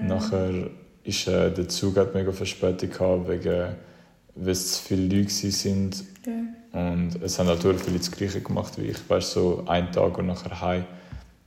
Nachher 0.00 0.70
ist 1.04 1.26
äh, 1.26 1.50
der 1.50 1.68
Zug 1.68 1.96
hat 1.96 2.14
mega 2.14 2.32
Verspätung 2.32 2.90
gehabt, 2.90 3.28
wegen, 3.28 3.76
weil 4.34 4.50
es 4.50 4.72
zu 4.74 4.82
viele 4.82 5.16
Leute 5.16 5.30
sind. 5.30 6.04
Ja. 6.26 6.80
Und 6.80 7.22
es 7.22 7.38
haben 7.38 7.48
halt 7.48 7.64
auch 7.64 7.74
viele 7.78 7.98
das 7.98 8.10
Gleiche 8.10 8.40
gemacht 8.40 8.74
wie 8.76 8.88
ich. 8.88 8.98
Weißt 9.08 9.32
so 9.32 9.64
einen 9.66 9.90
Tag 9.90 10.18
und 10.18 10.26
nachher 10.26 10.60
heim. 10.60 10.84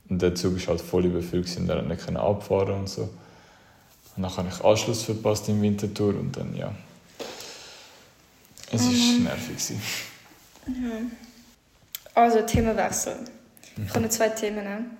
Und 0.10 0.22
der 0.22 0.36
Zug 0.36 0.58
ist 0.58 0.68
halt 0.68 0.82
voll 0.82 1.06
überfüllt 1.06 1.48
der 1.70 1.78
hat 1.78 1.88
nicht 1.88 2.16
abfahren 2.16 2.82
und 2.82 2.90
so. 2.90 3.04
Und 4.18 4.24
dann 4.24 4.36
habe 4.36 4.50
ich 4.50 4.64
Anschluss 4.64 5.04
verpasst 5.04 5.48
im 5.48 5.62
Wintertour 5.62 6.16
und 6.16 6.36
dann 6.36 6.56
ja. 6.56 6.74
Es 8.74 8.82
ist 8.82 9.20
nervig 9.22 9.58
gewesen. 9.58 9.82
Also, 12.14 12.42
Themenwechsel. 12.42 13.16
Ich 13.78 13.90
habe 13.90 14.02
noch 14.02 14.10
zwei 14.10 14.30
Themen. 14.30 14.98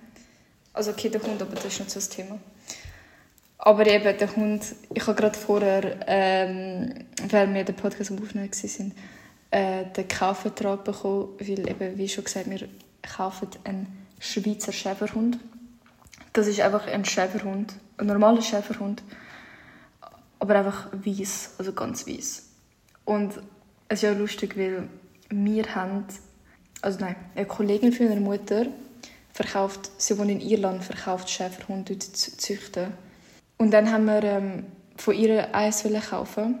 Also, 0.72 0.90
okay, 0.92 1.08
der 1.08 1.22
Hund, 1.22 1.40
aber 1.42 1.54
das 1.54 1.66
ist 1.66 1.80
nicht 1.80 1.90
so 1.90 2.00
das 2.00 2.08
Thema. 2.08 2.38
Aber 3.58 3.86
eben, 3.86 4.18
der 4.18 4.36
Hund, 4.36 4.64
ich 4.92 5.06
habe 5.06 5.14
gerade 5.14 5.38
vorher, 5.38 6.00
ähm, 6.06 7.04
weil 7.28 7.52
wir 7.54 7.64
den 7.64 7.76
Podcast 7.76 8.10
am 8.10 8.18
Aufnehmen 8.18 8.50
waren, 8.50 8.92
äh, 9.52 9.84
den 9.92 10.08
Kaufvertrag 10.08 10.82
bekommen, 10.82 11.28
weil 11.38 11.68
eben, 11.68 11.96
wie 11.96 12.08
schon 12.08 12.24
gesagt, 12.24 12.50
wir 12.50 12.68
kaufen 13.02 13.48
einen 13.64 14.06
Schweizer 14.18 14.72
Schäferhund. 14.72 15.38
Das 16.32 16.46
ist 16.46 16.60
einfach 16.60 16.86
ein 16.86 17.04
Schäferhund, 17.04 17.74
ein 17.98 18.06
normaler 18.06 18.42
Schäferhund, 18.42 19.02
aber 20.38 20.56
einfach 20.56 20.88
weiß, 20.92 21.56
also 21.58 21.72
ganz 21.72 22.06
weiß. 22.06 22.44
Und 23.04 23.34
es 23.88 23.98
ist 23.98 24.02
ja 24.02 24.12
lustig, 24.12 24.56
weil 24.56 24.88
wir 25.28 25.74
haben, 25.74 26.04
also 26.80 26.98
nein, 26.98 27.16
eine 27.34 27.46
Kollegin 27.46 27.92
von 27.92 28.08
meiner 28.08 28.20
Mutter 28.20 28.66
verkauft, 29.32 29.90
sie 29.96 30.18
wohnt 30.18 30.30
in 30.30 30.40
Irland, 30.40 30.84
verkauft 30.84 31.30
Schäferhunde 31.30 31.98
zu 31.98 32.36
züchten. 32.36 32.92
Und 33.58 33.70
dann 33.70 33.90
haben 33.90 34.04
wir 34.04 34.22
ähm, 34.24 34.66
von 34.96 35.14
ihr 35.14 35.54
eins 35.54 35.84
kaufen. 36.10 36.58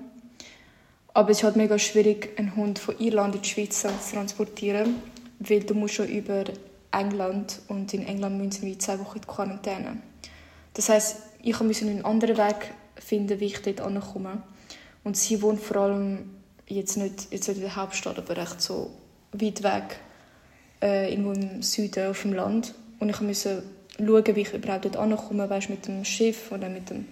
Aber 1.14 1.30
es 1.30 1.38
ist 1.38 1.44
halt 1.44 1.56
mega 1.56 1.78
schwierig, 1.78 2.38
einen 2.38 2.56
Hund 2.56 2.78
von 2.78 2.98
Irland 2.98 3.34
in 3.34 3.42
die 3.42 3.48
Schweiz 3.48 3.82
zu 3.82 3.88
transportieren, 4.12 5.02
weil 5.40 5.60
du 5.60 5.74
musst 5.74 5.94
schon 5.94 6.08
über 6.08 6.44
England 6.90 7.60
und 7.68 7.92
in 7.92 8.06
England 8.06 8.38
müssen 8.38 8.66
wir 8.66 8.78
zwei 8.78 8.98
Wochen 8.98 9.18
in 9.18 9.26
Quarantäne. 9.26 9.96
Das 10.74 10.88
heißt, 10.88 11.16
ich 11.42 11.60
musste 11.60 11.86
einen 11.86 12.04
anderen 12.04 12.38
Weg 12.38 12.72
finden, 12.96 13.40
wie 13.40 13.46
ich 13.46 13.60
dort 13.60 13.80
ankomme. 13.80 14.42
Und 15.04 15.16
sie 15.16 15.42
wohnt 15.42 15.60
vor 15.60 15.78
allem 15.78 16.30
jetzt 16.66 16.96
nicht, 16.96 17.28
jetzt 17.30 17.48
nicht 17.48 17.58
in 17.58 17.64
der 17.64 17.76
Hauptstadt, 17.76 18.18
aber 18.18 18.36
recht 18.36 18.62
so 18.62 18.90
weit 19.32 19.62
weg, 19.62 19.98
äh, 20.82 21.10
irgendwo 21.10 21.32
im 21.32 21.62
Süden 21.62 22.10
auf 22.10 22.22
dem 22.22 22.32
Land. 22.32 22.74
Und 22.98 23.08
ich 23.08 23.20
musste 23.20 23.62
schauen, 23.96 24.36
wie 24.36 24.40
ich 24.40 24.52
überhaupt 24.52 24.84
dort 24.84 24.96
ankomme, 24.96 25.48
weißt, 25.48 25.70
mit 25.70 25.86
dem 25.86 26.04
Schiff 26.04 26.50
oder 26.50 26.68
mit 26.68 26.90
dem, 26.90 27.06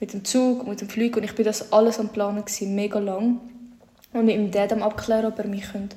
mit 0.00 0.12
dem 0.12 0.24
Zug, 0.24 0.66
mit 0.66 0.80
dem 0.80 0.88
Flug. 0.88 1.16
Und 1.16 1.24
ich 1.24 1.34
bin 1.34 1.44
das 1.44 1.72
alles 1.72 1.98
am 1.98 2.08
Planen, 2.08 2.44
gewesen, 2.44 2.74
mega 2.74 2.98
lang. 2.98 3.40
Und 4.12 4.26
mit 4.26 4.36
meinem 4.36 4.50
Dad 4.50 4.72
am 4.72 4.82
abklären, 4.82 5.26
ob 5.26 5.38
er 5.38 5.46
mich 5.46 5.70
könnte 5.70 5.96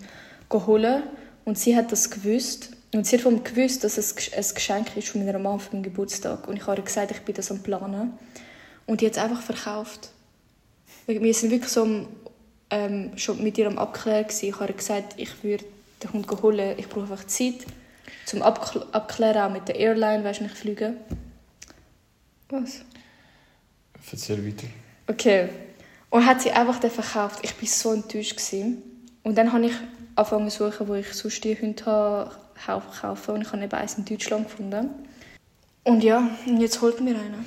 holen 0.53 1.03
Und 1.43 1.57
sie 1.57 1.75
hat 1.75 1.91
das 1.91 2.09
gewusst. 2.09 2.71
Und 2.93 3.05
sie 3.05 3.17
hat 3.17 3.23
von 3.23 3.43
gewusst, 3.43 3.83
dass 3.83 3.97
es 3.97 4.15
ein 4.15 4.55
Geschenk 4.55 4.95
ist 4.95 5.09
von 5.09 5.25
meiner 5.25 5.37
Mama 5.37 5.57
für 5.57 5.73
meinen 5.73 5.83
Geburtstag. 5.83 6.47
Und 6.47 6.55
ich 6.55 6.65
habe 6.65 6.79
ihr 6.79 6.85
gesagt, 6.85 7.11
ich 7.11 7.21
bin 7.21 7.35
das 7.35 7.51
am 7.51 7.61
Planen. 7.61 8.13
Und 8.85 9.01
die 9.01 9.05
hat 9.05 9.13
es 9.13 9.17
einfach 9.17 9.41
verkauft. 9.41 10.11
Wir 11.07 11.33
sind 11.33 11.51
wirklich 11.51 11.71
so 11.71 11.83
am, 11.83 12.07
ähm, 12.69 13.11
schon 13.17 13.43
mit 13.43 13.57
ihr 13.57 13.67
am 13.67 13.77
Abklären. 13.77 14.23
Gewesen. 14.23 14.45
Ich 14.47 14.55
habe 14.59 14.71
ihr 14.71 14.77
gesagt, 14.77 15.15
ich 15.17 15.43
würde 15.43 15.65
den 16.05 16.13
Hund 16.13 16.41
holen. 16.41 16.75
Ich 16.77 16.87
brauche 16.87 17.01
einfach 17.01 17.25
Zeit 17.27 17.65
zum 18.25 18.41
Abkl 18.41 18.85
Abklären, 18.91 19.49
auch 19.49 19.53
mit 19.53 19.67
der 19.67 19.75
Airline, 19.75 20.23
weißt 20.23 20.39
du, 20.39 20.43
wenn 20.45 20.51
ich 20.51 20.57
fliege. 20.57 20.93
Was? 22.49 22.81
Erzähl 24.11 24.45
weiter. 24.45 24.67
Okay. 25.07 25.49
Und 26.09 26.25
hat 26.25 26.41
sie 26.41 26.51
einfach 26.51 26.79
den 26.79 26.91
verkauft. 26.91 27.39
Ich 27.43 27.59
war 27.59 27.67
so 27.67 27.93
enttäuscht. 27.93 28.37
Gewesen. 28.37 28.83
Und 29.23 29.37
dann 29.37 29.51
habe 29.51 29.65
ich 29.65 29.73
angefangen 30.15 30.49
zu 30.49 30.69
suchen, 30.71 30.87
wo 30.87 30.93
ich 30.93 31.11
sonst 31.13 31.43
die 31.43 31.59
Hunde 31.59 32.31
habe 32.67 32.85
kaufen 33.01 33.31
und 33.35 33.41
ich 33.41 33.51
habe 33.51 33.63
eben 33.63 33.73
eins 33.73 33.95
in 33.95 34.05
Deutschland 34.05 34.47
gefunden. 34.49 34.89
Und 35.83 36.03
ja, 36.03 36.29
und 36.45 36.61
jetzt 36.61 36.81
holt 36.81 37.01
mir 37.01 37.15
einer. 37.15 37.43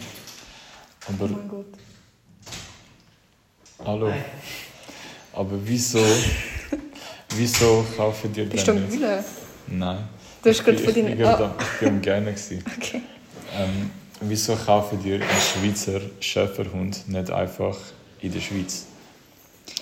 Oh 1.08 1.12
Aber, 1.12 1.28
mein 1.28 1.48
Gott. 1.48 1.66
hallo. 3.84 4.12
Aber 5.32 5.58
wieso, 5.64 5.98
wieso 7.30 7.84
kaufen 7.96 8.32
dir 8.32 8.46
Bist 8.46 8.66
du 8.68 8.72
denn 8.72 9.04
am? 9.04 9.24
Nein. 9.66 9.98
Du 10.42 10.50
hast 10.50 10.58
Ich 10.58 10.64
gerade 10.64 10.78
von 10.78 10.88
ich 10.88 10.94
deinen... 10.94 11.18
gerade 11.18 11.44
Ah, 11.44 11.46
am- 11.48 11.54
Ich 11.74 11.80
bin 11.80 12.00
gerne. 12.00 12.32
gewesen. 12.32 12.64
okay. 12.76 13.02
Ähm, 13.58 13.90
wieso 14.20 14.54
kaufen 14.56 15.02
dir 15.02 15.14
einen 15.16 15.24
Schweizer 15.24 16.00
Schäferhund 16.20 17.08
nicht 17.08 17.30
einfach 17.30 17.76
in 18.20 18.32
der 18.32 18.40
Schweiz? 18.40 18.86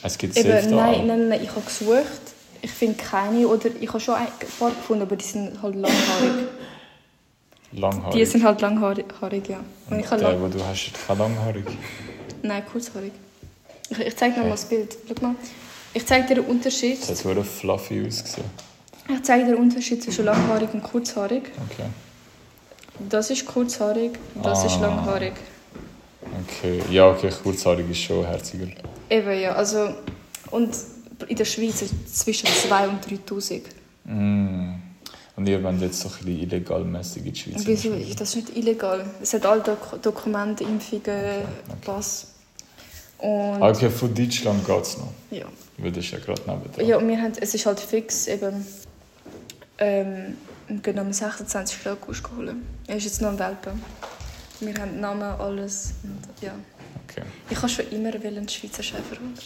Es 0.03 0.19
gibt 0.19 0.37
Eben, 0.37 0.51
safe 0.51 0.69
da 0.69 0.77
nein, 0.77 0.95
auch. 1.01 1.05
nein, 1.05 1.29
nein, 1.29 1.41
ich 1.43 1.51
habe 1.51 1.61
gesucht. 1.63 2.21
Ich 2.63 2.71
finde 2.71 2.97
keine. 3.03 3.47
Oder 3.47 3.69
ich 3.81 3.89
habe 3.89 4.01
schon 4.01 4.15
ein 4.15 4.27
paar 4.59 4.71
gefunden, 4.71 5.03
aber 5.03 5.17
die 5.17 5.25
sind 5.25 5.61
halt 5.63 5.75
langhaarig. 5.77 6.33
Langhaarig. 7.73 8.15
Die 8.15 8.25
sind 8.25 8.45
halt 8.45 8.61
langhaarig, 8.61 9.05
ja. 9.49 9.59
Und 9.91 9.97
Und 9.97 10.01
ich 10.01 10.07
der, 10.09 10.19
lang... 10.19 10.41
wo 10.41 10.49
du 10.49 10.65
hast, 10.65 10.87
ist 10.87 11.07
kein 11.07 11.19
langhaarig. 11.19 11.65
Nein, 12.43 12.63
kurzhaarig. 12.71 13.13
Ich, 13.91 13.99
ich 13.99 14.17
zeige 14.17 14.35
dir 14.37 14.41
mal 14.43 14.51
das 14.51 14.65
Bild. 14.65 14.97
Schau 15.07 15.15
mal. 15.27 15.35
Ich 15.97 16.05
zeige 16.05 16.27
dir 16.27 16.35
den 16.43 16.45
Unterschied. 16.45 17.01
Das 17.01 17.25
hat 17.25 17.35
so 17.37 17.43
fluffy 17.43 18.07
ausgesehen. 18.07 18.45
Ich 19.09 19.23
zeige 19.23 19.47
dir 19.47 19.53
den 19.53 19.63
Unterschied 19.63 20.03
zwischen 20.03 20.27
langhaarig 20.27 20.69
und 20.75 20.83
kurzhaarig. 20.83 21.45
Okay. 21.71 21.89
Das 23.09 23.31
ist 23.31 23.47
kurzhaarig, 23.47 24.13
das 24.43 24.67
ist 24.67 24.77
Ah. 24.77 24.81
langhaarig. 24.83 25.33
Okay. 26.43 26.83
Ja, 26.91 27.09
okay, 27.09 27.31
kurzhaarig 27.43 27.89
ist 27.91 28.01
schon 28.01 28.27
herziger. 28.27 28.67
Eben, 29.09 29.41
ja. 29.41 29.53
Also, 29.53 29.95
und 30.51 30.77
in 31.29 31.37
der 31.37 31.47
Schweiz 31.47 31.81
ist 31.81 31.95
es 32.05 32.15
zwischen 32.17 32.49
2 32.49 32.89
und 32.89 33.01
3000. 33.09 33.63
Mm. 34.05 34.75
Und 35.37 35.49
ihr 35.49 35.63
wollt 35.63 35.81
jetzt 35.81 36.01
so 36.01 36.09
ein 36.09 36.15
bisschen 36.27 36.43
illegalmäßig 36.43 37.25
in 37.25 37.33
die 37.33 37.39
Schweiz 37.41 37.67
Wieso? 37.67 37.91
Das 38.19 38.35
ist 38.35 38.37
nicht 38.37 38.57
illegal. 38.57 39.07
Es 39.23 39.33
hat 39.33 39.47
alle 39.47 39.63
Dok 39.63 40.03
Dokumente, 40.03 40.63
Impfungen, 40.65 41.47
Pass. 41.81 42.36
Und 43.19 43.63
Okay, 43.63 43.91
von 43.91 44.15
Deutschland 44.15 44.67
geht 44.67 44.83
es 44.83 44.99
noch. 44.99 45.13
ja. 45.31 45.47
Das 45.79 45.97
ist 45.99 46.11
ja 46.11 46.19
gerade 46.19 46.41
nebenan. 46.41 46.87
Ja, 46.87 46.97
und 46.97 47.07
wir 47.07 47.21
haben, 47.21 47.33
es 47.39 47.53
ist 47.55 47.67
halt 47.67 47.79
fix 47.81 48.29
eben 48.29 48.67
ähm, 49.79 50.37
gehen 50.83 50.99
am 50.99 51.13
26. 51.13 51.87
August 51.89 52.23
holen. 52.35 52.67
Er 52.87 52.97
ist 52.97 53.05
jetzt 53.05 53.21
noch 53.21 53.29
ein 53.29 53.39
Welpe. 53.39 53.73
Wir 54.61 54.75
haben 54.75 55.01
Namen, 55.01 55.23
alles. 55.23 55.93
Und, 56.03 56.23
ja. 56.43 56.55
Okay. 57.07 57.23
Ich 57.51 57.57
habe 57.59 57.69
schon 57.69 57.89
immer 57.91 58.15
einen 58.15 58.49
Schweizer 58.49 58.83
Schäferhund. 58.83 59.43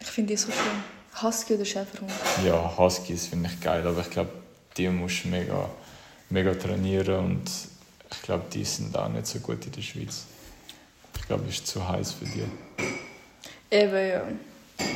Ich 0.00 0.06
finde 0.08 0.32
die 0.34 0.36
so 0.36 0.50
schön. 0.50 1.22
Husky 1.22 1.54
oder 1.54 1.64
Schäferhund? 1.64 2.10
Ja, 2.44 2.76
Huskies 2.76 3.28
finde 3.28 3.48
ich 3.52 3.60
geil, 3.60 3.86
aber 3.86 4.00
ich 4.00 4.10
glaube, 4.10 4.30
die 4.76 4.88
musst 4.88 5.24
du 5.24 5.28
mega, 5.28 5.70
mega 6.30 6.52
trainieren 6.54 7.24
und 7.24 7.50
ich 8.10 8.22
glaube, 8.22 8.44
die 8.52 8.64
sind 8.64 8.96
auch 8.96 9.08
nicht 9.08 9.26
so 9.26 9.38
gut 9.38 9.64
in 9.64 9.72
der 9.72 9.82
Schweiz. 9.82 10.24
Ich 11.26 11.28
glaube, 11.28 11.44
es 11.48 11.56
ist 11.56 11.66
zu 11.66 11.88
heiß 11.88 12.12
für 12.12 12.24
die. 12.24 12.44
Eben, 13.70 14.08
ja. 14.08 14.22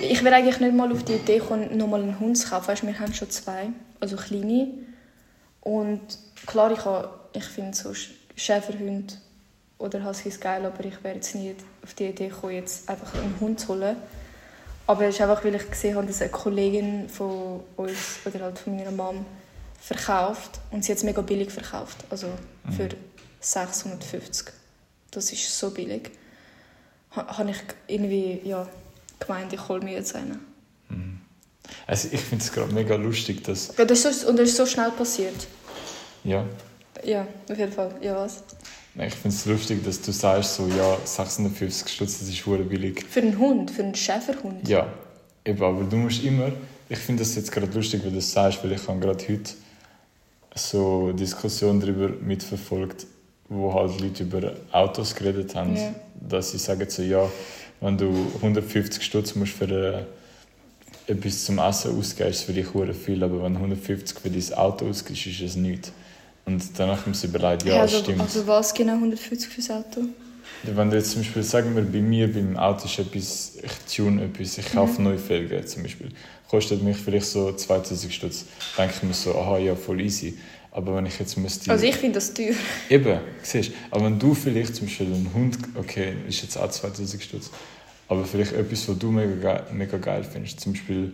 Ich 0.01 0.23
will 0.23 0.33
eigentlich 0.33 0.61
nicht 0.61 0.75
mal 0.75 0.93
auf 0.93 1.03
die 1.03 1.15
Idee 1.15 1.41
kommen, 1.41 1.77
nochmal 1.77 2.03
einen 2.03 2.21
Hund 2.21 2.39
zu 2.39 2.49
kaufen. 2.49 2.69
Weißt, 2.69 2.87
wir 2.87 2.99
haben 3.01 3.13
schon 3.13 3.31
zwei, 3.31 3.71
also 3.99 4.15
kleine. 4.17 4.69
Und 5.61 6.01
klar, 6.47 6.71
ich, 6.71 6.85
habe- 6.85 7.11
ich 7.33 7.45
finde 7.45 7.77
so 7.77 7.91
Sch- 7.91 8.11
Schäferhunde 8.37 9.15
oder 9.79 10.05
Huskies 10.05 10.39
geil, 10.39 10.65
aber 10.65 10.85
ich 10.85 11.03
wäre 11.03 11.17
jetzt 11.17 11.35
nicht 11.35 11.57
auf 11.83 11.95
die 11.95 12.07
Idee 12.07 12.29
gekommen, 12.29 12.53
jetzt 12.55 12.89
einfach 12.89 13.13
einen 13.15 13.35
Hund 13.41 13.59
zu 13.59 13.69
holen. 13.69 13.97
Aber 14.87 15.05
es 15.07 15.17
ist 15.17 15.21
einfach, 15.23 15.45
weil 15.45 15.55
ich 15.57 15.69
gesehen 15.69 15.97
habe, 15.97 16.07
dass 16.07 16.21
eine 16.23 16.31
Kollegin 16.31 17.09
von 17.09 17.61
uns 17.77 18.19
oder 18.25 18.41
halt 18.45 18.59
von 18.59 18.77
meiner 18.77 18.91
Mom 18.93 19.25
verkauft 19.81 20.61
und 20.71 20.85
sie 20.85 20.93
hat 20.93 20.99
es 20.99 21.05
mega 21.05 21.23
billig 21.23 21.51
verkauft, 21.51 22.05
also 22.11 22.29
für 22.77 22.89
650. 23.41 24.49
Das 25.11 25.33
ist 25.33 25.59
so 25.59 25.71
billig. 25.71 26.11
Ha- 27.17 27.39
Habe 27.39 27.51
ich 27.51 27.57
irgendwie 27.89 28.41
ja, 28.45 28.69
gemeint, 29.19 29.53
ich 29.53 29.69
hole 29.69 29.81
mir 29.83 29.95
jetzt 29.95 30.15
einen. 30.15 30.41
Also 31.87 32.09
ich 32.11 32.21
finde 32.21 32.45
es 32.45 32.53
gerade 32.53 32.73
mega 32.73 32.95
lustig, 32.97 33.45
dass... 33.45 33.73
Ja, 33.77 33.85
das 33.85 34.05
ist 34.05 34.21
so, 34.23 34.29
und 34.29 34.39
das 34.39 34.49
ist 34.51 34.57
so 34.57 34.67
schnell 34.67 34.91
passiert. 34.91 35.47
Ja, 36.25 36.45
Ja, 37.05 37.27
auf 37.51 37.59
jeden 37.59 37.73
Fall. 37.73 37.95
Ja, 38.01 38.17
was? 38.17 38.43
Nein, 38.95 39.09
ich 39.09 39.15
finde 39.15 39.37
es 39.37 39.45
lustig, 39.47 39.85
dass 39.85 40.01
du 40.01 40.11
sagst, 40.13 40.57
so, 40.57 40.67
ja, 40.69 40.99
650 41.05 41.89
Stutz, 41.93 42.19
das 42.19 42.29
ist 42.29 42.45
hure 42.45 42.65
billig. 42.65 43.05
Für 43.09 43.21
einen 43.21 43.39
Hund, 43.39 43.71
für 43.71 43.83
einen 43.85 43.95
Schäferhund. 43.95 44.69
Ja, 44.69 44.87
eben, 45.45 45.63
aber 45.63 45.85
du 45.85 45.97
musst 45.97 46.23
immer 46.25 46.51
ich 46.93 46.99
finde 46.99 47.23
das 47.23 47.37
jetzt 47.37 47.53
gerade 47.53 47.69
lustig, 47.73 48.03
wie 48.05 48.09
du 48.11 48.17
das 48.17 48.33
sagst, 48.33 48.65
weil 48.65 48.73
ich 48.73 48.89
habe 48.89 48.99
gerade 48.99 49.23
heute 49.29 49.53
so 50.57 51.13
Diskussionen 51.13 51.79
darüber 51.81 52.09
mitverfolgt, 52.09 53.07
wo 53.51 53.75
halt 53.75 54.01
Leute 54.01 54.23
über 54.23 54.53
Autos 54.73 55.15
geredet 55.15 55.55
haben, 55.55 55.77
Ja. 55.77 55.93
dass 56.29 56.53
sie 56.53 56.59
sagen 56.59 56.89
so, 56.89 57.03
ja, 57.03 57.29
wenn 57.81 57.99
du 57.99 58.11
150 58.37 59.03
Stutz 59.03 59.35
musst 59.35 59.53
für 59.53 60.07
äh, 61.09 61.11
etwas 61.13 61.45
zum 61.45 61.59
Essen 61.59 61.99
ausgeben, 61.99 62.31
ist 62.31 62.37
es 62.37 62.43
für 62.43 62.53
dich 62.53 62.67
viel, 63.05 63.23
aber 63.25 63.43
wenn 63.43 63.55
du 63.55 63.59
150 63.61 64.19
für 64.19 64.31
dein 64.31 64.55
Auto 64.59 64.87
ausgibst, 64.89 65.27
ist 65.27 65.41
es 65.41 65.57
nichts. 65.57 65.93
Und 66.47 66.63
danach 66.79 67.05
haben 67.05 67.13
sie 67.15 67.27
überlegt, 67.27 67.65
ja, 67.65 67.81
also, 67.81 67.99
stimmt. 67.99 68.21
also 68.21 68.47
was 68.47 68.73
genau 68.73 68.95
150 68.95 69.49
fürs 69.49 69.71
Auto? 69.71 70.03
Wenn 70.63 70.91
du 70.91 70.97
jetzt 70.97 71.13
zum 71.13 71.23
Beispiel, 71.23 71.43
sagen 71.43 71.75
wir, 71.75 71.83
bei 71.83 72.01
mir 72.01 72.33
beim 72.33 72.57
Auto 72.57 72.85
ist 72.85 72.99
etwas, 72.99 73.53
ich 73.63 73.97
tune 73.97 74.25
etwas, 74.25 74.59
ich 74.59 74.73
kaufe 74.73 75.01
neue 75.03 75.19
Felgen 75.19 75.67
zum 75.67 75.83
Beispiel, 75.83 76.09
kostet 76.49 76.83
mich 76.83 76.97
vielleicht 76.99 77.27
so 77.27 77.53
2000 77.53 78.13
Stutz, 78.13 78.45
denke 78.77 78.95
ich 78.97 79.03
mir 79.03 79.15
so, 79.15 79.35
aha, 79.35 79.59
ja, 79.59 79.75
voll 79.75 80.01
easy. 80.01 80.37
Aber 80.73 80.97
wenn 80.97 81.07
ich 81.07 81.19
jetzt 81.19 81.37
müsste... 81.37 81.71
Also 81.71 81.85
ich 81.85 81.97
finde 81.97 82.15
das 82.15 82.33
teuer. 82.33 82.55
Eben, 82.89 83.21
siehst 83.43 83.73
Aber 83.91 84.05
wenn 84.05 84.19
du 84.19 84.35
vielleicht 84.35 84.77
zum 84.77 84.87
Beispiel 84.87 85.07
einen 85.07 85.31
Hund, 85.35 85.59
okay, 85.75 86.15
ist 86.29 86.43
jetzt 86.43 86.57
auch 86.57 86.71
2000 86.71 87.23
Stutz, 87.23 87.51
aber 88.09 88.25
vielleicht 88.25 88.53
etwas, 88.53 88.89
was 88.89 88.99
du 88.99 89.11
mega 89.11 89.35
geil, 89.35 89.67
mega 89.73 89.99
geil 89.99 90.25
findest, 90.25 90.61
zum 90.61 90.73
Beispiel 90.73 91.13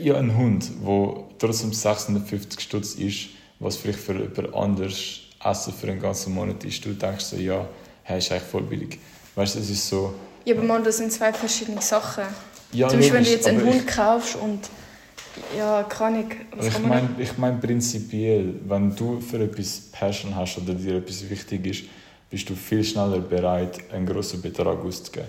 ja, 0.00 0.16
ein 0.16 0.36
Hund, 0.36 0.68
der 0.84 1.24
trotzdem 1.38 1.72
650 1.72 2.60
Stutz 2.60 2.94
ist, 2.94 3.28
was 3.60 3.76
vielleicht 3.76 4.00
für 4.00 4.14
jemand 4.14 4.54
anderes 4.54 5.20
Essen 5.44 5.72
für 5.72 5.88
einen 5.88 6.00
ganzen 6.00 6.34
Monat 6.34 6.64
ist, 6.64 6.84
du 6.84 6.92
denkst 6.92 7.24
so, 7.24 7.36
ja, 7.36 7.66
hey, 8.02 8.18
ist 8.18 8.32
eigentlich 8.32 8.44
voll 8.44 8.62
billig. 8.62 8.98
Weißt 9.34 9.54
du, 9.54 9.60
es 9.60 9.70
ist 9.70 9.88
so... 9.88 10.14
Ja, 10.44 10.54
aber 10.56 10.64
Mann, 10.64 10.82
das 10.82 10.96
sind 10.96 11.12
zwei 11.12 11.32
verschiedene 11.32 11.80
Sachen. 11.80 12.24
Ja, 12.72 12.88
Zum 12.88 12.98
Beispiel, 12.98 13.16
wenn 13.16 13.24
du 13.24 13.30
jetzt 13.30 13.46
einen 13.46 13.64
Hund 13.64 13.86
kaufst 13.86 14.36
und 14.36 14.60
ja, 15.56 15.82
kann 15.84 16.20
ich, 16.20 16.36
was 16.56 16.66
ich 16.66 16.78
meine 16.80 17.08
ich 17.18 17.38
mein 17.38 17.60
prinzipiell, 17.60 18.54
wenn 18.66 18.94
du 18.94 19.20
für 19.20 19.42
etwas 19.42 19.80
Passion 19.92 20.34
hast 20.34 20.58
oder 20.58 20.74
dir 20.74 20.96
etwas 20.96 21.28
wichtig 21.28 21.66
ist, 21.66 21.84
bist 22.28 22.48
du 22.48 22.54
viel 22.54 22.84
schneller 22.84 23.18
bereit, 23.18 23.78
einen 23.92 24.06
grossen 24.06 24.40
Betrag 24.40 24.84
auszugeben. 24.84 25.28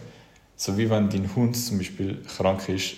So 0.55 0.77
wie 0.77 0.89
wenn 0.89 1.09
dein 1.09 1.35
Hund 1.35 1.57
zum 1.57 1.79
Beispiel 1.79 2.19
krank 2.37 2.69
ist, 2.69 2.93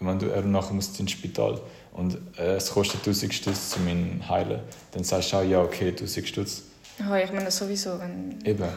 wenn 0.00 0.18
du 0.18 0.26
er 0.26 0.42
nachher 0.42 0.74
muss 0.74 0.98
ins 0.98 1.12
Spital 1.12 1.60
und 1.92 2.18
äh, 2.36 2.56
es 2.56 2.70
kostet 2.70 3.00
1000 3.00 3.32
Stutz, 3.32 3.76
um 3.76 3.88
ihn 3.88 4.20
zu 4.20 4.28
heilen, 4.28 4.60
dann 4.92 5.04
sagst 5.04 5.32
du 5.32 5.36
auch, 5.36 5.44
ja 5.44 5.62
okay, 5.62 5.90
1000 5.90 6.26
Stutz. 6.26 6.62
Ja, 6.98 7.16
ich 7.16 7.32
meine 7.32 7.50
sowieso, 7.50 7.98
wenn... 8.00 8.38
Eben. 8.44 8.68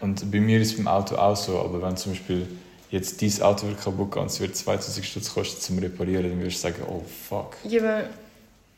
Und 0.00 0.30
bei 0.30 0.40
mir 0.40 0.60
ist 0.60 0.72
es 0.72 0.76
beim 0.76 0.88
Auto 0.88 1.16
auch 1.16 1.36
so, 1.36 1.58
aber 1.60 1.80
wenn 1.80 1.96
zum 1.96 2.12
Beispiel 2.12 2.46
jetzt 2.90 3.20
dein 3.22 3.42
Auto 3.42 3.66
wird 3.66 3.80
kaputt 3.82 4.12
geht 4.12 4.22
und 4.22 4.26
es 4.30 4.40
wird 4.40 4.56
2000 4.56 5.04
Stutz 5.04 5.32
kosten 5.34 5.60
zum 5.60 5.78
Reparieren, 5.78 6.30
dann 6.30 6.40
würdest 6.40 6.58
du 6.58 6.68
sagen, 6.68 6.82
oh 6.88 7.02
fuck. 7.28 7.56
Ja, 7.64 7.80
aber 7.82 8.04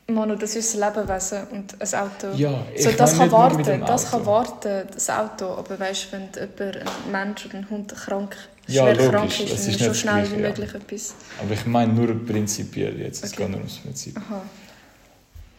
Manu, 0.07 0.35
das 0.35 0.55
ist 0.55 0.75
ein 0.75 0.81
Lebewesen 0.89 1.43
und 1.51 1.75
ein 1.79 1.99
Auto. 1.99 2.35
Ja, 2.35 2.65
ich 2.73 2.83
so, 2.83 2.91
das 2.91 3.11
kann 3.17 3.27
nicht 3.27 3.31
nur 3.31 3.53
mit 3.57 3.67
warten, 3.67 3.81
das 3.85 4.05
Auto. 4.07 4.17
kann 4.17 4.25
warten, 4.25 4.87
das 4.93 5.09
Auto. 5.09 5.45
Aber 5.45 5.79
weißt 5.79 6.07
du, 6.07 6.11
wenn 6.13 6.29
jemand, 6.33 6.77
ein 6.77 7.11
Mensch 7.11 7.45
oder 7.45 7.55
ein 7.59 7.69
Hund 7.69 7.95
krank, 7.95 8.35
Ja, 8.67 8.83
schwer 8.83 8.95
logisch, 8.95 9.11
krank 9.11 9.39
ist, 9.39 9.39
dann 9.51 9.57
ist 9.57 9.67
nicht 9.67 9.95
schnell 9.95 10.21
das 10.21 10.31
wie 10.31 10.35
Gleiche, 10.37 10.41
ja. 10.41 10.47
möglich 10.63 10.73
etwas. 10.73 11.13
Aber 11.41 11.53
ich 11.53 11.65
meine 11.67 11.93
nur 11.93 12.25
prinzipiell 12.25 12.99
jetzt, 12.99 13.23
es 13.23 13.33
Okay. 13.33 13.43
geht 13.43 13.49
nur 13.51 13.59
ums 13.59 13.77
Prinzip. 13.77 14.17
Aha. 14.17 14.41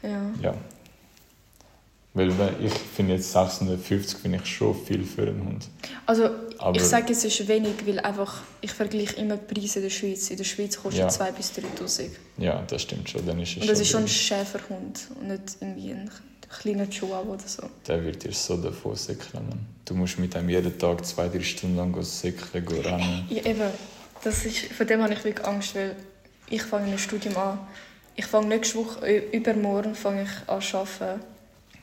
Ja. 0.02 0.20
Ja. 0.42 0.54
Weil 2.12 2.30
ich 2.60 2.72
finde 2.72 3.14
jetzt 3.14 3.30
650 3.32 4.18
finde 4.18 4.40
ich 4.42 4.46
schon 4.50 4.74
viel 4.84 5.04
für 5.04 5.22
einen 5.22 5.44
Hund. 5.46 5.68
Also, 6.06 6.28
Aber- 6.58 6.76
ich 6.76 6.82
sage, 6.82 7.12
es 7.12 7.24
ist 7.24 7.46
wenig, 7.46 7.86
weil 7.86 8.00
einfach, 8.00 8.42
ich 8.60 8.72
vergleiche 8.72 9.14
immer 9.16 9.36
die 9.36 9.54
Preise 9.54 9.78
in 9.78 9.84
der 9.84 9.90
Schweiz. 9.90 10.28
In 10.30 10.36
der 10.36 10.44
Schweiz 10.44 10.76
kostet 10.76 11.02
Ja. 11.02 11.08
2 11.08 11.30
bis 11.32 11.52
3'000. 11.52 12.10
Ja, 12.38 12.62
das 12.66 12.82
stimmt 12.82 13.08
schon. 13.08 13.24
Dann 13.24 13.38
ist 13.40 13.52
es 13.52 13.62
Und 13.62 13.68
das 13.70 13.78
ist 13.78 13.88
schon 13.90 14.02
ein. 14.02 14.08
Schäferhund 14.08 15.06
und 15.20 15.28
nicht 15.28 15.42
irgendwie 15.60 15.92
ein 15.92 16.10
kleiner 16.60 16.90
Chihuahua 16.90 17.34
oder 17.34 17.46
so. 17.46 17.62
Der 17.86 18.04
wird 18.04 18.24
dir 18.24 18.32
so 18.32 18.56
davon 18.56 18.96
säckeln. 18.96 19.66
Du 19.84 19.94
musst 19.94 20.18
mit 20.18 20.34
ihm 20.34 20.48
jeden 20.48 20.76
Tag 20.78 21.06
zwei, 21.06 21.28
drei 21.28 21.40
Stunden 21.42 21.76
lang 21.76 22.02
säckeln, 22.02 22.66
gehen 22.66 22.80
rennen. 22.80 23.26
Ja, 23.30 23.44
eben. 23.46 23.60
Das 24.24 24.44
ist, 24.44 24.58
von 24.72 24.84
dem 24.86 25.00
habe 25.00 25.12
ich 25.14 25.22
wirklich 25.22 25.46
Angst, 25.46 25.76
weil 25.76 25.94
ich 26.48 26.62
fange 26.62 26.90
ein 26.90 26.98
Studium 26.98 27.36
an. 27.36 27.60
Ich 28.16 28.26
fange 28.26 28.48
nächste 28.48 28.78
Woche, 28.78 29.06
ü- 29.06 29.30
übermorgen 29.36 29.94
fange 29.94 30.24
ich 30.24 30.48
an 30.48 30.60
zu 30.60 30.76
arbeiten. 30.78 31.20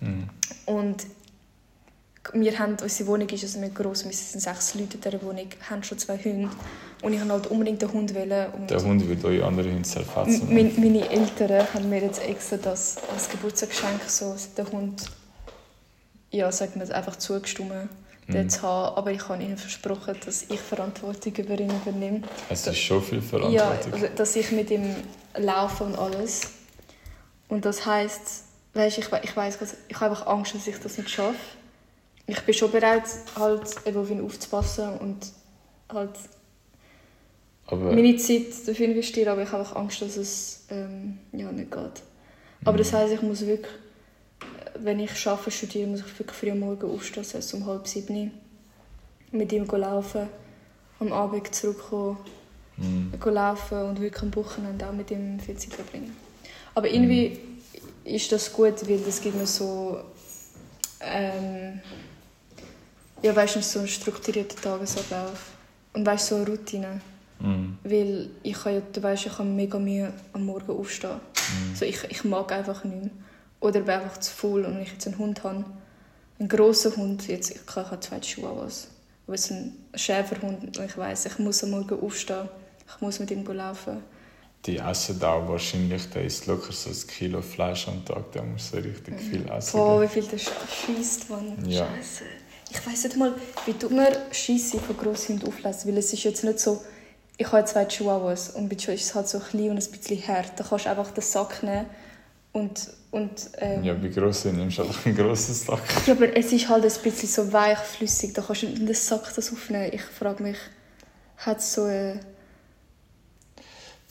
Mhm. 0.01 0.29
Und 0.65 1.05
wir 2.33 2.59
haben, 2.59 2.75
unsere 2.81 3.07
Wohnung 3.07 3.29
ist 3.29 3.43
also 3.43 3.59
nicht 3.59 3.73
gross, 3.75 4.03
wir 4.03 4.11
sind 4.11 4.41
sechs 4.41 4.73
Leute 4.75 4.95
in 4.97 5.01
dieser 5.01 5.21
Wohnung, 5.21 5.47
haben 5.69 5.81
schon 5.83 5.97
zwei 5.97 6.17
Hunde. 6.17 6.49
Und 7.01 7.13
ich 7.13 7.19
wollte 7.19 7.31
halt 7.33 7.47
unbedingt 7.47 7.81
einen 7.83 7.93
Hund. 7.93 8.13
Wollen. 8.15 8.67
Der 8.67 8.83
Hund 8.83 9.07
wird 9.07 9.23
euch 9.23 9.41
andere 9.43 9.69
Hunde 9.69 9.83
zerfetzen. 9.83 10.49
M- 10.49 10.53
mein- 10.53 10.73
meine 10.77 11.09
Eltern 11.09 11.65
haben 11.73 11.89
mir 11.89 12.01
jetzt 12.01 12.21
extra 12.21 12.57
das 12.57 12.97
als 13.13 13.29
Geburtstagsgeschenk 13.29 14.01
so 14.07 14.35
den 14.57 14.71
Hund 14.71 15.03
ja, 16.31 16.51
sag 16.51 16.75
mal, 16.75 16.91
einfach 16.91 17.15
zugestimmt, 17.15 17.71
den 18.27 18.43
Mhm. 18.43 18.49
zu 18.49 18.61
haben. 18.63 18.97
Aber 18.97 19.11
ich 19.11 19.29
habe 19.29 19.41
ihnen 19.41 19.57
versprochen, 19.57 20.15
dass 20.25 20.43
ich 20.49 20.59
Verantwortung 20.59 21.33
über 21.37 21.57
ihn 21.57 21.69
übernehme. 21.69 22.21
Es 22.49 22.67
ist 22.67 22.77
schon 22.77 23.01
viel 23.01 23.19
Ja, 23.19 23.23
Verantwortung. 23.23 23.93
also, 23.93 24.07
dass 24.13 24.35
ich 24.35 24.51
mit 24.51 24.69
ihm 24.69 24.93
laufe 25.37 25.85
und 25.85 25.97
alles. 25.97 26.41
Und 27.47 27.63
das 27.63 27.85
heisst, 27.85 28.43
weißt, 28.73 28.97
ich, 28.97 29.07
ich 29.23 29.35
weiß, 29.35 29.57
ich 29.87 29.95
habe 29.99 30.11
einfach 30.11 30.27
Angst, 30.27 30.55
dass 30.55 30.67
ich 30.67 30.79
das 30.79 30.97
nicht 30.97 31.09
schaffe. 31.09 31.35
Ich 32.25 32.39
bin 32.41 32.53
schon 32.53 32.71
bereit, 32.71 33.03
halt 33.37 33.63
eben 33.85 33.97
auf 33.97 34.09
ihn 34.09 34.23
aufzupassen 34.23 34.97
und 34.99 35.31
halt 35.91 36.11
aber 37.67 37.93
meine 37.93 38.15
Zeit 38.17 38.45
dafür 38.65 38.87
investieren, 38.87 39.29
aber 39.29 39.43
ich 39.43 39.51
habe 39.51 39.63
auch 39.63 39.75
Angst, 39.75 40.01
dass 40.01 40.17
es 40.17 40.65
ähm, 40.69 41.19
ja, 41.31 41.51
nicht 41.51 41.71
geht. 41.71 42.03
Aber 42.65 42.77
das 42.77 42.93
heisst, 42.93 43.13
ich 43.13 43.21
muss 43.21 43.45
wirklich, 43.45 43.71
wenn 44.79 44.99
ich 44.99 45.27
arbeite, 45.27 45.51
studiere, 45.51 45.87
muss 45.87 46.01
ich 46.01 46.19
wirklich 46.19 46.37
früh 46.37 46.51
am 46.51 46.59
Morgen 46.59 46.89
aufstehen, 46.89 47.23
das 47.23 47.33
heisst 47.33 47.53
um 47.53 47.65
halb 47.65 47.87
sieben, 47.87 48.31
mit 49.31 49.51
ihm 49.51 49.65
laufen, 49.65 50.27
am 50.99 51.11
Abend 51.13 51.53
zurückkommen, 51.53 52.17
Mhm. 52.77 53.11
laufen 53.25 53.81
und 53.89 53.99
wirklich 53.99 54.21
am 54.21 54.35
Wochenende 54.35 54.87
auch 54.87 54.93
mit 54.93 55.09
ihm 55.09 55.39
viel 55.39 55.57
Zeit 55.57 55.73
verbringen. 55.73 56.15
Aber 56.75 56.87
irgendwie 56.87 57.39
ist 58.07 58.31
das 58.31 58.51
gut, 58.51 58.87
weil 58.87 58.99
das 58.99 59.21
gibt 59.21 59.35
mir 59.35 59.47
so 59.47 60.01
ähm, 60.99 61.81
ja, 63.21 63.35
weißt 63.35 63.55
du, 63.55 63.61
so 63.61 63.79
einen 63.79 63.87
strukturierten 63.87 64.61
Tagesablauf 64.61 65.51
und 65.93 66.05
weißt 66.05 66.27
so 66.27 66.35
eine 66.35 66.47
Routine. 66.47 67.01
Mhm. 67.39 67.77
Weil 67.83 68.29
ich 68.43 68.53
kann 68.53 68.75
ja, 68.75 68.81
du 68.81 69.03
weißt, 69.03 69.25
ich 69.27 69.37
habe 69.37 69.47
mega 69.47 69.77
Mühe 69.79 70.11
am 70.33 70.45
Morgen 70.45 70.71
aufstehen. 70.71 71.11
Mhm. 71.11 71.75
So, 71.75 71.85
ich, 71.85 72.03
ich 72.09 72.23
mag 72.23 72.51
einfach 72.51 72.83
nicht 72.83 73.03
mehr. 73.03 73.11
Oder 73.59 73.81
bin 73.81 73.89
einfach 73.89 74.19
zu 74.19 74.31
faul 74.31 74.65
und 74.65 74.75
wenn 74.75 74.83
ich 74.83 74.91
jetzt 74.91 75.07
einen 75.07 75.17
Hund 75.17 75.43
habe, 75.43 75.65
einen 76.39 76.49
grossen 76.49 76.95
Hund, 76.95 77.27
jetzt, 77.27 77.49
ich 77.49 77.65
kann 77.65 77.85
ich 77.85 77.91
habe 77.91 77.99
zwei 78.01 78.19
Chihuahuas, 78.19 78.89
aber 79.25 79.33
es 79.33 79.45
ist 79.45 79.51
ein 79.51 79.73
Schäferhund 79.95 80.77
und 80.77 80.85
ich 80.85 80.95
weiß, 80.95 81.25
ich 81.25 81.39
muss 81.39 81.63
am 81.63 81.71
Morgen 81.71 81.99
aufstehen, 81.99 82.49
ich 82.87 83.01
muss 83.01 83.19
mit 83.19 83.31
ihm 83.31 83.43
laufen. 83.43 83.97
Die 84.67 84.77
essen 84.77 85.23
auch 85.23 85.47
wahrscheinlich, 85.47 86.09
der 86.09 86.25
isst 86.25 86.45
locker 86.45 86.73
so 86.73 86.89
ein 86.89 87.07
Kilo 87.07 87.41
Fleisch 87.41 87.87
am 87.87 88.03
Tag, 88.03 88.33
der 88.33 88.43
muss 88.43 88.69
so 88.69 88.77
richtig 88.77 89.17
viel 89.17 89.49
essen. 89.49 89.77
Boah, 89.77 90.01
wie 90.01 90.07
viel 90.09 90.23
der 90.23 90.37
schießt, 90.37 91.29
Mann. 91.29 91.57
Ja. 91.65 91.87
Scheiße. 91.95 92.23
Ich 92.69 92.85
weiß 92.85 93.05
nicht 93.05 93.15
mal, 93.15 93.33
wie 93.65 93.73
tut 93.73 93.91
man 93.91 94.07
Scheisse 94.31 94.77
von 94.79 94.97
Grosshunden 94.97 95.47
auflesen, 95.47 95.89
weil 95.89 95.97
es 95.99 96.11
ist 96.11 96.23
jetzt 96.25 96.43
nicht 96.43 96.59
so, 96.59 96.81
ich 97.37 97.49
habe 97.49 97.63
zwei 97.63 97.85
Chihuahuas 97.85 98.49
und 98.49 98.67
bei 98.67 98.75
Chihuahuas 98.75 99.01
ist 99.01 99.07
es 99.07 99.15
halt 99.15 99.29
so 99.29 99.39
klein 99.39 99.69
und 99.69 99.77
ein 99.77 99.91
bisschen 99.91 100.27
hart. 100.27 100.51
Da 100.57 100.65
kannst 100.65 100.85
du 100.85 100.89
einfach 100.89 101.11
den 101.11 101.23
Sack 101.23 101.63
nehmen 101.63 101.85
und, 102.51 102.89
und 103.11 103.49
ähm, 103.59 103.85
Ja, 103.85 103.93
bei 103.93 104.09
grossen 104.09 104.57
nimmst 104.57 104.79
du 104.79 104.81
einfach 104.81 105.05
einen 105.05 105.15
grossen 105.15 105.55
Sack. 105.55 105.81
Ja, 106.05 106.13
aber 106.13 106.35
es 106.35 106.51
ist 106.51 106.67
halt 106.67 106.83
ein 106.83 107.01
bisschen 107.03 107.29
so 107.29 107.53
weich, 107.53 107.77
flüssig. 107.77 108.33
Da 108.33 108.41
kannst 108.41 108.63
du 108.63 108.67
in 108.67 108.85
den 108.85 108.93
Sack 108.93 109.33
das 109.33 109.53
aufnehmen. 109.53 109.91
Ich 109.93 110.01
frage 110.01 110.43
mich, 110.43 110.57
hat 111.37 111.59
es 111.59 111.73
so 111.73 111.83
eine... 111.83 112.19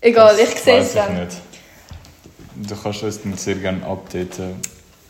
Egal, 0.07 0.37
Das 0.37 0.49
ich 0.53 0.59
sehe 0.61 0.79
es 0.79 0.95
dann. 0.95 1.19
nicht. 1.25 1.37
Du 2.69 2.77
kannst 2.77 3.03
uns 3.03 3.21
dann 3.23 3.37
sehr 3.37 3.57
gerne 3.57 3.85
updaten. 3.85 4.55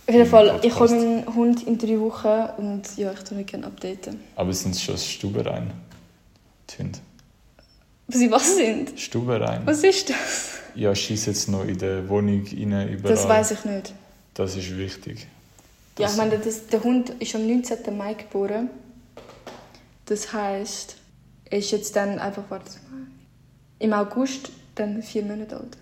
Auf 0.08 0.14
jeden 0.14 0.26
Fall, 0.26 0.58
ich 0.62 0.72
Podcast. 0.72 0.94
meinen 0.94 1.34
Hund 1.34 1.66
in 1.66 1.76
drei 1.78 1.98
Wochen 2.00 2.62
und 2.62 2.82
ja, 2.96 3.12
ich 3.12 3.20
tue 3.20 3.36
mich 3.36 3.46
gerne 3.46 3.66
updaten. 3.66 4.20
Aber 4.36 4.52
sind 4.52 4.74
es 4.74 4.82
schon 4.82 4.96
Stuberein? 4.96 5.70
Die 6.70 6.78
Hunde. 6.82 6.98
Was 8.08 8.18
sie 8.18 8.30
was 8.30 8.56
sind? 8.56 8.98
Stuberein? 8.98 9.62
Was 9.66 9.82
ist 9.82 10.08
das? 10.10 10.50
Ja, 10.74 10.94
schieß 10.94 11.26
jetzt 11.26 11.48
noch 11.48 11.64
in 11.64 11.76
der 11.78 12.08
Wohnung 12.08 12.44
rein, 12.46 12.88
überall. 12.88 13.14
Das 13.16 13.28
weiß 13.28 13.50
ich 13.50 13.64
nicht. 13.64 13.92
Das 14.34 14.56
ist 14.56 14.76
wichtig. 14.76 15.26
Ja, 15.98 16.04
Das- 16.06 16.12
ich 16.12 16.18
meine, 16.18 16.38
das, 16.38 16.66
der 16.68 16.82
Hund 16.82 17.10
ist 17.18 17.34
am 17.34 17.46
19. 17.46 17.96
Mai 17.96 18.14
geboren. 18.14 18.70
Das 20.06 20.32
heisst, 20.32 20.96
er 21.50 21.58
ist 21.58 21.70
jetzt 21.72 21.96
dann 21.96 22.18
einfach, 22.18 22.44
warte 22.48 22.70
mal, 22.90 23.06
im 23.78 23.92
August 23.92 24.50
dann 24.76 25.02
vier 25.02 25.22
Monate 25.24 25.56
alt. 25.56 25.76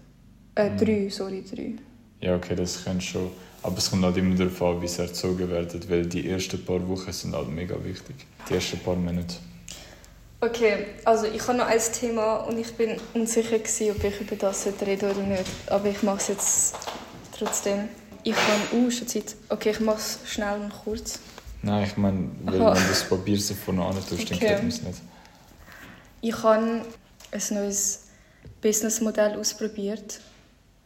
Äh, 0.55 0.71
Mhm. 0.71 0.77
drei, 0.79 1.09
sorry, 1.11 1.45
drei. 1.45 1.73
Ja, 2.21 2.37
okay, 2.37 2.55
das 2.57 2.85
kann 2.85 3.01
schon. 3.01 3.31
Aber 3.63 3.77
es 3.79 3.91
kommt 3.91 4.05
halt 4.05 4.17
immer 4.17 4.35
darauf 4.35 4.61
an, 4.63 4.81
wie 4.83 4.89
sie 4.89 5.03
erzogen 5.03 5.51
werden, 5.51 5.81
weil 5.89 6.07
die 6.07 6.29
ersten 6.29 6.65
paar 6.65 6.87
Wochen 6.89 7.13
sind 7.13 7.35
halt 7.35 7.49
mega 7.49 7.77
wichtig. 7.85 8.17
Die 8.49 8.55
ersten 8.55 8.79
paar 8.79 8.97
Monate. 8.97 9.37
Okay, 10.41 10.87
also 11.05 11.27
ich 11.27 11.47
habe 11.49 11.57
noch 11.59 11.67
ein 11.67 11.81
Thema 11.99 12.37
und 12.47 12.59
ich 12.59 12.73
bin 12.75 12.97
unsicher 13.15 13.59
gewesen, 13.59 13.93
ob 13.97 14.05
ich 14.05 14.21
über 14.21 14.37
das 14.37 14.67
reden 14.67 15.11
oder 15.11 15.23
nicht. 15.23 15.45
Aber 15.69 15.89
ich 15.89 16.03
mache 16.03 16.19
es 16.19 16.29
jetzt 16.29 16.75
trotzdem. 17.37 17.89
Ich 18.23 18.35
habe... 18.37 18.77
Uh, 18.77 18.91
schon 18.91 19.09
Zeit. 19.09 19.35
Okay, 19.49 19.71
ich 19.71 19.81
mache 19.81 19.99
es 19.99 20.19
schnell 20.27 20.61
und 20.61 20.73
kurz. 20.85 21.19
Nein, 21.63 21.85
ich 21.85 21.97
meine, 21.97 22.29
wenn 22.45 22.59
du 22.59 22.65
das 22.75 23.09
Papier 23.09 23.39
so 23.39 23.55
vorne 23.55 23.83
an 23.85 23.95
tust, 23.95 24.31
dann 24.31 24.37
Okay. 24.37 24.57
geht 24.61 24.69
es 24.69 24.83
nicht. 24.83 25.01
Ich 26.21 26.43
habe 26.43 26.83
ein 27.33 27.43
neues 27.51 28.04
Businessmodell 28.65 29.39
ausprobiert. 29.39 30.21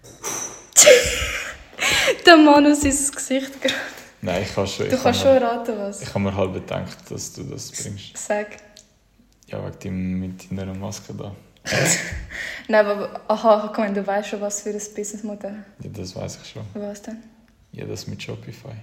Der 2.26 2.36
Mann 2.36 2.66
aus 2.66 2.80
sein 2.80 2.90
Gesicht 2.90 3.60
gerade. 3.60 3.74
Nein, 4.20 4.42
ich 4.42 4.52
kann 4.52 4.66
schon. 4.66 4.90
Du 4.90 4.98
kannst 4.98 5.24
habe 5.24 5.38
schon 5.38 5.48
raten, 5.48 5.78
was. 5.78 6.02
Ich 6.02 6.08
habe 6.08 6.18
mir 6.18 6.34
halb 6.34 6.54
gedacht, 6.54 6.98
dass 7.08 7.32
du 7.32 7.44
das 7.44 7.70
bringst. 7.70 8.16
Sag. 8.16 8.56
Ja, 9.46 9.64
wegen 9.64 9.78
dem 9.78 10.18
mit 10.18 10.50
deiner 10.50 10.74
Maske 10.74 11.14
da. 11.14 11.32
Nein, 12.68 12.84
aber 12.84 13.20
aha, 13.28 13.72
meine, 13.76 13.94
du 13.94 14.04
weißt 14.04 14.30
schon, 14.30 14.40
was 14.40 14.62
für 14.62 14.70
ein 14.70 14.82
Businessmodell. 14.96 15.64
Ja, 15.80 15.90
das 15.92 16.16
weiß 16.16 16.40
ich 16.42 16.50
schon. 16.50 16.64
Was 16.74 17.02
denn? 17.02 17.22
Ja, 17.70 17.84
das 17.84 18.08
mit 18.08 18.20
Shopify. 18.20 18.74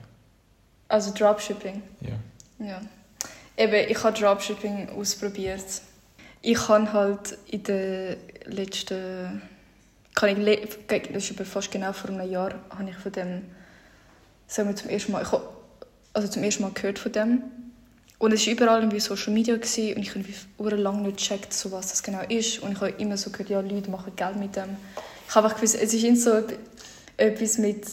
Also 0.88 1.12
Dropshipping. 1.12 1.84
Ja. 2.00 2.18
Ja. 2.66 2.82
Eben, 3.58 3.92
ich 3.92 4.02
habe 4.02 4.18
Dropshipping 4.18 4.88
ausprobiert. 4.90 5.82
Ich 6.42 6.70
habe 6.70 6.94
halt 6.94 7.38
in 7.48 7.64
den 7.64 8.16
letzten... 8.46 9.42
Kann 10.16 10.30
ich, 10.30 10.38
le- 10.38 10.68
das 11.12 11.30
ist 11.30 11.40
fast 11.42 11.72
genau 11.72 11.92
vor 11.92 12.10
einem 12.10 12.30
Jahr, 12.30 12.56
habe 12.70 12.90
ich 12.90 12.96
von 12.96 13.12
dem... 13.12 13.42
Sagen 14.48 14.70
wir 14.70 14.76
zum 14.76 14.90
ersten 14.90 15.12
Mal... 15.12 15.24
Ich 15.24 15.32
habe, 15.32 15.48
also 16.14 16.28
zum 16.28 16.44
ersten 16.44 16.64
Mal 16.64 16.72
gehört 16.74 17.00
von 17.00 17.12
dem. 17.12 17.44
Und 18.18 18.32
es 18.32 18.46
war 18.48 18.54
überall 18.54 18.80
irgendwie 18.80 19.02
Social 19.02 19.34
Media 19.34 19.56
gewesen, 19.56 19.96
und 19.96 20.02
ich 20.04 20.38
habe 20.58 20.76
lange 20.78 21.02
nicht 21.02 21.18
gecheckt, 21.18 21.52
so 21.52 21.72
was 21.74 21.90
das 21.90 22.02
genau 22.02 22.22
ist. 22.30 22.60
Und 22.60 22.72
ich 22.72 22.80
habe 22.80 22.92
immer 22.92 23.18
so 23.18 23.30
gehört, 23.30 23.50
ja, 23.50 23.60
Leute 23.60 23.92
machen 23.92 24.16
Geld 24.16 24.38
mit 24.38 24.56
dem. 24.56 24.78
Ich 25.28 25.36
habe 25.36 25.48
einfach 25.48 25.60
gewusst, 25.60 25.76
es 25.76 25.94
ist 25.94 26.04
irgendwie 26.04 26.22
so 26.22 26.42
etwas 27.18 27.58
mit, 27.58 27.86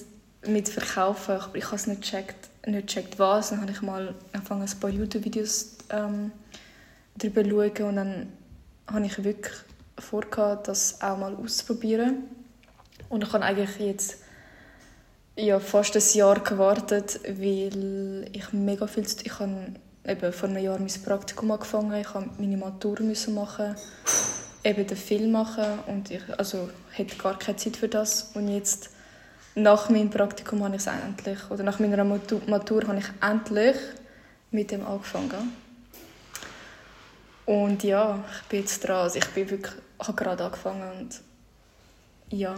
mit 0.46 0.68
Verkaufen, 0.68 1.36
aber 1.36 1.56
ich 1.56 1.64
habe 1.64 1.76
es 1.76 1.88
nicht 1.88 2.02
gecheckt, 2.02 2.48
nicht 2.66 2.86
gecheckt 2.86 3.18
was. 3.18 3.50
Dann 3.50 3.62
habe 3.62 3.72
ich 3.72 3.82
mal 3.82 4.14
angefangen, 4.32 4.62
ein 4.62 4.80
paar 4.80 4.90
YouTube-Videos 4.90 5.78
ähm, 5.90 6.30
darüber 7.16 7.42
zu 7.42 7.50
schauen 7.50 7.88
und 7.88 7.96
dann 7.96 8.32
habe 8.86 9.06
ich 9.06 9.24
wirklich 9.24 9.54
vorgehabt, 10.02 10.68
das 10.68 11.00
auch 11.00 11.16
mal 11.16 11.34
auszuprobieren. 11.34 12.24
Und 13.08 13.24
ich 13.24 13.32
habe 13.32 13.44
eigentlich 13.44 13.78
jetzt 13.78 14.18
ja, 15.36 15.58
fast 15.60 15.96
ein 15.96 16.02
Jahr 16.14 16.40
gewartet, 16.40 17.20
weil 17.26 18.28
ich 18.32 18.52
mega 18.52 18.86
viel 18.86 19.06
zu 19.06 19.24
Ich 19.24 19.38
habe 19.38 19.74
eben 20.06 20.32
vor 20.32 20.48
einem 20.48 20.62
Jahr 20.62 20.78
mein 20.78 21.02
Praktikum 21.04 21.50
angefangen, 21.50 22.00
ich 22.00 22.12
habe 22.12 22.28
meine 22.38 22.56
Matur 22.56 23.00
müssen 23.00 23.34
machen, 23.34 23.74
eben 24.64 24.86
den 24.86 24.96
Film 24.96 25.32
machen 25.32 25.78
und 25.86 26.10
ich 26.10 26.22
also, 26.38 26.68
hatte 26.96 27.16
gar 27.16 27.38
keine 27.38 27.56
Zeit 27.56 27.76
für 27.76 27.88
das. 27.88 28.32
Und 28.34 28.48
jetzt, 28.48 28.90
nach 29.54 29.90
meinem 29.90 30.10
Praktikum, 30.10 30.64
habe 30.64 30.76
ich 30.76 30.82
es 30.82 30.86
endlich, 30.86 31.50
oder 31.50 31.62
nach 31.62 31.78
meiner 31.78 32.04
Matur, 32.04 32.40
Matur 32.46 32.86
habe 32.88 32.98
ich 32.98 33.06
endlich 33.20 33.76
mit 34.50 34.70
dem 34.70 34.86
angefangen. 34.86 35.52
Und 37.44 37.82
ja, 37.82 38.22
ich 38.34 38.48
bin 38.48 38.60
jetzt 38.60 38.86
dran. 38.86 38.96
Also 38.96 39.18
ich 39.18 39.28
bin 39.28 39.50
wirklich, 39.50 39.74
habe 40.08 40.14
gerade 40.14 40.44
angefangen 40.44 40.90
und 40.98 41.20
ja. 42.30 42.54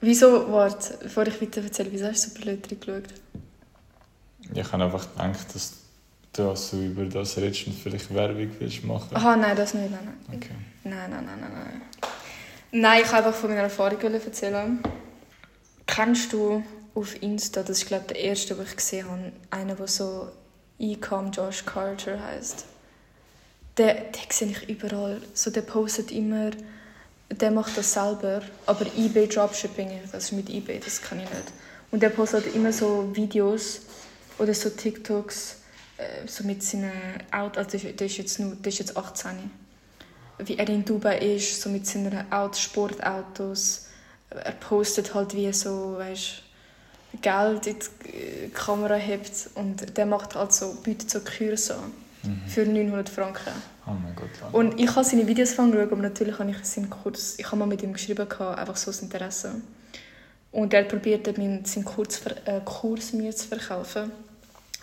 Wieso, 0.00 0.52
warte, 0.52 0.98
bevor 1.02 1.26
ich 1.26 1.40
weiter 1.40 1.62
erzähle, 1.62 1.90
wieso 1.92 2.06
hast 2.06 2.26
du 2.26 2.30
so 2.30 2.40
blöd 2.40 2.70
reingeschaut? 2.70 3.14
Ich 4.52 4.72
habe 4.72 4.84
einfach 4.84 5.08
gedacht, 5.12 5.54
dass 5.54 5.72
du 6.34 6.48
also 6.50 6.76
über 6.76 7.04
das 7.04 7.36
redest 7.36 7.66
und 7.66 7.78
vielleicht 7.78 8.12
Werbung 8.14 8.50
willst 8.58 8.84
machen. 8.84 9.16
Aha, 9.16 9.36
nein, 9.36 9.56
das 9.56 9.72
nicht, 9.72 9.90
nein, 9.90 10.00
nein. 10.04 10.36
Okay. 10.36 10.54
Nein, 10.82 11.10
nein, 11.10 11.24
nein, 11.24 11.40
nein, 11.40 11.52
nein. 11.52 11.82
Nein, 12.72 13.02
ich 13.02 13.12
wollte 13.12 13.26
einfach 13.26 13.40
von 13.40 13.50
meiner 13.50 13.62
Erfahrung 13.62 14.00
erzählen. 14.00 14.80
Kennst 15.86 16.32
du 16.32 16.62
auf 16.94 17.22
Insta, 17.22 17.62
das 17.62 17.78
ist 17.78 17.86
glaube 17.86 18.04
ich 18.08 18.12
der 18.12 18.20
erste, 18.24 18.54
den 18.54 18.64
ich 18.64 18.76
gesehen 18.76 19.08
habe, 19.08 19.32
einer, 19.50 19.74
der 19.74 19.88
so 19.88 20.28
Ecom 20.78 21.30
Josh 21.30 21.64
Carter 21.64 22.20
heißt. 22.20 22.66
Der, 23.76 23.94
den 23.94 24.30
sehe 24.30 24.48
ich 24.48 24.68
überall. 24.68 25.20
So, 25.34 25.50
der 25.50 25.62
postet 25.62 26.10
immer, 26.10 26.50
der 27.30 27.50
macht 27.50 27.76
das 27.76 27.92
selber, 27.92 28.42
aber 28.66 28.86
eBay 28.96 29.26
Dropshipping, 29.28 29.90
das 30.12 30.24
ist 30.24 30.32
mit 30.32 30.48
eBay, 30.50 30.78
das 30.80 31.00
kann 31.02 31.18
ich 31.20 31.28
nicht. 31.30 31.52
Und 31.90 32.02
der 32.02 32.10
postet 32.10 32.54
immer 32.54 32.72
so 32.72 33.08
Videos 33.14 33.80
oder 34.38 34.52
so 34.54 34.68
TikToks, 34.70 35.56
äh, 35.98 36.26
so 36.26 36.44
mit 36.44 36.62
seinen 36.62 36.92
Autos, 37.32 37.64
also 37.74 37.78
der 37.88 38.06
ist- 38.06 38.16
jetzt, 38.18 38.40
nur, 38.40 38.54
der 38.56 38.72
ist 38.72 38.78
jetzt 38.78 38.96
18 38.96 39.50
wie 40.38 40.58
er 40.58 40.68
in 40.68 40.84
Dubai 40.84 41.18
ist, 41.18 41.60
so 41.62 41.68
mit 41.70 41.86
seinen 41.86 42.30
Autos, 42.32 42.60
Sportautos. 42.60 43.86
Er 44.30 44.50
postet 44.52 45.14
halt 45.14 45.32
wie 45.34 45.52
so, 45.52 45.94
weißt, 45.96 46.42
Geld 47.22 47.66
in 47.68 47.76
die 48.04 48.50
Kamera 48.52 48.94
hebt 48.96 49.30
und 49.54 49.96
der 49.96 50.06
macht 50.06 50.34
halt 50.34 50.52
so, 50.52 50.74
bietet 50.82 51.08
so 51.08 51.20
Kurse 51.20 51.76
an 51.76 51.92
Mhm. 52.24 52.48
für 52.48 52.66
900 52.66 53.08
Franken. 53.08 53.52
Oh 53.86 53.90
mein 53.92 54.14
Gott. 54.16 54.30
Lana. 54.40 54.52
Und 54.56 54.80
ich 54.80 54.94
habe 54.94 55.04
seine 55.04 55.26
Videos 55.26 55.58
angeschaut, 55.58 55.92
aber 55.92 56.02
natürlich 56.02 56.38
habe 56.38 56.50
ich 56.50 56.64
seinen 56.64 56.88
Kurs, 56.90 57.34
ich 57.38 57.46
habe 57.46 57.56
mal 57.56 57.66
mit 57.66 57.82
ihm 57.82 57.92
geschrieben, 57.92 58.26
einfach 58.30 58.76
so 58.76 58.90
aus 58.90 59.00
Interesse. 59.02 59.52
Und 60.52 60.72
er 60.72 60.84
probierte 60.84 61.32
meinen- 61.38 61.64
seinen 61.64 61.84
Kurs, 61.84 62.20
äh, 62.46 62.60
Kurs 62.64 63.12
mir 63.12 63.34
zu 63.34 63.48
verkaufen. 63.48 64.10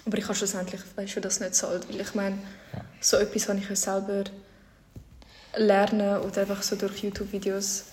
Aber 0.06 0.18
ich 0.18 0.24
habe 0.26 0.36
schlussendlich, 0.36 0.82
weißt 0.96 1.16
du, 1.16 1.22
das 1.22 1.40
nicht 1.40 1.56
zahlt, 1.56 1.88
weil 1.90 2.02
ich 2.02 2.14
meine, 2.16 2.38
Ja. 2.74 2.82
so 3.00 3.18
etwas 3.18 3.48
habe 3.50 3.60
ich 3.60 3.70
ja 3.70 3.76
selber 3.76 4.24
lernen 5.56 6.18
oder 6.22 6.42
einfach 6.42 6.62
so 6.64 6.76
durch 6.76 7.04
YouTube-Videos. 7.04 7.86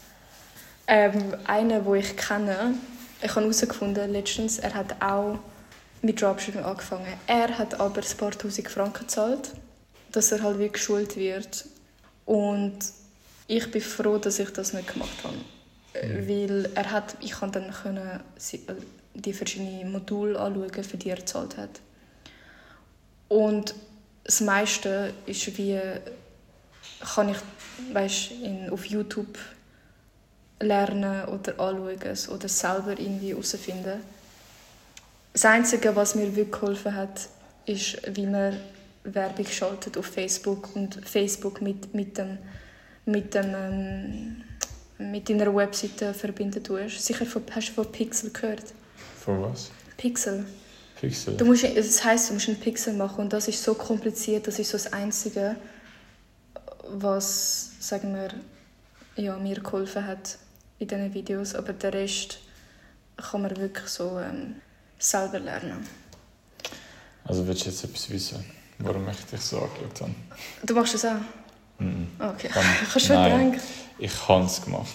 Ähm, 0.86 1.34
einen, 1.44 1.84
wo 1.84 1.94
ich 1.94 2.16
kenne, 2.16 2.74
ich 3.20 3.30
habe 3.30 3.42
herausgefunden 3.42 4.10
letztens, 4.12 4.58
er 4.58 4.74
hat 4.74 5.02
auch 5.02 5.38
mit 6.00 6.20
Dropshipping 6.22 6.62
angefangen. 6.62 7.06
Er 7.26 7.58
hat 7.58 7.78
aber 7.78 8.00
ein 8.00 8.16
paar 8.16 8.30
tausend 8.30 8.68
Franken 8.68 9.00
gezahlt, 9.00 9.50
dass 10.12 10.32
er 10.32 10.42
halt 10.42 10.58
wie 10.58 10.68
geschult 10.68 11.16
wird. 11.16 11.66
Und 12.24 12.78
ich 13.46 13.70
bin 13.70 13.80
froh, 13.80 14.18
dass 14.18 14.38
ich 14.38 14.50
das 14.50 14.72
nicht 14.72 14.92
gemacht 14.92 15.24
habe. 15.24 15.36
Äh, 15.94 16.28
Weil 16.28 16.70
er 16.74 16.90
hat, 16.90 17.16
ich 17.20 17.32
konnte 17.32 17.60
dann 17.60 17.72
können 17.72 18.20
äh, 18.52 18.58
die 19.14 19.32
verschiedenen 19.32 19.90
Module 19.90 20.38
anschauen, 20.38 20.84
für 20.84 20.96
die 20.96 21.10
er 21.10 21.16
gezahlt 21.16 21.56
hat. 21.56 21.80
Und 23.28 23.74
das 24.24 24.40
meiste 24.40 25.12
ist 25.26 25.58
wie, 25.58 25.80
kann 27.14 27.30
ich 27.30 27.36
weißt, 27.92 28.32
in, 28.42 28.70
auf 28.70 28.84
YouTube 28.84 29.38
lernen 30.60 31.24
oder 31.26 31.58
anschauen 31.58 32.34
oder 32.34 32.48
selber 32.48 32.98
irgendwie 32.98 33.30
herausfinden. 33.30 34.00
Das 35.32 35.44
Einzige, 35.44 35.94
was 35.94 36.14
mir 36.14 36.34
wirklich 36.34 36.50
geholfen 36.52 36.94
hat, 36.94 37.28
ist, 37.64 37.98
wie 38.16 38.26
man 38.26 38.58
Werbung 39.04 39.46
schaltet 39.46 39.96
auf 39.96 40.06
Facebook 40.06 40.74
und 40.74 41.00
Facebook 41.08 41.60
mit, 41.60 41.94
mit, 41.94 42.18
dem, 42.18 42.38
mit, 43.04 43.34
dem, 43.34 43.54
ähm, 43.54 44.44
mit 44.98 45.28
deiner 45.28 45.54
Webseite 45.54 46.12
verbinden 46.14 46.62
tust. 46.62 47.04
Sicher 47.04 47.26
von, 47.26 47.42
hast 47.50 47.68
du 47.68 47.72
von 47.72 47.92
Pixel 47.92 48.30
gehört? 48.30 48.64
Für 49.18 49.40
was? 49.42 49.70
Pixel. 49.96 50.44
Pixel? 51.00 51.36
Du 51.36 51.44
musst, 51.44 51.64
das 51.64 52.04
heisst, 52.04 52.30
du 52.30 52.34
musst 52.34 52.48
einen 52.48 52.60
Pixel 52.60 52.94
machen 52.94 53.20
und 53.22 53.32
das 53.32 53.48
ist 53.48 53.62
so 53.62 53.74
kompliziert, 53.74 54.46
das 54.46 54.58
ist 54.58 54.70
so 54.70 54.78
das 54.78 54.92
Einzige, 54.92 55.56
was, 56.88 57.72
sagen 57.80 58.14
wir, 58.14 58.30
ja, 59.16 59.36
mir 59.36 59.60
geholfen 59.60 60.06
hat 60.06 60.38
in 60.78 60.88
diesen 60.88 61.14
Videos. 61.14 61.54
Aber 61.54 61.72
der 61.72 61.92
Rest 61.92 62.40
kann 63.16 63.42
man 63.42 63.56
wirklich 63.56 63.88
so 63.88 64.18
ähm, 64.18 64.56
selber 64.98 65.38
lernen. 65.38 65.86
Also 67.24 67.46
willst 67.46 67.66
du 67.66 67.70
jetzt 67.70 67.84
etwas 67.84 68.10
wissen, 68.10 68.44
warum 68.78 69.08
ich 69.08 69.16
dich 69.26 69.40
so 69.40 69.58
angeschaut 69.58 70.00
habe? 70.02 70.14
Du 70.64 70.74
machst 70.74 70.94
das 70.94 71.04
auch? 71.04 71.12
Mhm. 71.78 72.08
Okay. 72.18 72.48
Kann- 72.52 72.64
Ich 72.82 72.88
habe 72.90 73.00
schon 73.00 73.16
Nein. 73.16 73.50
gedacht. 73.52 73.66
Ich 73.98 74.28
habe 74.28 74.44
es 74.44 74.62
gemacht. 74.62 74.94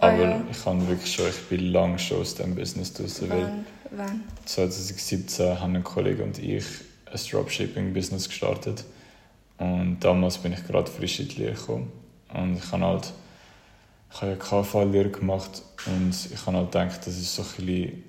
Ah, 0.00 0.08
Aber 0.08 0.22
ja. 0.22 0.40
ich 0.50 0.64
habe 0.64 0.86
wirklich 0.88 1.12
schon, 1.12 1.28
ich 1.28 1.40
bin 1.48 1.72
lange 1.72 1.98
schon 1.98 2.20
aus 2.20 2.34
diesem 2.34 2.54
Business 2.54 2.92
draußen, 2.92 3.28
Wann? 3.28 3.66
Wann? 3.90 4.22
2017 4.44 5.58
haben 5.60 5.76
ein 5.76 5.84
Kollege 5.84 6.22
und 6.22 6.38
ich 6.38 6.64
ein 7.06 7.18
Dropshipping-Business 7.30 8.28
gestartet. 8.28 8.84
Und 9.58 9.98
damals 10.00 10.38
bin 10.38 10.52
ich 10.52 10.64
gerade 10.66 10.90
frisch 10.90 11.18
in 11.20 11.28
die 11.28 11.36
Lehre 11.42 11.54
gekommen. 11.54 11.90
Und 12.32 12.56
ich 12.58 12.70
habe 12.70 12.84
halt, 12.84 13.12
ich 14.12 14.20
habe 14.22 14.32
ja 14.32 14.36
KV-Lehre 14.36 15.08
gemacht 15.10 15.62
und 15.86 16.14
ich 16.32 16.46
habe 16.46 16.56
halt 16.58 16.70
gedacht, 16.72 17.00
das 17.06 17.16
ist 17.16 17.34
so 17.34 17.42
ein 17.42 17.48
bisschen, 17.66 18.04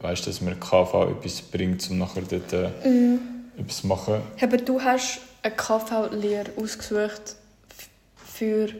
weißt 0.00 0.24
du, 0.26 0.30
dass 0.30 0.40
mir 0.40 0.54
KV 0.56 1.10
etwas 1.10 1.42
bringt, 1.42 1.90
um 1.90 1.98
nachher 1.98 2.22
dort 2.22 2.52
äh, 2.52 2.70
Mhm. 2.88 3.18
Etwas 3.58 3.84
machen. 3.84 4.22
Aber 4.40 4.56
du 4.56 4.80
hast 4.80 5.20
eine 5.42 5.54
KV-Lehre 5.54 6.50
ausgesucht 6.56 7.36
für 8.24 8.66
dein 8.66 8.78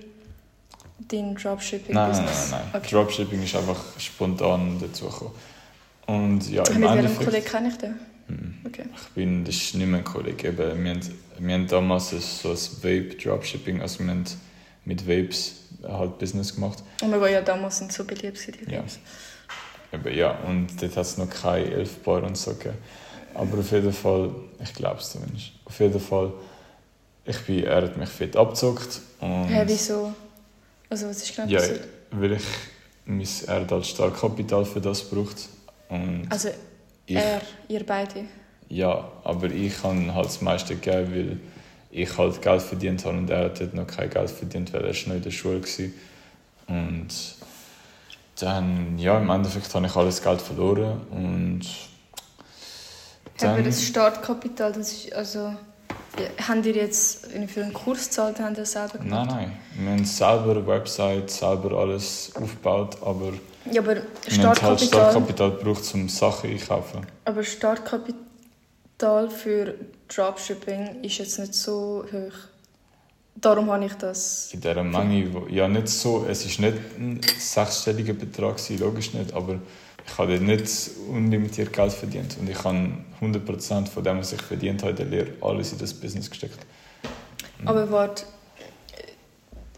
Nein, 1.09 1.35
nein, 1.35 1.35
Dropshipping-Business? 1.37 2.51
nein, 2.51 2.61
nein. 2.73 2.81
Okay. 2.83 2.91
Dropshipping 2.91 3.43
ist 3.43 3.57
einfach 3.57 3.83
spontan 3.99 4.79
dazugekommen. 4.81 5.33
Und 6.07 6.51
ja, 6.51 6.63
im 6.65 6.81
Mit 6.81 6.91
welchem. 6.91 7.25
Kollegen 7.25 7.47
kenne 7.47 7.69
ich 7.69 7.79
den? 7.79 7.95
Mhm. 8.29 8.55
Okay. 8.67 8.85
Ich 8.95 9.09
bin, 9.15 9.45
das 9.45 9.55
ist 9.55 9.75
nicht 9.75 9.87
mehr 9.87 9.99
ein 9.99 10.05
Kollege. 10.05 10.49
Eben, 10.49 10.85
wir 10.85 10.91
haben 10.91 11.01
wir 11.39 11.55
haben 11.55 11.67
damals 11.67 12.11
so 12.11 12.51
ein 12.51 12.57
Vape-Dropshipping, 12.57 13.81
also 13.81 14.01
wir 14.01 14.11
haben 14.11 14.25
mit 14.85 15.07
Vapes 15.09 15.55
halt 15.83 16.19
Business 16.19 16.55
gemacht. 16.55 16.83
Und 17.03 17.11
wir 17.11 17.21
waren 17.21 17.33
ja 17.33 17.41
damals 17.41 17.79
sind 17.79 17.93
so 17.93 18.05
beliebt, 18.05 18.39
die 18.47 18.73
ja. 18.73 18.85
Eben, 19.93 20.17
ja, 20.17 20.33
und 20.47 20.69
dort 20.81 20.97
hat 20.97 21.07
es 21.07 21.17
noch 21.17 21.31
keine 21.31 21.65
11 21.65 21.99
Bar 22.03 22.23
und 22.25 22.37
so 22.37 22.53
gegeben. 22.53 22.77
Aber 23.35 23.59
auf 23.59 23.73
jeden 23.73 23.93
Fall, 23.93 24.31
ich 24.63 24.75
glaube 24.75 25.01
es 25.01 25.11
zumindest, 25.11 25.53
auf 25.65 25.79
jeden 25.81 26.01
Fall, 26.01 26.33
ich 27.25 27.39
bin, 27.41 27.65
er 27.65 27.83
hat 27.83 27.97
mich 27.97 28.09
fit 28.09 28.37
abgezockt. 28.37 29.01
Hä, 29.21 29.45
hey, 29.49 29.65
wieso? 29.67 30.13
Also 30.89 31.09
was 31.09 31.23
ist 31.23 31.35
genau 31.35 31.49
ja, 31.49 31.59
passiert? 31.59 31.87
weil 32.11 32.33
ich 32.33 32.43
mein, 33.05 33.29
er 33.47 33.61
hat 33.61 33.73
halt 33.73 33.87
Startkapital 33.87 34.65
für 34.65 34.81
das 34.81 35.03
braucht. 35.03 35.49
Und 35.89 36.27
also 36.29 36.49
ich, 37.07 37.17
er, 37.17 37.41
ihr 37.69 37.85
beide? 37.85 38.25
Ja, 38.69 39.11
aber 39.25 39.51
ich 39.51 39.83
habe 39.83 40.15
halt 40.15 40.27
das 40.27 40.41
meiste 40.41 40.77
gegeben, 40.77 41.13
weil 41.13 41.41
ich 41.91 42.19
halt 42.19 42.41
Geld 42.41 42.63
verdient 42.63 43.05
habe 43.05 43.19
und 43.19 43.31
er 43.31 43.45
hat 43.45 43.75
noch 43.75 43.87
kein 43.87 44.11
Geld 44.11 44.31
verdient, 44.31 44.73
weil 44.73 44.85
er 44.85 44.93
noch 45.09 45.15
in 45.17 45.23
der 45.23 45.31
Schule 45.31 45.61
war. 45.61 46.77
Und 46.77 47.09
dann, 48.41 48.99
ja, 48.99 49.19
im 49.19 49.29
Endeffekt 49.29 49.75
habe 49.75 49.87
ich 49.87 49.97
alles 49.97 50.23
Geld 50.23 50.41
verloren 50.41 51.01
und 51.11 51.67
dann... 53.43 53.55
Aber 53.55 53.63
das 53.63 53.83
Startkapital, 53.83 54.73
das 54.73 54.93
ist 54.93 55.13
also... 55.13 55.55
Haben 56.49 56.65
ihr 56.65 56.75
jetzt 56.75 57.27
für 57.27 57.63
einen 57.63 57.73
Kurs 57.73 58.07
gezahlt, 58.07 58.41
haben 58.41 58.57
ihr 58.57 58.67
selber 58.67 58.99
gemacht? 58.99 59.29
Nein, 59.31 59.53
nein. 59.77 59.85
Wir 59.85 59.93
haben 59.93 60.05
selber 60.05 60.51
eine 60.53 60.67
Website, 60.67 61.31
selber 61.31 61.79
alles 61.79 62.33
aufgebaut, 62.35 62.97
aber... 63.03 63.33
Ja, 63.71 63.81
aber 63.81 63.97
Startkapital... 64.27 64.69
Halt 64.69 64.81
Startkapital 64.81 65.51
gebraucht, 65.53 65.95
um 65.95 66.09
Sachen 66.09 66.51
einkaufen. 66.51 67.07
Aber 67.25 67.43
Startkapital 67.43 69.31
für 69.31 69.75
Dropshipping 70.09 71.03
ist 71.03 71.19
jetzt 71.19 71.39
nicht 71.39 71.55
so 71.55 72.05
hoch. 72.13 72.35
Darum 73.37 73.71
habe 73.71 73.87
ich 73.87 73.95
das. 73.95 74.51
In 74.53 74.61
dieser 74.61 74.83
Menge, 74.83 75.31
ja 75.49 75.67
nicht 75.69 75.89
so, 75.89 76.27
es 76.29 76.45
ist 76.45 76.59
nicht 76.61 76.77
ein 76.99 77.21
sechsstelliger 77.39 78.13
Betrag, 78.13 78.57
logisch 78.79 79.15
nicht, 79.15 79.33
aber 79.33 79.61
ich 80.11 80.19
habe 80.19 80.41
nicht 80.41 80.91
unlimitiert 81.09 81.73
Geld 81.73 81.93
verdient 81.93 82.37
und 82.41 82.51
ich 82.51 82.63
habe 82.65 82.91
100% 83.21 83.87
von 83.87 84.05
dem, 84.05 84.19
was 84.19 84.33
ich 84.33 84.43
verdient 84.43 84.83
habe 84.83 84.91
in 84.91 84.97
der 84.97 85.07
Lehre, 85.07 85.33
alles 85.41 85.73
in 85.73 85.79
das 85.79 85.95
Business 85.95 86.29
gesteckt. 86.29 86.59
Mhm. 87.61 87.69
Aber 87.69 87.91
warte, 87.91 88.25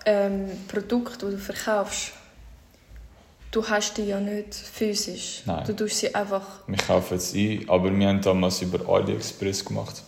ähm, 0.07 0.49
Produkte, 0.69 1.27
die 1.27 1.33
du 1.33 1.39
verkaufst, 1.39 2.13
du 3.51 3.69
hast 3.69 3.99
die 3.99 4.05
ja 4.05 4.21
nicht 4.21 4.55
physisch. 4.55 5.43
Nein. 5.45 5.65
Du 5.67 5.75
tust 5.75 5.99
sie 5.99 6.15
einfach... 6.15 6.47
Wir 6.67 6.79
kaufen 6.79 7.19
es 7.19 7.35
ein, 7.35 7.69
aber 7.69 7.97
wir 7.97 8.09
haben 8.09 8.21
damals 8.23 8.63
über 8.63 8.89
AliExpress 8.89 9.65
gemacht. 9.65 10.03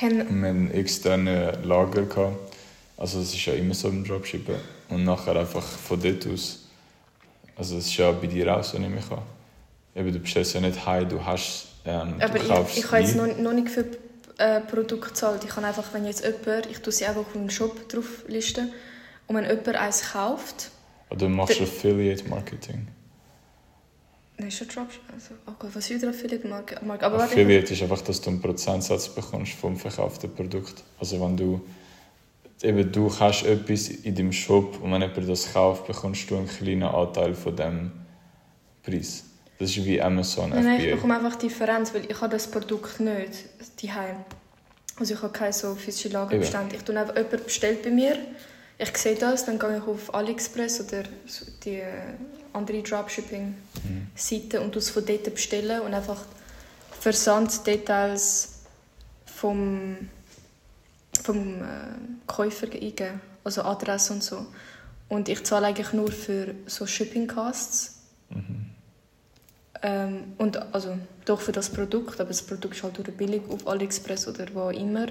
Haben... 0.00 0.40
wir 0.40 0.48
hatten 0.48 0.70
externe 0.70 1.58
Lager. 1.64 2.02
Gehabt. 2.02 2.54
Also 2.96 3.20
es 3.20 3.34
ist 3.34 3.44
ja 3.44 3.54
immer 3.54 3.74
so 3.74 3.88
im 3.88 4.04
Dropshippen. 4.04 4.54
Und 4.88 5.04
nachher 5.04 5.34
einfach 5.36 5.64
von 5.64 6.00
dort 6.00 6.26
aus. 6.28 6.60
Also 7.56 7.78
es 7.78 7.86
ist 7.86 7.96
ja 7.96 8.12
bei 8.12 8.28
dir 8.28 8.56
auch 8.56 8.62
so, 8.62 8.78
nehme 8.78 8.98
ich 8.98 9.10
an. 9.10 9.33
Eben, 9.94 10.12
du 10.12 10.18
bestellst 10.18 10.54
ja 10.54 10.60
nicht 10.60 10.84
heim, 10.86 11.08
du 11.08 11.24
hast. 11.24 11.68
Ähm, 11.84 12.14
Aber 12.20 12.38
du 12.38 12.62
ich, 12.68 12.78
ich 12.78 12.86
habe 12.90 13.02
jetzt 13.02 13.16
noch, 13.16 13.26
noch 13.38 13.52
nicht 13.52 13.68
für 13.68 13.84
äh, 14.38 14.60
Produkte 14.60 15.08
gezahlt. 15.08 15.44
Ich 15.44 15.50
kann 15.50 15.64
einfach, 15.64 15.84
wenn 15.92 16.04
jetzt 16.04 16.24
jemand, 16.24 16.66
ich 16.66 16.78
tue 16.78 16.92
sie 16.92 17.06
einfach 17.06 17.20
auf 17.22 17.32
den 17.32 17.50
Shop 17.50 17.88
drauf 17.88 18.24
listen 18.26 18.72
und 19.26 19.36
wenn 19.36 19.44
jemand 19.44 19.76
eins 19.76 20.12
kauft. 20.12 20.70
Oder 21.10 21.18
du 21.20 21.28
machst 21.28 21.60
Affiliate 21.60 22.28
Marketing. 22.28 22.88
Nein, 24.36 24.50
schon 24.50 24.66
Dropshipping. 24.66 25.14
Also, 25.14 25.34
oh 25.46 25.52
Gott, 25.58 25.70
was 25.74 25.88
ist 25.88 25.96
wieder 25.96 26.08
Affiliate 26.10 26.48
Marketing? 26.48 26.90
Affiliate 26.90 27.72
ist 27.72 27.82
einfach, 27.82 28.00
dass 28.00 28.20
du 28.20 28.30
einen 28.30 28.40
Prozentsatz 28.40 29.08
bekommst 29.08 29.52
vom 29.52 29.76
verkauften 29.76 30.34
Produkt. 30.34 30.82
Also 30.98 31.20
wenn 31.20 31.36
du 31.36 31.60
eben 32.62 32.90
du 32.90 33.14
hast 33.20 33.44
etwas 33.44 33.88
in 33.88 34.14
deinem 34.14 34.32
Shop 34.32 34.80
und 34.82 34.90
wenn 34.90 35.02
jemand 35.02 35.28
das 35.28 35.52
kauft, 35.52 35.86
bekommst 35.86 36.28
du 36.30 36.36
einen 36.36 36.48
kleinen 36.48 36.82
Anteil 36.82 37.34
von 37.34 37.54
dem 37.54 37.92
Preis. 38.82 39.24
Das 39.58 39.70
ist 39.70 39.84
wie 39.84 40.00
Amazon, 40.02 40.50
nein, 40.50 40.64
Nein, 40.64 40.80
ich 40.80 40.94
bekomme 40.94 41.16
einfach 41.16 41.36
die 41.36 41.48
Differenz, 41.48 41.94
weil 41.94 42.10
ich 42.10 42.20
habe 42.20 42.32
das 42.32 42.48
Produkt 42.48 43.00
nicht 43.00 43.44
daheim. 43.82 44.16
Also 44.96 45.14
ich 45.14 45.22
habe 45.22 45.32
keine 45.32 45.52
so 45.52 45.74
physische 45.74 46.08
Lagerbestände. 46.08 46.76
Ich 46.76 46.82
tue 46.82 46.98
einfach, 46.98 47.16
jemand 47.16 47.44
bestellt 47.44 47.82
bei 47.82 47.90
mir, 47.90 48.18
ich 48.78 48.96
sehe 48.96 49.14
das, 49.14 49.44
dann 49.44 49.58
gehe 49.58 49.78
ich 49.78 49.86
auf 49.86 50.12
AliExpress 50.14 50.80
oder 50.80 51.04
die 51.64 51.76
äh, 51.76 52.14
andere 52.52 52.82
Dropshipping-Seite 52.82 54.58
mhm. 54.58 54.64
und 54.64 54.76
es 54.76 54.90
von 54.90 55.06
dort 55.06 55.32
bestellen 55.32 55.80
und 55.82 55.94
einfach 55.94 56.20
Versanddetails 57.00 58.62
vom, 59.26 59.96
vom 61.22 61.62
äh, 61.62 61.66
Käufer 62.26 62.66
eingeben, 62.66 63.20
also 63.44 63.62
Adresse 63.62 64.12
und 64.12 64.24
so. 64.24 64.46
Und 65.08 65.28
ich 65.28 65.44
zahle 65.44 65.66
eigentlich 65.66 65.92
nur 65.92 66.10
für 66.10 66.54
so 66.66 66.86
Shipping 66.86 67.28
Costs. 67.28 68.00
Mhm. 68.30 68.73
Ähm, 69.84 70.32
und 70.38 70.56
also 70.74 70.96
doch 71.26 71.42
für 71.42 71.52
das 71.52 71.68
Produkt, 71.68 72.18
aber 72.18 72.28
das 72.28 72.40
Produkt 72.40 72.74
ist 72.74 72.82
halt 72.82 72.96
durch 72.96 73.14
billig 73.14 73.42
auf 73.50 73.66
AliExpress 73.66 74.26
oder 74.28 74.46
wo 74.54 74.70
immer. 74.70 75.08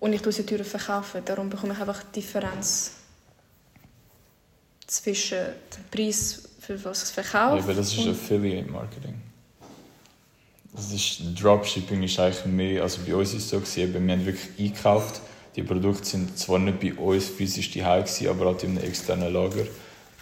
Und 0.00 0.12
ich 0.12 0.20
tue 0.20 0.32
sie 0.32 0.44
teurer 0.44 0.64
verkaufen, 0.64 1.22
darum 1.24 1.48
bekomme 1.48 1.72
ich 1.72 1.80
einfach 1.80 2.02
die 2.02 2.20
Differenz 2.20 2.92
zwischen 4.86 5.38
dem 5.38 5.84
Preis, 5.90 6.42
für 6.60 6.84
was 6.84 7.04
es 7.04 7.10
verkauft. 7.10 7.56
Ja, 7.56 7.62
aber 7.62 7.74
das 7.74 7.94
ist 7.94 8.06
Affiliate 8.06 8.70
Marketing. 8.70 9.14
Das 10.74 10.92
ist, 10.92 11.22
Dropshipping 11.42 12.02
ist 12.02 12.20
eigentlich 12.20 12.44
mehr, 12.44 12.82
also 12.82 13.00
bei 13.06 13.14
uns 13.14 13.32
ist 13.32 13.44
es 13.44 13.48
so 13.48 13.60
gewesen, 13.60 14.06
wir 14.06 14.12
haben 14.12 14.26
wirklich 14.26 14.50
eingekauft. 14.58 15.22
Die 15.56 15.62
Produkte 15.62 16.04
sind 16.04 16.38
zwar 16.38 16.58
nicht 16.58 16.80
bei 16.80 16.92
uns 16.94 17.28
physisch 17.28 17.70
die 17.70 17.82
aber 17.82 18.44
halt 18.44 18.62
in 18.62 18.76
einem 18.76 18.84
externen 18.84 19.32
Lager. 19.32 19.64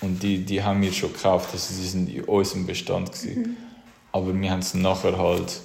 Und 0.01 0.23
die, 0.23 0.45
die 0.45 0.63
haben 0.63 0.81
wir 0.81 0.93
schon 0.93 1.13
gekauft, 1.13 1.51
also 1.53 1.75
sie 1.75 1.87
sind 1.87 2.09
in 2.09 2.25
unserem 2.25 2.67
Bestand. 2.67 3.11
Mhm. 3.25 3.57
Aber 4.13 4.39
wir 4.39 4.51
haben 4.51 4.61
es 4.61 4.75
nachher 4.75 5.19
halt, 5.19 5.61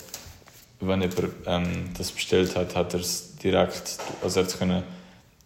wenn 0.79 1.01
jemand 1.01 1.29
ähm, 1.45 1.89
das 1.97 2.11
bestellt 2.11 2.55
hat, 2.55 2.75
hat 2.75 2.93
er 2.93 2.99
es 2.99 3.35
direkt, 3.37 3.97
also 4.21 4.41
er 4.41 4.47
können 4.47 4.83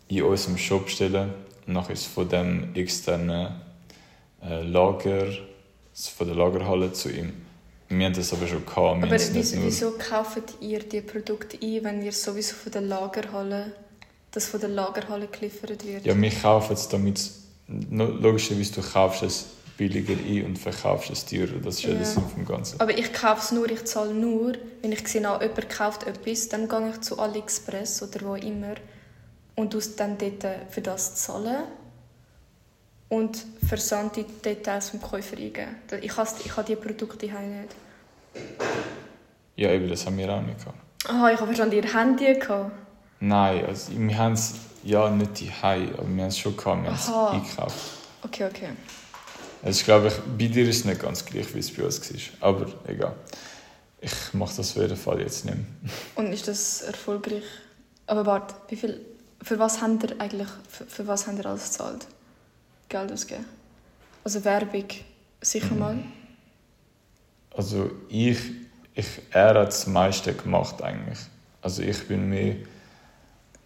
in 0.07 0.23
unserem 0.23 0.57
Shop 0.57 0.85
bestellen. 0.85 1.33
Und 1.65 1.73
nachher 1.73 1.93
ist 1.93 2.01
es 2.01 2.07
von 2.07 2.29
dem 2.29 2.73
externen 2.75 3.55
äh, 4.41 4.63
Lager, 4.63 5.27
von 5.93 6.27
der 6.27 6.35
Lagerhalle 6.35 6.93
zu 6.93 7.09
ihm. 7.09 7.33
Wir 7.89 8.05
haben 8.05 8.13
das 8.13 8.33
aber 8.33 8.47
schon 8.47 8.65
gehabt. 8.65 9.01
Wir 9.01 9.07
aber 9.07 9.11
wieso, 9.11 9.63
wieso 9.63 9.91
kauft 9.91 10.55
ihr 10.59 10.79
die 10.79 11.01
Produkte 11.01 11.57
ein, 11.61 11.83
wenn 11.83 12.03
ihr 12.03 12.11
sowieso 12.11 12.55
von 12.55 12.71
der 12.71 12.81
Lagerhalle, 12.81 13.73
das 14.31 14.47
von 14.47 14.59
der 14.59 14.69
Lagerhalle 14.69 15.27
geliefert 15.27 15.85
wird? 15.85 16.05
Ja, 16.05 16.19
wir 16.19 16.31
kaufen 16.31 16.73
es 16.73 16.87
damit 16.89 17.31
logischerweise 17.67 18.73
du 18.73 18.81
kaufst 18.81 19.23
es 19.23 19.45
billiger 19.77 20.13
ein 20.13 20.45
und 20.45 20.57
verkaufst 20.57 21.09
es 21.11 21.25
teurer. 21.25 21.59
Das 21.63 21.75
ist 21.75 21.83
ja, 21.83 21.89
ja 21.91 21.97
der 21.97 22.05
Sinn 22.05 22.23
vom 22.33 22.45
Ganzen. 22.45 22.79
Aber 22.81 22.97
ich 22.97 23.13
kaufe 23.13 23.41
es 23.41 23.51
nur, 23.51 23.69
ich 23.69 23.85
zahle 23.85 24.13
nur, 24.13 24.53
wenn 24.81 24.91
ich 24.91 25.07
sehe, 25.07 25.27
ah, 25.27 25.39
jemand 25.41 25.69
kauft 25.69 26.03
etwas, 26.07 26.49
dann 26.49 26.67
gehe 26.67 26.89
ich 26.89 27.01
zu 27.01 27.19
AliExpress 27.19 28.01
oder 28.03 28.25
wo 28.25 28.35
immer 28.35 28.75
und 29.55 29.73
muss 29.73 29.95
dann 29.95 30.17
dort 30.17 30.45
für 30.69 30.81
das 30.81 31.15
zahlen 31.15 31.63
und 33.09 33.45
versand 33.67 34.15
die 34.15 34.23
Details 34.23 34.89
vom 34.89 35.01
Käufer 35.01 35.37
eingeben. 35.37 35.75
Ich 36.01 36.17
habe, 36.17 36.29
ich 36.43 36.57
habe 36.57 36.67
diese 36.67 36.79
Produkte 36.79 37.27
hier 37.27 37.39
nicht. 37.39 37.75
Ja, 39.55 39.71
eben, 39.71 39.89
das 39.89 40.05
haben 40.05 40.17
wir 40.17 40.31
auch 40.31 40.41
nicht 40.41 40.59
gehabt. 40.59 40.77
Aha, 41.07 41.31
ich 41.31 41.37
habe 41.37 41.47
verstanden, 41.47 41.75
ihr 41.75 41.93
Handy 41.93 42.33
gehabt. 42.33 42.71
Nein, 43.19 43.65
also 43.65 43.91
wir 43.97 44.17
haben 44.17 44.33
es 44.33 44.53
ja 44.83 45.09
nicht 45.09 45.39
die 45.39 45.51
Hai, 45.51 45.89
aber 45.97 46.07
wir 46.07 46.23
haben 46.23 46.29
es 46.29 46.37
schon 46.37 46.55
gehabt, 46.55 46.83
wir 46.83 46.89
haben 46.89 46.95
es 46.95 47.09
eingekauft. 47.09 47.75
Okay, 48.23 48.45
okay. 48.45 48.69
Also 49.63 49.79
ich 49.79 49.85
glaube, 49.85 50.11
bei 50.37 50.47
dir 50.47 50.67
ist 50.67 50.79
es 50.79 50.85
nicht 50.85 51.01
ganz 51.01 51.25
gleich, 51.25 51.53
wie 51.53 51.59
es 51.59 51.73
bei 51.73 51.83
uns 51.83 52.01
war. 52.39 52.49
Aber 52.49 52.67
egal. 52.87 53.15
Ich 53.99 54.33
mache 54.33 54.55
das 54.55 54.71
auf 54.71 54.81
jeden 54.81 54.95
Fall 54.95 55.21
jetzt 55.21 55.45
nicht 55.45 55.57
mehr. 55.57 55.65
Und 56.15 56.31
ist 56.31 56.47
das 56.47 56.81
erfolgreich? 56.81 57.43
Aber 58.05 58.25
warte, 58.25 58.55
wie 58.69 58.75
viel, 58.75 59.05
für 59.41 59.57
was 59.59 59.81
habt 59.81 60.03
ihr 60.03 60.21
eigentlich, 60.21 60.47
für, 60.69 60.85
für 60.85 61.07
was 61.07 61.27
habt 61.27 61.39
ihr 61.39 61.45
alles 61.45 61.71
gezahlt? 61.71 62.07
Geld 62.89 63.11
ausgeben? 63.11 63.45
Also 64.23 64.43
Werbung, 64.43 64.85
sicher 65.41 65.73
mhm. 65.73 65.79
mal? 65.79 65.97
Also 67.55 67.89
ich, 68.07 68.37
ich, 68.93 69.07
er 69.31 69.47
hat 69.47 69.67
das 69.67 69.87
meiste 69.87 70.33
gemacht 70.33 70.81
eigentlich. 70.81 71.19
Also 71.61 71.81
ich 71.81 72.07
bin 72.07 72.29
mehr... 72.29 72.55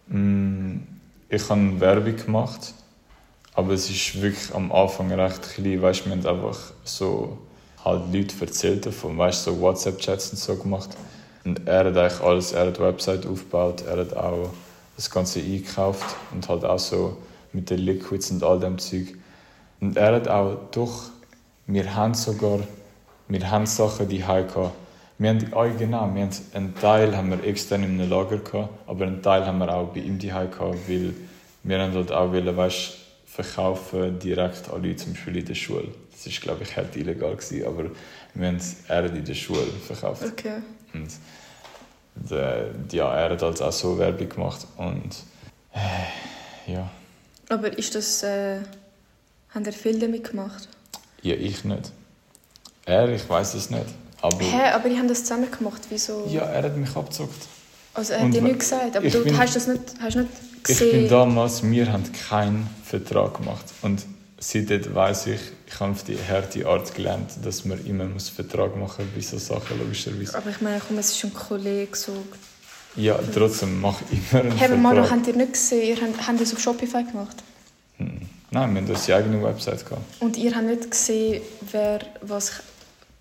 Mh, 0.08 0.18
mm, 0.18 0.92
ich 1.32 1.48
habe 1.48 1.80
Werbung 1.80 2.16
gemacht, 2.16 2.74
aber 3.54 3.72
es 3.72 3.88
ist 3.88 4.20
wirklich 4.20 4.54
am 4.54 4.70
Anfang 4.70 5.10
recht 5.12 5.54
klein. 5.54 5.80
Weißt, 5.80 6.04
wir 6.04 6.12
haben 6.12 6.26
einfach 6.26 6.58
so 6.84 7.38
halt 7.82 8.12
Leute 8.12 8.34
erzählt 8.38 8.84
davon, 8.84 9.16
weißt, 9.16 9.44
so 9.44 9.58
WhatsApp-Chats 9.58 10.32
und 10.32 10.38
so 10.38 10.56
gemacht. 10.56 10.90
Und 11.46 11.66
er 11.66 11.86
hat 11.86 11.96
eigentlich 11.96 12.20
alles, 12.20 12.52
er 12.52 12.66
hat 12.66 12.76
die 12.76 12.82
Website 12.82 13.26
aufgebaut, 13.26 13.82
er 13.88 14.00
hat 14.00 14.14
auch 14.14 14.50
das 14.96 15.10
Ganze 15.10 15.40
eingekauft 15.40 16.04
und 16.32 16.46
halt 16.50 16.66
auch 16.66 16.78
so 16.78 17.16
mit 17.54 17.70
den 17.70 17.78
Liquids 17.78 18.30
und 18.30 18.44
all 18.44 18.60
dem 18.60 18.78
Zeug. 18.78 19.14
Und 19.80 19.96
er 19.96 20.16
hat 20.16 20.28
auch 20.28 20.58
doch, 20.70 21.04
wir 21.66 21.94
haben 21.94 22.12
sogar, 22.12 22.58
wir 23.28 23.50
haben 23.50 23.64
Sachen 23.64 24.06
die 24.06 24.18
gehabt. 24.18 24.72
Wir 25.22 25.30
haben, 25.30 25.52
oh, 25.52 25.78
genau, 25.78 26.12
wir 26.12 26.22
haben 26.22 26.30
einen 26.52 26.74
Teil 26.74 27.16
haben 27.16 27.30
wir 27.30 27.44
extern 27.44 27.84
in 27.84 28.00
einem 28.00 28.10
Lager 28.10 28.38
gehabt, 28.38 28.70
aber 28.88 29.06
einen 29.06 29.22
Teil 29.22 29.46
haben 29.46 29.58
wir 29.58 29.72
auch 29.72 29.92
bei 29.92 30.00
ihm 30.00 30.18
daheim 30.18 30.50
gehabt, 30.50 30.88
weil 30.88 31.14
wir 31.62 31.78
haben 31.78 31.94
dort 31.94 32.10
auch 32.10 32.32
wollen, 32.32 32.56
weißt, 32.56 32.94
verkaufen 33.26 34.18
direkt 34.18 34.68
an 34.68 34.82
Leute, 34.82 34.96
zum 34.96 35.12
Beispiel 35.12 35.36
in 35.36 35.44
der 35.44 35.54
Schule. 35.54 35.88
Das 36.10 36.26
ist, 36.26 36.40
glaube 36.40 36.64
ich, 36.64 36.76
halt 36.76 36.96
illegal 36.96 37.36
gewesen, 37.36 37.64
aber 37.64 37.84
wir 38.34 38.48
haben 38.48 38.60
eher 38.88 39.04
in 39.04 39.24
der 39.24 39.34
Schule 39.34 39.62
verkauft. 39.86 40.24
Okay. 40.24 40.60
Und 40.92 41.08
der, 42.16 42.70
ja, 42.90 43.14
er 43.14 43.30
hat 43.30 43.42
halt 43.42 43.62
auch 43.62 43.72
so 43.72 43.96
Werbung 43.96 44.28
gemacht 44.28 44.66
und 44.76 45.22
äh, 45.72 46.72
ja. 46.72 46.90
Aber 47.48 47.78
ist 47.78 47.94
das... 47.94 48.24
Äh, 48.24 48.58
haben 49.50 49.64
ihr 49.66 49.72
viel 49.72 50.00
damit 50.00 50.30
gemacht? 50.30 50.68
Ja, 51.22 51.36
ich 51.36 51.64
nicht. 51.64 51.92
Er, 52.86 53.08
ich 53.08 53.28
weiß 53.28 53.54
es 53.54 53.70
nicht. 53.70 53.86
Aber 54.22 54.38
Hä, 54.40 54.70
aber 54.72 54.88
die 54.88 54.96
haben 54.96 55.08
das 55.08 55.20
zusammen 55.24 55.50
gemacht, 55.50 55.82
wieso? 55.90 56.26
ja, 56.30 56.42
er 56.42 56.62
hat 56.62 56.76
mich 56.76 56.94
abgezockt. 56.96 57.46
Also 57.94 58.12
er 58.14 58.20
hat 58.20 58.26
Und 58.26 58.34
dir 58.34 58.42
nichts 58.42 58.70
gesagt, 58.70 58.96
aber 58.96 59.08
du 59.08 59.24
bin- 59.24 59.36
hast 59.38 59.54
das 59.56 59.66
nicht, 59.66 59.82
hast 60.00 60.16
nicht 60.16 60.28
Ich 60.68 60.78
bin 60.78 60.88
gesehen. 60.90 61.08
damals, 61.10 61.62
wir 61.62 61.92
haben 61.92 62.04
keinen 62.28 62.70
Vertrag 62.84 63.36
gemacht. 63.38 63.64
Und 63.82 64.04
seitdem 64.38 64.94
weiss 64.94 65.26
ich, 65.26 65.40
ich 65.66 65.80
habe 65.80 65.92
auf 65.92 66.04
die 66.04 66.16
harte 66.16 66.66
Art 66.66 66.94
gelernt, 66.94 67.30
dass 67.44 67.64
man 67.64 67.84
immer 67.84 68.04
muss 68.04 68.28
Vertrag 68.28 68.76
machen 68.76 69.06
muss 69.14 69.30
bei 69.30 69.36
so 69.38 69.54
Sachen, 69.54 69.78
logischerweise. 69.78 70.36
Aber 70.38 70.50
ich 70.50 70.60
meine, 70.60 70.80
komm, 70.86 70.98
es 70.98 71.10
ist 71.12 71.24
ein 71.24 71.34
Kollege 71.34 71.94
so. 71.96 72.12
Ja, 72.96 73.18
trotzdem 73.34 73.80
mache 73.80 74.04
ich 74.10 74.18
immer 74.32 74.42
einen 74.42 74.52
Hey, 74.56 74.68
Vertrag. 74.68 75.10
habt 75.10 75.26
ihr 75.26 75.36
nicht 75.36 75.52
gesehen, 75.54 75.88
ihr 75.96 75.96
habt, 76.06 76.26
habt 76.28 76.40
das 76.40 76.52
auf 76.54 76.60
Shopify 76.60 77.02
gemacht? 77.04 77.36
Hm. 77.98 78.20
Nein, 78.50 78.74
wir 78.74 78.82
haben 78.82 78.88
unsere 78.90 79.18
eigene 79.18 79.42
Website 79.42 79.84
gehabt. 79.84 80.02
Und 80.20 80.36
ihr 80.36 80.54
habt 80.54 80.66
nicht 80.66 80.90
gesehen, 80.90 81.40
wer 81.72 82.00
was 82.20 82.52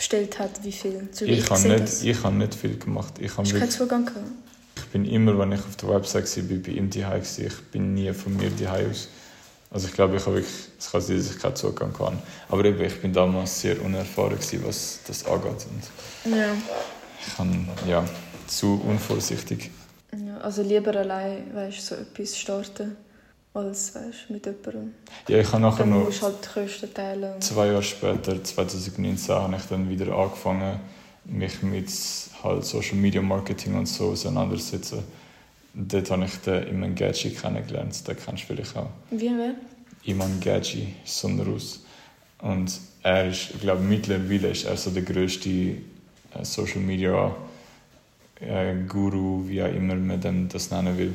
bestellt 0.01 0.39
hat, 0.39 0.63
wie 0.63 0.71
viel? 0.71 1.07
So 1.11 1.25
wie 1.27 1.31
Ich, 1.33 1.49
habe 1.49 1.61
nicht, 1.67 1.83
das. 1.83 2.01
ich 2.03 2.23
habe 2.23 2.35
nicht 2.35 2.55
viel 2.55 2.75
gemacht. 2.77 3.13
Ich, 3.19 3.37
habe 3.37 3.47
keinen 3.47 3.69
Zugang 3.69 4.05
gehabt? 4.05 4.25
ich 4.75 4.85
bin 4.85 5.05
immer, 5.05 5.37
wenn 5.37 5.51
ich 5.51 5.59
auf 5.59 5.75
der 5.75 5.89
Website 5.89 6.25
war, 6.37 6.57
bei 6.57 6.71
ihm 6.71 6.89
gewesen. 6.89 7.45
Ich 7.45 7.57
bin 7.71 7.93
nie 7.93 8.11
von 8.11 8.35
mir 8.35 8.49
daheim 8.49 8.89
aus. 8.89 9.07
Also 9.69 9.87
ich 9.87 9.93
glaube, 9.93 10.17
ich 10.17 10.25
habe 10.25 10.37
wirklich, 10.37 10.53
es 10.79 10.91
kann 10.91 11.01
sein, 11.01 11.17
dass 11.17 11.29
ich 11.35 11.39
keinen 11.39 11.55
Zugang 11.55 11.93
kann. 11.93 12.17
Aber 12.49 12.65
eben, 12.65 12.81
ich 12.83 12.99
bin 12.99 13.13
damals 13.13 13.61
sehr 13.61 13.79
unerfahren 13.81 14.31
gewesen, 14.37 14.63
was 14.65 14.99
das 15.07 15.23
angeht. 15.25 15.65
Und 16.25 16.35
Ja. 16.35 16.51
ich 17.25 17.35
kann, 17.37 17.69
ja, 17.87 18.03
zu 18.47 18.81
unvorsichtig. 18.85 19.69
ja. 20.13 20.37
Also 20.39 20.63
lieber 20.63 20.95
allein, 20.95 21.53
weißt 21.53 21.77
du, 21.77 21.81
so 21.83 22.01
etwas 22.01 22.37
starten, 22.37 22.97
als 23.53 23.95
weißt, 23.95 24.29
mit 24.29 24.45
jemandem. 24.45 24.93
Ja, 25.27 25.39
ich 25.39 25.51
habe 25.51 25.61
nachher 25.61 25.85
noch 25.85 26.09
halt 26.21 26.35
die 26.43 26.59
Kosten 26.59 26.93
teilen. 26.93 27.41
zwei 27.41 27.67
Jahre 27.67 27.83
später, 27.83 28.41
2019, 28.43 29.35
habe 29.35 29.55
ich 29.55 29.63
dann 29.63 29.89
wieder 29.89 30.15
angefangen, 30.15 30.79
mich 31.25 31.61
mit 31.61 31.89
halt 32.43 32.65
Social 32.65 32.95
Media 32.95 33.21
Marketing 33.21 33.75
und 33.75 33.87
so 33.87 34.09
auseinandersetzen. 34.09 35.03
Dort 35.73 36.11
habe 36.11 36.25
ich 36.25 36.35
den 36.37 36.67
Iman 36.67 36.95
Gadji 36.95 37.31
kennengelernt, 37.31 38.07
den 38.07 38.17
kennst 38.17 38.43
du 38.43 38.47
vielleicht 38.47 38.75
auch. 38.75 38.89
Wie 39.09 39.29
wer? 39.29 39.55
Iman 40.03 40.39
Gadji 40.39 40.95
ist 41.05 41.19
so 41.19 41.27
ein 41.27 41.39
Russ. 41.39 41.83
Und 42.39 42.71
er 43.03 43.29
ist, 43.29 43.51
ich 43.53 43.61
glaube, 43.61 43.81
mittlerweile 43.81 44.49
ist 44.49 44.65
er 44.65 44.75
so 44.75 44.89
der 44.89 45.03
grösste 45.03 45.49
äh, 45.49 45.75
Social 46.43 46.81
Media 46.81 47.35
äh, 48.39 48.75
Guru, 48.87 49.47
wie 49.47 49.61
auch 49.61 49.73
immer 49.73 49.95
man 49.95 50.19
dem 50.19 50.49
das 50.49 50.71
nennen 50.71 50.97
will. 50.97 51.13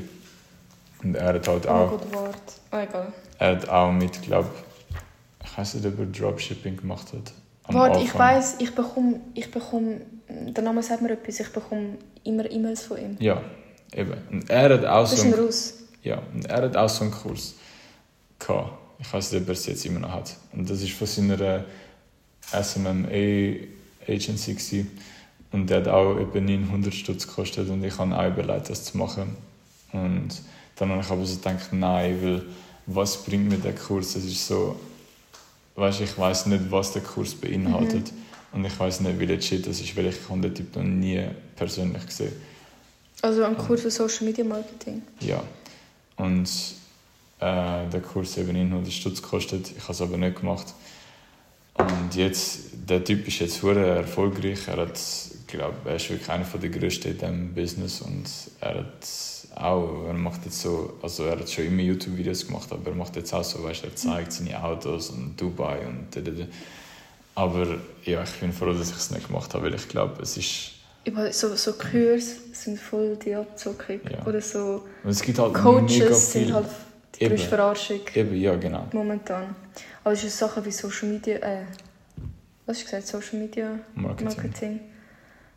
Und 1.02 1.14
er 1.14 1.34
hat 1.34 1.48
halt 1.48 1.66
Oh 1.66 1.70
auch, 1.70 1.90
Gott, 1.90 2.14
Wort. 2.14 2.52
Oh, 2.72 2.76
egal. 2.76 3.12
er 3.38 3.56
hat 3.56 3.68
auch 3.68 3.92
mit, 3.92 4.22
glaube 4.22 4.48
ich 5.44 5.58
weiß 5.58 5.74
nicht, 5.74 5.86
ob 5.86 5.98
er 5.98 6.06
Dropshipping 6.06 6.76
gemacht 6.76 7.06
hat. 7.12 7.32
Warte, 7.68 8.00
ich 8.00 8.14
weiss, 8.14 8.56
ich 8.58 8.74
bekomme, 8.74 9.20
ich 9.34 9.50
bekomme, 9.50 10.00
der 10.28 10.62
Name 10.64 10.82
sagt 10.82 11.02
mir 11.02 11.10
etwas, 11.12 11.40
ich 11.40 11.48
bekomme 11.50 11.96
immer 12.24 12.50
E-Mails 12.50 12.82
von 12.84 12.98
ihm. 12.98 13.16
Ja, 13.20 13.42
eben. 13.92 14.14
Und 14.30 14.50
er 14.50 14.74
hat 14.74 14.84
auch 14.84 15.02
Das 15.02 15.12
ist 15.14 15.20
so 15.20 15.26
ein 15.28 15.34
einen, 15.34 15.44
Russ. 15.44 15.74
ja, 16.02 16.20
und 16.34 16.46
er 16.46 16.62
hat 16.62 16.76
auch 16.76 16.88
so 16.88 17.04
einen 17.04 17.12
Kurs 17.12 17.54
gehabt. 18.38 18.72
Ich 18.98 19.12
weiß 19.12 19.32
nicht, 19.32 19.42
ob 19.42 19.48
er 19.48 19.52
es 19.52 19.66
jetzt 19.66 19.84
immer 19.86 20.00
noch 20.00 20.12
hat. 20.12 20.36
Und 20.52 20.68
das 20.68 20.82
war 20.82 20.88
von 20.88 21.06
seiner 21.06 21.64
SMMA-Agency. 22.52 24.54
gewesen. 24.54 24.98
Und 25.52 25.70
der 25.70 25.78
hat 25.78 25.88
auch 25.88 26.16
etwa 26.18 26.40
900 26.40 26.92
Stutz 26.92 27.26
gekostet 27.26 27.68
und 27.70 27.82
ich 27.84 27.96
habe 27.98 28.14
auch 28.16 28.26
überlegt, 28.28 28.68
das 28.68 28.84
zu 28.84 28.98
machen. 28.98 29.36
Und 29.92 30.28
dann 30.76 30.90
habe 30.90 31.00
ich 31.00 31.10
aber 31.10 31.24
so 31.24 31.36
gedacht, 31.36 31.72
nein, 31.72 32.22
weil 32.22 32.42
was 32.86 33.24
bringt 33.24 33.48
mir 33.48 33.58
der 33.58 33.74
Kurs? 33.74 34.14
Das 34.14 34.24
ist 34.24 34.46
so, 34.46 34.78
weißt, 35.74 36.00
ich 36.02 36.16
weiß 36.16 36.46
nicht, 36.46 36.70
was 36.70 36.92
der 36.92 37.02
Kurs 37.02 37.34
beinhaltet. 37.34 38.12
Und 38.52 38.64
ich 38.64 38.78
weiß 38.78 39.00
nicht, 39.00 39.18
wie 39.18 39.26
legit 39.26 39.66
das 39.66 39.80
ist, 39.80 39.96
weil 39.96 40.06
ich 40.06 40.16
habe 40.28 40.40
den 40.40 40.54
Typ 40.54 40.76
noch 40.76 40.82
nie 40.82 41.24
persönlich 41.56 42.06
gesehen. 42.06 42.32
Also 43.22 43.44
ein 43.44 43.56
Kurs 43.56 43.82
für 43.82 43.90
Social 43.90 44.26
Media 44.26 44.44
Marketing. 44.44 45.02
Ja. 45.20 45.42
Und 46.16 46.48
äh, 47.38 47.88
der 47.88 48.00
Kurs 48.00 48.38
eben 48.38 48.52
900 48.52 48.92
Stutz 48.92 49.20
gekostet. 49.20 49.72
Ich 49.76 49.82
habe 49.82 49.92
es 49.92 50.00
aber 50.00 50.16
nicht 50.16 50.40
gemacht. 50.40 50.74
Und 51.74 52.14
jetzt, 52.14 52.60
der 52.88 53.04
Typ 53.04 53.26
ist 53.28 53.40
jetzt 53.40 53.62
hure 53.62 53.84
erfolgreich. 53.84 54.68
Er 54.68 54.78
hat, 54.78 54.98
glaub, 55.46 55.84
er 55.84 55.96
ist 55.96 56.08
wirklich 56.08 56.30
einer 56.30 56.44
von 56.44 56.60
der 56.60 56.70
größten 56.70 57.12
in 57.12 57.18
diesem 57.18 57.54
Business 57.54 58.00
und 58.00 58.24
er 58.60 58.78
hat 58.78 59.06
auch, 59.56 60.04
er 60.06 60.14
macht 60.14 60.44
jetzt 60.44 60.60
so, 60.60 60.94
also 61.02 61.24
er 61.24 61.38
hat 61.38 61.50
schon 61.50 61.66
immer 61.66 61.82
YouTube-Videos 61.82 62.46
gemacht, 62.46 62.70
aber 62.70 62.90
er 62.90 62.96
macht 62.96 63.16
jetzt 63.16 63.32
auch 63.32 63.42
so, 63.42 63.62
weißt, 63.62 63.84
er 63.84 63.96
zeigt 63.96 64.32
seine 64.32 64.62
Autos 64.62 65.10
und 65.10 65.36
Dubai 65.40 65.86
und 65.86 66.06
da, 66.10 66.20
da, 66.20 66.30
da. 66.30 66.44
Aber 67.34 67.66
ja, 68.04 68.22
ich 68.22 68.30
bin 68.40 68.52
froh, 68.52 68.72
dass 68.72 68.90
ich 68.90 68.96
es 68.96 69.10
nicht 69.10 69.26
gemacht 69.26 69.52
habe, 69.54 69.64
weil 69.66 69.74
ich 69.74 69.88
glaube, 69.88 70.22
es 70.22 70.36
ist, 70.36 70.72
Über 71.04 71.32
so, 71.32 71.54
so 71.54 71.72
Kurs 71.72 72.36
sind 72.52 72.78
voll 72.78 73.16
die 73.16 73.34
Abzockung. 73.34 74.00
Ja. 74.10 74.26
Oder 74.26 74.40
so 74.40 74.84
und 75.04 75.10
es 75.10 75.22
gibt 75.22 75.38
halt 75.38 75.54
Coaches 75.54 76.32
sind 76.32 76.52
halt 76.52 76.66
die 77.14 77.24
Eben. 77.24 77.34
größte 77.34 77.48
Verarschung 77.48 78.00
Eben, 78.14 78.36
ja, 78.36 78.56
genau. 78.56 78.86
momentan. 78.92 79.54
Aber 80.04 80.12
es 80.12 80.24
ist 80.24 80.38
Sachen 80.38 80.64
wie 80.64 80.70
Social 80.70 81.08
Media, 81.08 81.36
äh, 81.36 81.64
was 82.66 82.76
hast 82.76 82.82
du 82.82 82.84
gesagt, 82.96 83.06
Social 83.06 83.40
Media 83.40 83.78
Marketing. 83.94 84.26
Marketing. 84.26 84.80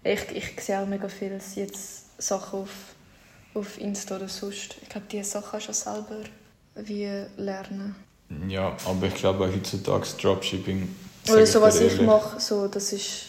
Ich, 0.04 0.36
ich 0.36 0.64
sehe 0.64 0.80
auch 0.80 0.88
mega 0.88 1.08
viel 1.08 1.38
jetzt 1.56 2.22
Sachen 2.22 2.60
auf, 2.62 2.70
auf 3.54 3.80
Insta 3.80 4.16
oder 4.16 4.28
sonst. 4.28 4.76
Ich 4.82 4.90
glaube, 4.90 5.08
diese 5.12 5.30
Sachen 5.30 5.52
kannst 5.52 5.70
du 5.70 5.74
selber 5.74 6.24
wie 6.76 7.26
lernen. 7.38 7.96
Ja, 8.48 8.78
aber 8.86 9.08
ich 9.08 9.16
glaube 9.16 9.46
auch 9.46 9.52
heutzutage 9.52 10.08
Dropshipping. 10.22 10.96
Oder 11.30 11.46
so, 11.46 11.62
was 11.62 11.80
ich 11.82 12.00
mache, 12.02 12.40
so, 12.40 12.68
das 12.68 12.94
ist 12.94 13.26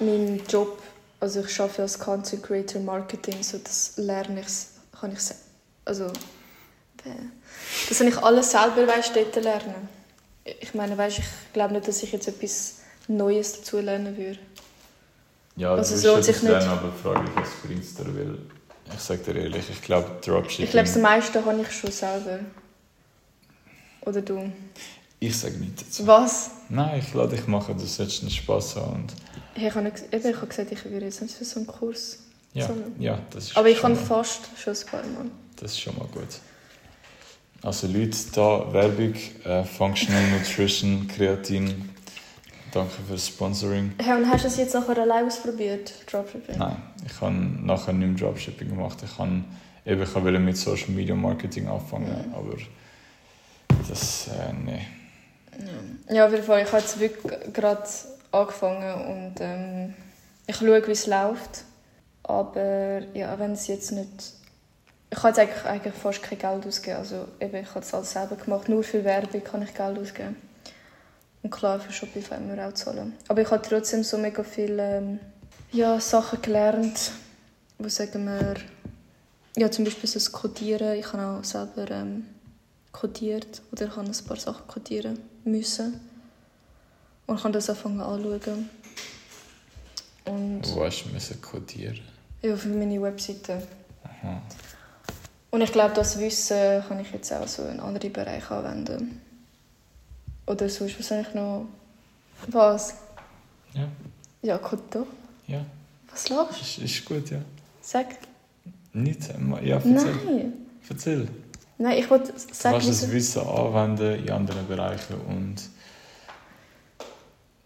mein 0.00 0.40
Job. 0.48 0.82
Also 1.20 1.40
ich 1.40 1.60
arbeite 1.60 1.82
als 1.82 1.98
Content 1.98 2.42
Creator 2.42 2.80
Marketing, 2.80 3.42
so 3.42 3.58
das 3.58 3.94
lerne 3.96 4.40
ich, 4.40 4.98
kann 4.98 5.12
ich 5.12 5.18
also 5.84 6.10
das 7.88 7.98
kann 7.98 8.08
ich 8.08 8.18
alles 8.18 8.50
selber 8.50 8.86
weißt, 8.86 9.14
dort 9.14 9.36
lernen. 9.36 9.88
Ich 10.44 10.74
meine, 10.74 10.96
weißt, 10.98 11.18
ich 11.18 11.24
glaube 11.52 11.74
nicht, 11.74 11.88
dass 11.88 12.02
ich 12.02 12.12
jetzt 12.12 12.28
etwas 12.28 12.78
Neues 13.08 13.58
dazu 13.58 13.78
lernen 13.78 14.16
würde. 14.16 14.38
Ja, 15.56 15.74
also 15.74 15.96
so 15.96 16.02
wirst 16.02 16.16
hat 16.16 16.24
sich 16.24 16.42
nicht- 16.42 16.50
lernen, 16.52 16.68
aber 16.68 16.92
Frage 16.92 17.26
ist, 17.28 17.36
was 17.36 17.48
bringt 17.66 17.82
es 17.82 17.94
dir? 17.94 18.04
Weil 18.14 18.38
ich 18.94 19.00
sage 19.00 19.20
dir 19.20 19.40
ehrlich, 19.40 19.64
ich 19.70 19.82
glaube 19.82 20.10
Dropshipping... 20.24 20.64
Ich 20.66 20.70
glaube, 20.70 20.86
das 20.86 20.96
meiste 20.96 21.44
habe 21.44 21.60
ich 21.62 21.72
schon 21.72 21.90
selber. 21.90 22.40
Oder 24.02 24.22
du? 24.22 24.52
ich 25.18 25.36
sage 25.36 25.56
nicht 25.56 25.80
dazu. 25.80 26.06
Was? 26.06 26.50
Nein, 26.68 27.00
ich 27.00 27.14
lade 27.14 27.36
dich 27.36 27.46
machen, 27.46 27.76
du 27.78 27.86
solltest 27.86 28.22
einen 28.22 28.30
Spass 28.30 28.76
haben. 28.76 29.04
Und 29.04 29.14
ich 29.54 29.74
habe 29.74 29.82
nicht, 29.82 30.02
eben, 30.12 30.30
ich 30.30 30.36
habe 30.36 30.46
gesagt, 30.46 30.72
ich 30.72 30.84
würde 30.84 31.06
jetzt 31.06 31.18
für 31.18 31.44
so 31.44 31.60
einen 31.60 31.66
Kurs. 31.66 32.18
ja, 32.52 32.66
zahlen. 32.66 32.94
ja, 32.98 33.18
das 33.30 33.44
ist 33.46 33.56
Aber 33.56 33.68
ich 33.68 33.80
kann 33.80 33.94
mal, 33.94 34.00
fast 34.04 34.42
schon 34.62 34.74
ein 34.74 34.86
paar 34.86 35.02
Mal. 35.02 35.30
Das 35.56 35.72
ist 35.72 35.80
schon 35.80 35.96
mal 35.96 36.06
gut. 36.08 36.28
Also 37.62 37.86
Leute, 37.86 38.16
da 38.34 38.72
Werbung, 38.72 39.14
äh, 39.44 39.64
Functional 39.64 40.22
Nutrition, 40.30 41.08
Kreatin. 41.08 41.88
Danke 42.76 43.02
fürs 43.08 43.28
Sponsoring. 43.28 43.94
Hey, 43.96 44.18
und 44.18 44.30
hast 44.30 44.44
du 44.44 44.48
es 44.48 44.58
jetzt 44.58 44.74
nachher 44.74 44.98
allein 44.98 45.24
ausprobiert, 45.24 45.94
Dropshipping? 46.12 46.58
Nein, 46.58 46.76
ich 47.06 47.18
habe 47.22 47.32
nachher 47.32 47.94
nicht 47.94 48.20
mehr 48.20 48.28
Dropshipping 48.28 48.68
gemacht. 48.68 48.98
Ich 49.02 49.18
habe 49.18 49.44
eben 49.86 50.02
ich 50.02 50.14
wollte 50.14 50.38
mit 50.38 50.58
Social 50.58 50.90
Media 50.90 51.14
Marketing 51.14 51.68
anfangen, 51.68 52.34
aber 52.34 52.58
das, 53.88 54.28
äh, 54.28 54.52
nee. 54.52 54.82
Ja, 56.14 56.26
auf 56.26 56.32
jeden 56.32 56.44
Fall. 56.44 56.64
Ich 56.64 56.68
habe 56.68 56.82
jetzt 56.82 57.00
wirklich 57.00 57.54
gerade 57.54 57.88
angefangen 58.30 59.06
und 59.06 59.34
ähm, 59.40 59.94
ich 60.46 60.56
schaue, 60.56 60.86
wie 60.86 60.90
es 60.90 61.06
läuft. 61.06 61.64
Aber 62.24 63.00
ja, 63.14 63.38
wenn 63.38 63.52
es 63.52 63.68
jetzt 63.68 63.92
nicht... 63.92 64.34
Ich 65.08 65.16
habe 65.16 65.28
jetzt 65.28 65.38
eigentlich, 65.38 65.64
eigentlich 65.64 65.94
fast 65.94 66.22
kein 66.22 66.38
Geld 66.38 66.66
ausgegeben. 66.66 66.98
Also 66.98 67.26
eben, 67.40 67.56
ich 67.56 67.70
habe 67.70 67.80
es 67.80 67.94
alles 67.94 68.12
selber 68.12 68.36
gemacht. 68.36 68.68
Nur 68.68 68.82
für 68.82 69.02
Werbung 69.02 69.42
kann 69.42 69.62
ich 69.62 69.72
Geld 69.72 69.98
ausgeben. 69.98 70.36
Und 71.46 71.52
klar, 71.52 71.78
für 71.78 71.92
Shopify 71.92 72.40
müssen 72.40 72.56
wir 72.56 72.66
auch 72.66 72.72
zahlen. 72.72 73.12
Aber 73.28 73.40
ich 73.40 73.48
habe 73.48 73.62
trotzdem 73.62 74.02
so 74.02 74.18
mega 74.18 74.42
viele 74.42 74.96
ähm, 74.96 75.20
ja, 75.70 76.00
Sachen 76.00 76.42
gelernt, 76.42 77.12
wo 77.78 77.88
sagen 77.88 78.24
wir... 78.24 78.56
Ja, 79.56 79.70
zum 79.70 79.84
Beispiel 79.84 80.08
so 80.08 80.14
das 80.14 80.32
Codieren. 80.32 80.98
Ich 80.98 81.12
habe 81.12 81.22
auch 81.22 81.44
selber 81.44 81.88
ähm, 81.92 82.26
codiert. 82.90 83.62
Oder 83.70 83.86
ich 83.86 83.96
habe 83.96 84.08
ein 84.08 84.24
paar 84.26 84.36
Sachen 84.38 84.66
codieren 84.66 85.20
müssen. 85.44 86.00
Und 87.28 87.36
ich 87.36 87.42
kann 87.44 87.52
das 87.52 87.70
anfangen 87.70 88.00
anzuschauen. 88.00 88.68
Und 90.24 90.62
Wo 90.74 90.84
hast 90.84 91.04
du 91.04 91.10
müssen 91.10 91.40
codieren? 91.40 92.00
ja, 92.42 92.56
für 92.56 92.70
meine 92.70 93.00
Webseite. 93.00 93.62
Aha. 94.02 94.42
Und 95.52 95.60
ich 95.60 95.70
glaube, 95.70 95.94
das 95.94 96.18
Wissen 96.18 96.82
kann 96.88 96.98
ich 96.98 97.12
jetzt 97.12 97.32
auch 97.32 97.46
so 97.46 97.68
in 97.68 97.78
andere 97.78 98.10
Bereiche 98.10 98.52
anwenden. 98.52 99.20
Oder 100.46 100.68
sonst, 100.68 100.98
was 100.98 101.10
habe 101.10 101.22
ich 101.22 101.34
noch... 101.34 101.66
Was? 102.48 102.94
Ja, 103.74 103.88
Ja, 104.42 104.56
gut 104.58 104.80
doch. 104.90 105.06
ja. 105.46 105.64
Was 106.10 106.28
lachst 106.30 106.62
Ist, 106.62 106.78
ist 106.78 107.04
gut, 107.04 107.30
ja. 107.30 107.38
du? 107.38 107.44
Sag. 107.82 108.06
Nicht, 108.92 109.28
äh, 109.28 109.66
ja, 109.68 109.76
erzähl. 109.76 109.92
Nein. 110.24 110.52
Erzähl. 110.88 111.28
Nein, 111.78 111.98
ich 111.98 112.08
wollte 112.08 112.32
Du 112.32 112.38
sagen, 112.54 112.78
kannst 112.78 112.88
das 112.88 113.10
Wissen 113.10 113.42
anwenden 113.42 114.24
in 114.24 114.30
anderen 114.30 114.66
Bereichen 114.66 115.14
und 115.28 115.56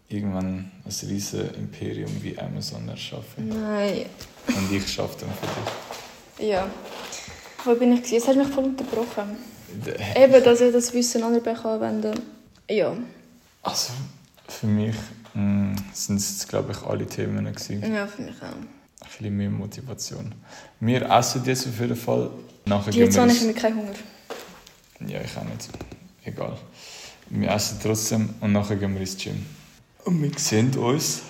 irgendwann 0.09 0.69
ein 0.85 1.07
riesen 1.09 1.53
Imperium 1.55 2.11
wie 2.21 2.37
Amazon 2.37 2.89
erschaffen. 2.89 3.47
Nein. 3.47 4.05
Und 4.47 4.71
ich 4.71 4.85
schaffe 4.91 5.17
dann 5.21 5.29
für 6.37 6.43
Ja. 6.43 6.67
Wo 7.63 7.75
bin 7.75 7.93
ich? 7.93 8.11
Jetzt 8.11 8.27
hast 8.27 8.35
du 8.35 8.39
mich 8.43 8.49
voll 8.53 8.65
unterbrochen. 8.65 9.37
dich. 9.69 10.15
Eben, 10.17 10.43
dass 10.43 10.59
ich 10.59 10.73
das 10.73 10.93
Wissen 10.93 11.19
in 11.19 11.23
andere 11.23 11.41
Bereiche 11.41 11.69
anwenden 11.69 12.19
Ja. 12.71 12.95
Also, 13.63 13.91
für 14.47 14.67
mich 14.67 14.95
mh, 15.33 15.75
sind 15.93 16.17
es, 16.17 16.47
glaube 16.47 16.71
ich, 16.71 16.81
alle 16.83 17.05
Themen 17.05 17.45
gewesen. 17.45 17.93
Ja, 17.93 18.07
für 18.07 18.21
mich 18.21 18.35
auch. 18.41 18.45
Ein 18.45 18.67
bisschen 19.07 19.37
mehr 19.37 19.49
Motivation. 19.49 20.33
Wir 20.79 21.01
essen 21.09 21.43
jetzt 21.45 21.67
auf 21.67 21.79
jeden 21.79 21.95
Fall. 21.95 22.31
Nachher 22.65 22.93
Jetzt 22.93 23.13
gehen 23.15 23.21
habe 23.21 23.33
wir 23.33 23.49
ich 23.49 23.55
keinen 23.55 23.77
Hunger. 23.77 23.93
Ja, 25.07 25.19
ich 25.21 25.35
auch 25.35 25.43
nicht. 25.43 25.69
Egal. 26.23 26.57
Wir 27.29 27.49
essen 27.49 27.79
trotzdem 27.81 28.35
und 28.39 28.53
nachher 28.53 28.75
gehen 28.77 28.93
wir 28.93 29.01
ins 29.01 29.17
Gym. 29.17 29.45
Und 30.05 30.21
wir 30.21 30.31
sehen 30.37 30.73
uns. 30.77 31.21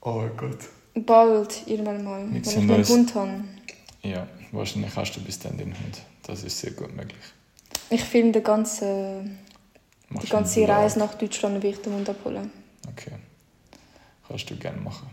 Oh 0.00 0.26
Gott. 0.36 0.58
Bald, 0.94 1.66
irgendwann 1.66 2.04
mal. 2.04 2.26
Wenn 2.28 2.36
ich 2.36 2.46
sehen 2.46 2.62
einen 2.62 2.80
uns. 2.80 2.88
Hund 2.90 3.14
habe. 3.14 3.44
Ja, 4.02 4.26
wahrscheinlich 4.52 4.94
hast 4.94 5.12
du 5.16 5.20
bis 5.20 5.38
dann 5.38 5.56
den 5.56 5.68
Hund. 5.68 6.02
Das 6.24 6.42
ist 6.42 6.58
sehr 6.58 6.72
gut 6.72 6.94
möglich. 6.94 7.22
Ich 7.90 8.02
filme 8.04 8.32
die 8.32 8.42
ganze, 10.14 10.60
die 10.60 10.66
ganze. 10.66 10.68
Reise 10.68 10.98
nach 10.98 11.14
Deutschland 11.14 11.62
will 11.62 11.70
ich 11.70 11.82
den 11.82 11.92
Hund 11.94 12.08
abholen. 12.08 12.50
Okay. 12.88 13.12
Kannst 14.26 14.50
du 14.50 14.56
gerne 14.56 14.80
machen. 14.80 15.08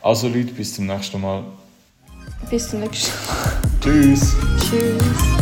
Also 0.00 0.28
Leute, 0.28 0.52
bis 0.52 0.74
zum 0.74 0.86
nächsten 0.86 1.20
Mal. 1.20 1.44
Bis 2.50 2.68
zum 2.68 2.80
nächsten 2.80 3.12
Mal. 3.26 3.62
Tschüss. 3.80 4.34
Tschüss. 4.58 5.41